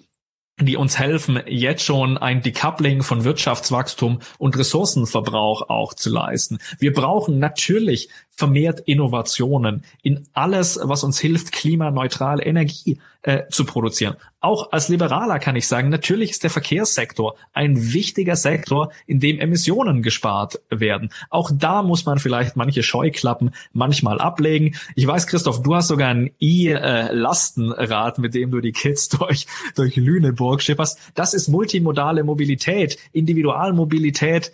die 0.61 0.77
uns 0.77 0.99
helfen, 0.99 1.41
jetzt 1.47 1.83
schon 1.83 2.19
ein 2.19 2.43
Decoupling 2.43 3.03
von 3.03 3.25
Wirtschaftswachstum 3.25 4.21
und 4.39 4.57
Ressourcenverbrauch 4.57 5.69
auch 5.69 5.95
zu 5.95 6.11
leisten. 6.11 6.59
Wir 6.79 6.93
brauchen 6.93 7.39
natürlich 7.39 8.11
vermehrt 8.35 8.81
Innovationen 8.81 9.85
in 10.03 10.27
alles, 10.33 10.79
was 10.83 11.05
uns 11.05 11.21
hilft, 11.21 11.53
klimaneutrale 11.53 12.43
Energie 12.43 12.99
äh, 13.23 13.43
zu 13.51 13.65
produzieren. 13.65 14.17
Auch 14.41 14.73
als 14.73 14.89
Liberaler 14.89 15.39
kann 15.39 15.55
ich 15.55 15.69
sagen, 15.69 15.91
natürlich 15.91 16.33
ist 16.33 16.43
der 16.43 16.51
Verkehrssektor 16.51 17.37
ein 17.53 17.93
wichtiger 17.93 18.35
Sektor, 18.35 18.91
in 19.07 19.21
dem 19.21 19.39
Emissionen 19.39 20.03
gespart 20.03 20.61
werden. 20.71 21.11
Auch 21.31 21.51
da 21.55 21.83
muss 21.83 22.05
man 22.05 22.19
vielleicht 22.19 22.57
manche 22.57 22.83
Scheuklappen 22.83 23.53
manchmal 23.73 24.19
ablegen. 24.19 24.75
Ich 24.97 25.07
weiß, 25.07 25.29
Christoph, 25.29 25.63
du 25.63 25.77
hast 25.77 25.89
sogar 25.89 26.09
ein 26.09 26.33
E-Lastenrad, 26.41 28.19
mit 28.19 28.35
dem 28.35 28.51
du 28.51 28.61
die 28.61 28.73
Kids 28.73 29.09
durch, 29.11 29.47
durch 29.77 29.95
Lüneburg 29.95 30.61
schipperst. 30.63 30.99
Das 31.15 31.35
ist 31.35 31.47
multimodale 31.47 32.25
Mobilität, 32.25 32.99
Individualmobilität, 33.13 34.51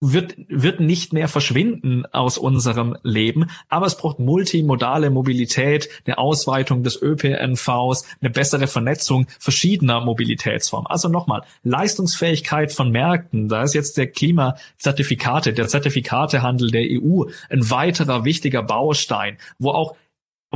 wird, 0.00 0.34
wird 0.48 0.80
nicht 0.80 1.12
mehr 1.12 1.28
verschwinden 1.28 2.04
aus 2.12 2.36
unserem 2.38 2.96
Leben, 3.02 3.50
aber 3.68 3.86
es 3.86 3.96
braucht 3.96 4.18
multimodale 4.18 5.10
Mobilität, 5.10 5.88
eine 6.06 6.18
Ausweitung 6.18 6.82
des 6.82 7.00
ÖPNVs, 7.00 8.04
eine 8.20 8.30
bessere 8.30 8.66
Vernetzung 8.66 9.26
verschiedener 9.38 10.00
Mobilitätsformen. 10.00 10.86
Also 10.86 11.08
nochmal, 11.08 11.42
Leistungsfähigkeit 11.62 12.72
von 12.72 12.90
Märkten, 12.90 13.48
da 13.48 13.62
ist 13.62 13.74
jetzt 13.74 13.96
der 13.96 14.08
Klimazertifikate, 14.08 15.52
der 15.52 15.68
Zertifikatehandel 15.68 16.70
der 16.70 16.86
EU 16.90 17.24
ein 17.48 17.70
weiterer 17.70 18.24
wichtiger 18.24 18.62
Baustein, 18.62 19.38
wo 19.58 19.70
auch 19.70 19.96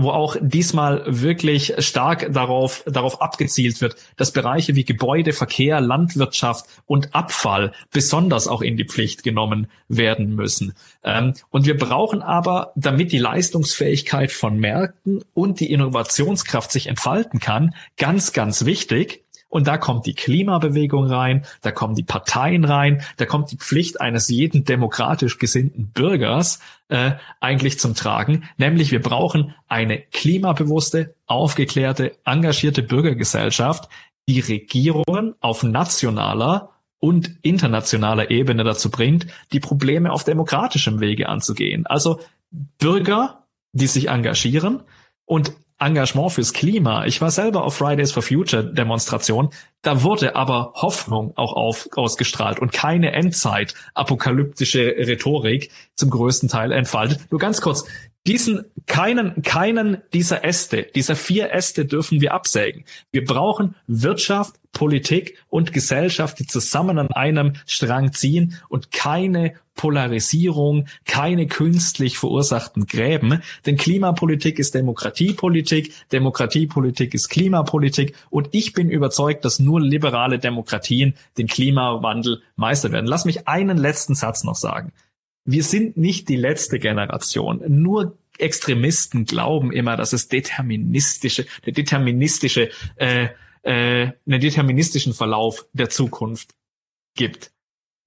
wo 0.02 0.10
auch 0.10 0.36
diesmal 0.40 1.02
wirklich 1.06 1.74
stark 1.78 2.32
darauf, 2.32 2.82
darauf 2.86 3.20
abgezielt 3.20 3.80
wird, 3.80 3.96
dass 4.16 4.32
Bereiche 4.32 4.74
wie 4.74 4.84
Gebäude, 4.84 5.32
Verkehr, 5.32 5.80
Landwirtschaft 5.80 6.66
und 6.86 7.14
Abfall 7.14 7.72
besonders 7.90 8.48
auch 8.48 8.62
in 8.62 8.76
die 8.76 8.84
Pflicht 8.84 9.22
genommen 9.22 9.68
werden 9.88 10.34
müssen. 10.34 10.74
Ähm, 11.02 11.34
und 11.50 11.66
wir 11.66 11.76
brauchen 11.76 12.22
aber, 12.22 12.72
damit 12.76 13.12
die 13.12 13.18
Leistungsfähigkeit 13.18 14.32
von 14.32 14.58
Märkten 14.58 15.24
und 15.34 15.60
die 15.60 15.72
Innovationskraft 15.72 16.70
sich 16.70 16.86
entfalten 16.86 17.40
kann, 17.40 17.74
ganz, 17.96 18.32
ganz 18.32 18.64
wichtig, 18.64 19.24
und 19.50 19.66
da 19.66 19.76
kommt 19.76 20.06
die 20.06 20.14
Klimabewegung 20.14 21.06
rein, 21.06 21.44
da 21.60 21.72
kommen 21.72 21.94
die 21.94 22.04
Parteien 22.04 22.64
rein, 22.64 23.02
da 23.18 23.26
kommt 23.26 23.50
die 23.50 23.56
Pflicht 23.56 24.00
eines 24.00 24.28
jeden 24.28 24.64
demokratisch 24.64 25.38
gesinnten 25.38 25.90
Bürgers 25.92 26.60
äh, 26.88 27.12
eigentlich 27.40 27.78
zum 27.78 27.94
Tragen, 27.94 28.44
nämlich 28.56 28.92
wir 28.92 29.02
brauchen 29.02 29.54
eine 29.68 30.00
klimabewusste, 30.00 31.14
aufgeklärte, 31.26 32.16
engagierte 32.24 32.82
Bürgergesellschaft, 32.82 33.90
die 34.28 34.40
Regierungen 34.40 35.34
auf 35.40 35.62
nationaler 35.62 36.70
und 37.00 37.32
internationaler 37.42 38.30
Ebene 38.30 38.62
dazu 38.62 38.90
bringt, 38.90 39.26
die 39.52 39.60
Probleme 39.60 40.12
auf 40.12 40.22
demokratischem 40.22 41.00
Wege 41.00 41.28
anzugehen. 41.28 41.86
Also 41.86 42.20
Bürger, 42.50 43.44
die 43.72 43.86
sich 43.86 44.08
engagieren 44.08 44.82
und 45.24 45.52
Engagement 45.80 46.30
fürs 46.32 46.52
Klima. 46.52 47.06
Ich 47.06 47.20
war 47.20 47.30
selber 47.30 47.64
auf 47.64 47.76
Fridays 47.76 48.12
for 48.12 48.22
Future 48.22 48.64
Demonstration. 48.64 49.50
Da 49.82 50.02
wurde 50.02 50.36
aber 50.36 50.72
Hoffnung 50.74 51.32
auch 51.36 51.54
auf, 51.54 51.88
ausgestrahlt 51.96 52.58
und 52.58 52.72
keine 52.72 53.12
Endzeit 53.12 53.74
apokalyptische 53.94 54.94
Rhetorik 54.98 55.70
zum 55.94 56.10
größten 56.10 56.48
Teil 56.48 56.72
entfaltet. 56.72 57.30
Nur 57.30 57.40
ganz 57.40 57.62
kurz 57.62 57.86
diesen, 58.26 58.66
keinen, 58.86 59.40
keinen 59.42 60.02
dieser 60.12 60.44
Äste, 60.44 60.82
dieser 60.94 61.16
vier 61.16 61.52
Äste 61.52 61.86
dürfen 61.86 62.20
wir 62.20 62.34
absägen. 62.34 62.84
Wir 63.10 63.24
brauchen 63.24 63.74
Wirtschaft, 63.86 64.59
Politik 64.72 65.38
und 65.48 65.72
Gesellschaft, 65.72 66.38
die 66.38 66.46
zusammen 66.46 66.98
an 66.98 67.08
einem 67.08 67.54
Strang 67.66 68.12
ziehen 68.12 68.56
und 68.68 68.92
keine 68.92 69.54
Polarisierung, 69.74 70.86
keine 71.04 71.46
künstlich 71.46 72.18
verursachten 72.18 72.86
Gräben. 72.86 73.42
Denn 73.66 73.76
Klimapolitik 73.76 74.58
ist 74.58 74.74
Demokratiepolitik, 74.74 75.92
Demokratiepolitik 76.12 77.14
ist 77.14 77.28
Klimapolitik 77.28 78.14
und 78.30 78.48
ich 78.52 78.72
bin 78.72 78.90
überzeugt, 78.90 79.44
dass 79.44 79.58
nur 79.58 79.80
liberale 79.80 80.38
Demokratien 80.38 81.14
den 81.38 81.46
Klimawandel 81.46 82.42
meistern 82.56 82.92
werden. 82.92 83.06
Lass 83.06 83.24
mich 83.24 83.48
einen 83.48 83.78
letzten 83.78 84.14
Satz 84.14 84.44
noch 84.44 84.56
sagen 84.56 84.92
wir 85.44 85.64
sind 85.64 85.96
nicht 85.96 86.28
die 86.28 86.36
letzte 86.36 86.78
Generation. 86.78 87.62
Nur 87.66 88.18
Extremisten 88.38 89.26
glauben 89.26 89.72
immer, 89.72 89.96
dass 89.96 90.12
es 90.12 90.28
deterministische, 90.28 91.46
der 91.66 91.72
deterministische, 91.72 92.70
äh, 92.96 93.28
äh, 93.62 94.12
einen 94.26 94.40
deterministischen 94.40 95.12
Verlauf 95.12 95.66
der 95.72 95.90
Zukunft 95.90 96.54
gibt. 97.14 97.52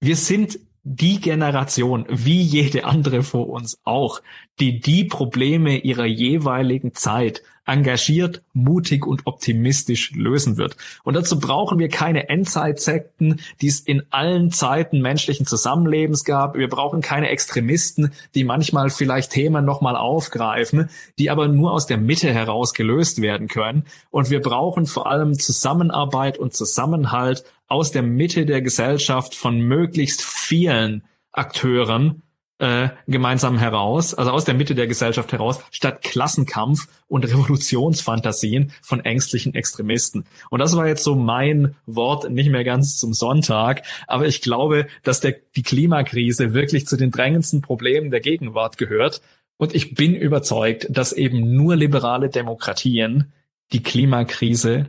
Wir 0.00 0.16
sind 0.16 0.58
die 0.82 1.18
Generation, 1.20 2.04
wie 2.08 2.42
jede 2.42 2.84
andere 2.84 3.22
vor 3.22 3.48
uns 3.48 3.78
auch, 3.84 4.20
die 4.60 4.80
die 4.80 5.04
Probleme 5.04 5.78
ihrer 5.78 6.04
jeweiligen 6.04 6.94
Zeit 6.94 7.42
engagiert, 7.66 8.42
mutig 8.52 9.06
und 9.06 9.26
optimistisch 9.26 10.12
lösen 10.12 10.56
wird. 10.56 10.76
Und 11.02 11.14
dazu 11.14 11.38
brauchen 11.38 11.78
wir 11.78 11.88
keine 11.88 12.28
Endzeitsekten, 12.28 13.40
die 13.60 13.68
es 13.68 13.80
in 13.80 14.02
allen 14.10 14.50
Zeiten 14.50 15.00
menschlichen 15.00 15.46
Zusammenlebens 15.46 16.24
gab. 16.24 16.56
Wir 16.56 16.68
brauchen 16.68 17.00
keine 17.00 17.30
Extremisten, 17.30 18.12
die 18.34 18.44
manchmal 18.44 18.90
vielleicht 18.90 19.32
Themen 19.32 19.64
nochmal 19.64 19.96
aufgreifen, 19.96 20.90
die 21.18 21.30
aber 21.30 21.48
nur 21.48 21.72
aus 21.72 21.86
der 21.86 21.98
Mitte 21.98 22.32
heraus 22.32 22.74
gelöst 22.74 23.22
werden 23.22 23.48
können. 23.48 23.84
Und 24.10 24.30
wir 24.30 24.40
brauchen 24.40 24.86
vor 24.86 25.06
allem 25.10 25.38
Zusammenarbeit 25.38 26.38
und 26.38 26.54
Zusammenhalt 26.54 27.44
aus 27.66 27.90
der 27.90 28.02
Mitte 28.02 28.46
der 28.46 28.62
Gesellschaft 28.62 29.34
von 29.34 29.60
möglichst 29.60 30.22
vielen 30.22 31.02
Akteuren, 31.32 32.22
äh, 32.64 32.88
gemeinsam 33.06 33.58
heraus, 33.58 34.14
also 34.14 34.30
aus 34.30 34.46
der 34.46 34.54
Mitte 34.54 34.74
der 34.74 34.86
Gesellschaft 34.86 35.30
heraus, 35.32 35.60
statt 35.70 36.02
Klassenkampf 36.02 36.88
und 37.08 37.24
Revolutionsfantasien 37.24 38.72
von 38.80 39.04
ängstlichen 39.04 39.54
Extremisten. 39.54 40.24
Und 40.48 40.60
das 40.60 40.74
war 40.74 40.88
jetzt 40.88 41.04
so 41.04 41.14
mein 41.14 41.76
Wort, 41.84 42.30
nicht 42.30 42.50
mehr 42.50 42.64
ganz 42.64 42.98
zum 42.98 43.12
Sonntag, 43.12 43.82
aber 44.06 44.26
ich 44.26 44.40
glaube, 44.40 44.86
dass 45.02 45.20
der, 45.20 45.36
die 45.54 45.62
Klimakrise 45.62 46.54
wirklich 46.54 46.86
zu 46.86 46.96
den 46.96 47.10
drängendsten 47.10 47.60
Problemen 47.60 48.10
der 48.10 48.20
Gegenwart 48.20 48.78
gehört. 48.78 49.20
Und 49.58 49.74
ich 49.74 49.94
bin 49.94 50.14
überzeugt, 50.14 50.86
dass 50.88 51.12
eben 51.12 51.54
nur 51.54 51.76
liberale 51.76 52.30
Demokratien 52.30 53.32
die 53.72 53.82
Klimakrise 53.82 54.86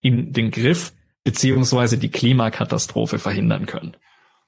in 0.00 0.32
den 0.32 0.50
Griff 0.50 0.92
beziehungsweise 1.22 1.98
die 1.98 2.10
Klimakatastrophe 2.10 3.18
verhindern 3.18 3.66
können. 3.66 3.96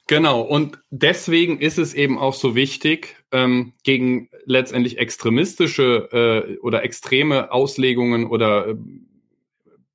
Genau, 0.09 0.41
und 0.41 0.79
deswegen 0.91 1.59
ist 1.59 1.79
es 1.79 1.93
eben 1.93 2.17
auch 2.19 2.35
so 2.35 2.55
wichtig, 2.55 3.17
ähm, 3.33 3.73
gegen 3.83 4.29
letztendlich 4.45 4.99
extremistische 4.99 6.47
äh, 6.49 6.59
oder 6.59 6.85
extreme 6.85 7.51
Auslegungen 7.51 8.27
oder 8.27 8.69
äh, 8.69 8.77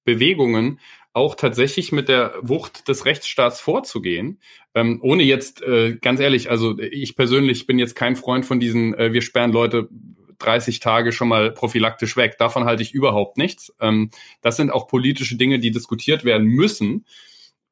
Bewegungen 0.04 0.80
auch 1.14 1.36
tatsächlich 1.36 1.92
mit 1.92 2.10
der 2.10 2.36
Wucht 2.42 2.88
des 2.88 3.06
Rechtsstaats 3.06 3.62
vorzugehen, 3.62 4.40
ähm, 4.76 5.00
ohne 5.02 5.24
jetzt, 5.24 5.62
äh, 5.62 5.98
ganz 6.02 6.20
ehrlich, 6.20 6.50
also 6.50 6.78
ich 6.80 7.16
persönlich 7.16 7.66
bin 7.66 7.80
jetzt 7.80 7.96
kein 7.96 8.16
Freund 8.16 8.46
von 8.46 8.60
diesen, 8.60 8.94
äh, 8.94 9.12
wir 9.14 9.22
sperren 9.22 9.52
Leute 9.52 9.90
30 10.40 10.80
Tage 10.80 11.12
schon 11.12 11.28
mal 11.28 11.52
prophylaktisch 11.52 12.18
weg. 12.18 12.38
Davon 12.38 12.66
halte 12.66 12.82
ich 12.84 12.94
überhaupt 12.94 13.38
nichts. 13.38 13.74
Ähm, 13.80 14.10
das 14.42 14.58
sind 14.58 14.72
auch 14.72 14.88
politische 14.88 15.36
Dinge, 15.38 15.60
die 15.60 15.72
diskutiert 15.72 16.26
werden 16.26 16.48
müssen. 16.48 17.06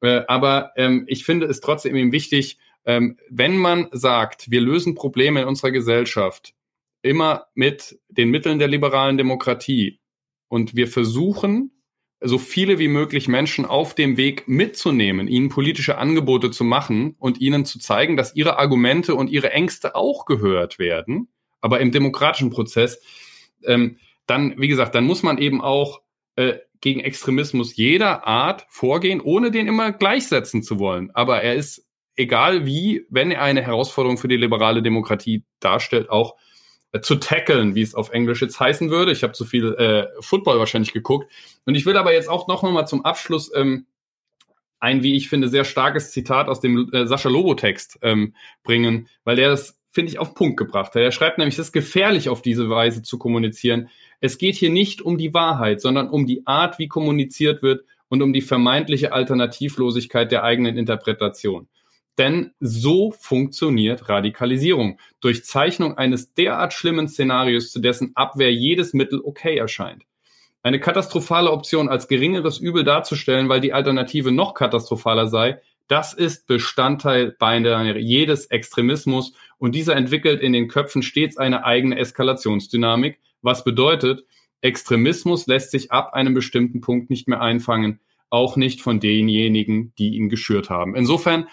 Äh, 0.00 0.22
aber 0.28 0.72
ähm, 0.76 1.04
ich 1.06 1.24
finde 1.24 1.46
es 1.46 1.60
trotzdem 1.60 1.96
eben 1.96 2.12
wichtig, 2.12 2.58
ähm, 2.84 3.18
wenn 3.28 3.56
man 3.56 3.88
sagt, 3.92 4.50
wir 4.50 4.60
lösen 4.60 4.94
Probleme 4.94 5.42
in 5.42 5.48
unserer 5.48 5.70
Gesellschaft 5.70 6.54
immer 7.02 7.46
mit 7.54 7.98
den 8.08 8.30
Mitteln 8.30 8.58
der 8.58 8.68
liberalen 8.68 9.18
Demokratie 9.18 10.00
und 10.48 10.74
wir 10.74 10.88
versuchen, 10.88 11.72
so 12.22 12.36
viele 12.36 12.78
wie 12.78 12.88
möglich 12.88 13.28
Menschen 13.28 13.64
auf 13.64 13.94
dem 13.94 14.16
Weg 14.16 14.46
mitzunehmen, 14.46 15.26
ihnen 15.26 15.48
politische 15.48 15.96
Angebote 15.96 16.50
zu 16.50 16.64
machen 16.64 17.14
und 17.18 17.40
ihnen 17.40 17.64
zu 17.64 17.78
zeigen, 17.78 18.16
dass 18.16 18.36
ihre 18.36 18.58
Argumente 18.58 19.14
und 19.14 19.30
ihre 19.30 19.52
Ängste 19.52 19.94
auch 19.94 20.26
gehört 20.26 20.78
werden, 20.78 21.28
aber 21.62 21.80
im 21.80 21.92
demokratischen 21.92 22.50
Prozess, 22.50 23.00
ähm, 23.64 23.98
dann, 24.26 24.54
wie 24.58 24.68
gesagt, 24.68 24.94
dann 24.94 25.04
muss 25.04 25.22
man 25.22 25.38
eben 25.38 25.62
auch 25.62 26.02
äh, 26.36 26.58
gegen 26.80 27.00
Extremismus 27.00 27.76
jeder 27.76 28.26
Art 28.26 28.66
vorgehen, 28.68 29.20
ohne 29.20 29.50
den 29.50 29.66
immer 29.66 29.92
gleichsetzen 29.92 30.62
zu 30.62 30.78
wollen. 30.78 31.10
Aber 31.12 31.42
er 31.42 31.54
ist, 31.54 31.86
egal 32.16 32.66
wie, 32.66 33.06
wenn 33.10 33.30
er 33.30 33.42
eine 33.42 33.62
Herausforderung 33.62 34.18
für 34.18 34.28
die 34.28 34.36
liberale 34.36 34.82
Demokratie 34.82 35.44
darstellt, 35.60 36.10
auch 36.10 36.36
äh, 36.92 37.00
zu 37.00 37.16
tackeln, 37.16 37.74
wie 37.74 37.82
es 37.82 37.94
auf 37.94 38.10
Englisch 38.10 38.42
jetzt 38.42 38.58
heißen 38.58 38.90
würde. 38.90 39.12
Ich 39.12 39.22
habe 39.22 39.32
zu 39.32 39.44
viel 39.44 39.74
äh, 39.74 40.08
Football 40.20 40.58
wahrscheinlich 40.58 40.92
geguckt. 40.92 41.30
Und 41.64 41.74
ich 41.74 41.86
will 41.86 41.96
aber 41.96 42.12
jetzt 42.12 42.28
auch 42.28 42.48
noch 42.48 42.62
mal 42.62 42.86
zum 42.86 43.04
Abschluss 43.04 43.50
ähm, 43.54 43.86
ein, 44.80 45.02
wie 45.02 45.14
ich 45.14 45.28
finde, 45.28 45.48
sehr 45.48 45.64
starkes 45.64 46.10
Zitat 46.10 46.48
aus 46.48 46.60
dem 46.60 46.90
äh, 46.92 47.06
Sascha 47.06 47.28
Lobo-Text 47.28 47.98
ähm, 48.02 48.34
bringen, 48.64 49.08
weil 49.24 49.36
der 49.36 49.50
das, 49.50 49.78
finde 49.90 50.10
ich, 50.10 50.18
auf 50.18 50.34
Punkt 50.34 50.56
gebracht 50.56 50.94
hat. 50.94 51.02
Er 51.02 51.12
schreibt 51.12 51.38
nämlich, 51.38 51.54
es 51.54 51.66
ist 51.66 51.72
gefährlich, 51.72 52.28
auf 52.28 52.42
diese 52.42 52.68
Weise 52.70 53.02
zu 53.02 53.18
kommunizieren, 53.18 53.90
es 54.20 54.38
geht 54.38 54.54
hier 54.54 54.70
nicht 54.70 55.02
um 55.02 55.18
die 55.18 55.34
Wahrheit, 55.34 55.80
sondern 55.80 56.08
um 56.10 56.26
die 56.26 56.46
Art, 56.46 56.78
wie 56.78 56.88
kommuniziert 56.88 57.62
wird 57.62 57.84
und 58.08 58.22
um 58.22 58.32
die 58.32 58.42
vermeintliche 58.42 59.12
Alternativlosigkeit 59.12 60.30
der 60.30 60.44
eigenen 60.44 60.76
Interpretation. 60.76 61.68
Denn 62.18 62.52
so 62.60 63.12
funktioniert 63.12 64.08
Radikalisierung. 64.08 64.98
Durch 65.20 65.44
Zeichnung 65.44 65.96
eines 65.96 66.34
derart 66.34 66.74
schlimmen 66.74 67.08
Szenarios, 67.08 67.72
zu 67.72 67.80
dessen 67.80 68.12
Abwehr 68.14 68.52
jedes 68.52 68.92
Mittel 68.92 69.20
okay 69.24 69.56
erscheint. 69.56 70.02
Eine 70.62 70.80
katastrophale 70.80 71.50
Option 71.50 71.88
als 71.88 72.08
geringeres 72.08 72.58
Übel 72.58 72.84
darzustellen, 72.84 73.48
weil 73.48 73.62
die 73.62 73.72
Alternative 73.72 74.32
noch 74.32 74.52
katastrophaler 74.52 75.28
sei, 75.28 75.60
das 75.88 76.12
ist 76.12 76.46
Bestandteil 76.46 77.34
beinahe 77.38 77.98
jedes 77.98 78.46
Extremismus 78.46 79.32
und 79.58 79.74
dieser 79.74 79.96
entwickelt 79.96 80.42
in 80.42 80.52
den 80.52 80.68
Köpfen 80.68 81.02
stets 81.02 81.38
eine 81.38 81.64
eigene 81.64 81.98
Eskalationsdynamik, 81.98 83.18
was 83.42 83.64
bedeutet, 83.64 84.24
Extremismus 84.60 85.46
lässt 85.46 85.70
sich 85.70 85.90
ab 85.90 86.14
einem 86.14 86.34
bestimmten 86.34 86.80
Punkt 86.80 87.10
nicht 87.10 87.28
mehr 87.28 87.40
einfangen, 87.40 88.00
auch 88.28 88.56
nicht 88.56 88.80
von 88.80 89.00
denjenigen, 89.00 89.92
die 89.98 90.14
ihn 90.14 90.28
geschürt 90.28 90.70
haben. 90.70 90.94
Insofern 90.94 91.48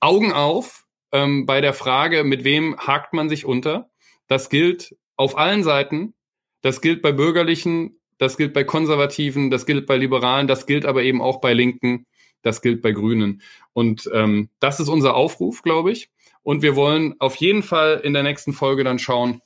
Augen 0.00 0.32
auf 0.32 0.84
ähm, 1.12 1.46
bei 1.46 1.60
der 1.60 1.74
Frage, 1.74 2.24
mit 2.24 2.44
wem 2.44 2.76
hakt 2.78 3.12
man 3.12 3.28
sich 3.28 3.44
unter. 3.44 3.90
Das 4.28 4.50
gilt 4.50 4.96
auf 5.16 5.36
allen 5.36 5.62
Seiten. 5.62 6.14
Das 6.62 6.80
gilt 6.80 7.02
bei 7.02 7.12
Bürgerlichen, 7.12 7.98
das 8.18 8.36
gilt 8.36 8.52
bei 8.52 8.62
Konservativen, 8.62 9.50
das 9.50 9.66
gilt 9.66 9.86
bei 9.86 9.96
Liberalen, 9.96 10.46
das 10.46 10.66
gilt 10.66 10.86
aber 10.86 11.02
eben 11.02 11.20
auch 11.20 11.40
bei 11.40 11.54
Linken, 11.54 12.06
das 12.42 12.62
gilt 12.62 12.80
bei 12.80 12.92
Grünen. 12.92 13.42
Und 13.72 14.08
ähm, 14.14 14.48
das 14.60 14.78
ist 14.78 14.88
unser 14.88 15.14
Aufruf, 15.14 15.62
glaube 15.62 15.90
ich. 15.90 16.08
Und 16.44 16.62
wir 16.62 16.76
wollen 16.76 17.16
auf 17.18 17.34
jeden 17.36 17.64
Fall 17.64 18.00
in 18.04 18.12
der 18.12 18.22
nächsten 18.22 18.52
Folge 18.52 18.84
dann 18.84 19.00
schauen, 19.00 19.42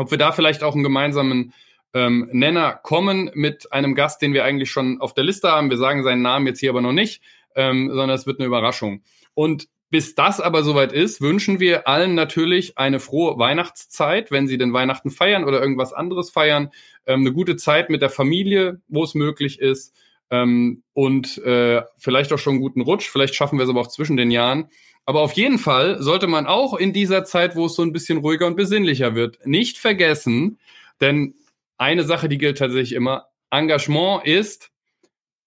ob 0.00 0.10
wir 0.10 0.18
da 0.18 0.32
vielleicht 0.32 0.62
auch 0.62 0.74
einen 0.74 0.82
gemeinsamen 0.82 1.52
ähm, 1.92 2.28
Nenner 2.32 2.72
kommen 2.82 3.30
mit 3.34 3.72
einem 3.72 3.94
Gast, 3.94 4.22
den 4.22 4.32
wir 4.32 4.44
eigentlich 4.44 4.70
schon 4.70 5.00
auf 5.00 5.14
der 5.14 5.24
Liste 5.24 5.50
haben. 5.50 5.70
Wir 5.70 5.78
sagen 5.78 6.02
seinen 6.02 6.22
Namen 6.22 6.46
jetzt 6.46 6.60
hier 6.60 6.70
aber 6.70 6.80
noch 6.80 6.92
nicht, 6.92 7.22
ähm, 7.54 7.88
sondern 7.88 8.10
es 8.10 8.26
wird 8.26 8.38
eine 8.38 8.46
Überraschung. 8.46 9.02
Und 9.34 9.68
bis 9.90 10.14
das 10.14 10.40
aber 10.40 10.62
soweit 10.62 10.92
ist, 10.92 11.20
wünschen 11.20 11.58
wir 11.58 11.88
allen 11.88 12.14
natürlich 12.14 12.78
eine 12.78 13.00
frohe 13.00 13.38
Weihnachtszeit, 13.38 14.30
wenn 14.30 14.46
sie 14.46 14.56
den 14.56 14.72
Weihnachten 14.72 15.10
feiern 15.10 15.44
oder 15.44 15.60
irgendwas 15.60 15.92
anderes 15.92 16.30
feiern. 16.30 16.70
Ähm, 17.06 17.20
eine 17.20 17.32
gute 17.32 17.56
Zeit 17.56 17.90
mit 17.90 18.00
der 18.00 18.10
Familie, 18.10 18.80
wo 18.88 19.02
es 19.02 19.14
möglich 19.14 19.58
ist. 19.58 19.94
Ähm, 20.30 20.84
und 20.92 21.38
äh, 21.38 21.82
vielleicht 21.98 22.32
auch 22.32 22.38
schon 22.38 22.54
einen 22.54 22.62
guten 22.62 22.82
Rutsch. 22.82 23.10
Vielleicht 23.10 23.34
schaffen 23.34 23.58
wir 23.58 23.64
es 23.64 23.70
aber 23.70 23.80
auch 23.80 23.88
zwischen 23.88 24.16
den 24.16 24.30
Jahren. 24.30 24.68
Aber 25.06 25.22
auf 25.22 25.32
jeden 25.32 25.58
Fall 25.58 26.02
sollte 26.02 26.26
man 26.26 26.46
auch 26.46 26.74
in 26.74 26.92
dieser 26.92 27.24
Zeit, 27.24 27.56
wo 27.56 27.66
es 27.66 27.74
so 27.74 27.82
ein 27.82 27.92
bisschen 27.92 28.18
ruhiger 28.18 28.46
und 28.46 28.56
besinnlicher 28.56 29.14
wird, 29.14 29.44
nicht 29.44 29.78
vergessen, 29.78 30.58
denn 31.00 31.34
eine 31.78 32.04
Sache, 32.04 32.28
die 32.28 32.38
gilt 32.38 32.58
tatsächlich 32.58 32.92
immer, 32.92 33.26
Engagement 33.50 34.24
ist 34.26 34.70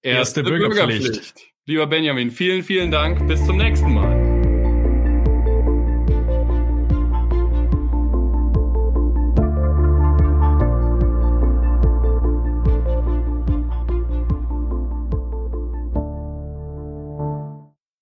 erste, 0.01 0.41
erste 0.41 0.43
Bürgerpflicht. 0.43 1.03
Bürgerpflicht. 1.03 1.53
Lieber 1.65 1.87
Benjamin, 1.87 2.31
vielen, 2.31 2.63
vielen 2.63 2.91
Dank. 2.91 3.25
Bis 3.27 3.45
zum 3.45 3.57
nächsten 3.57 3.93
Mal. 3.93 4.12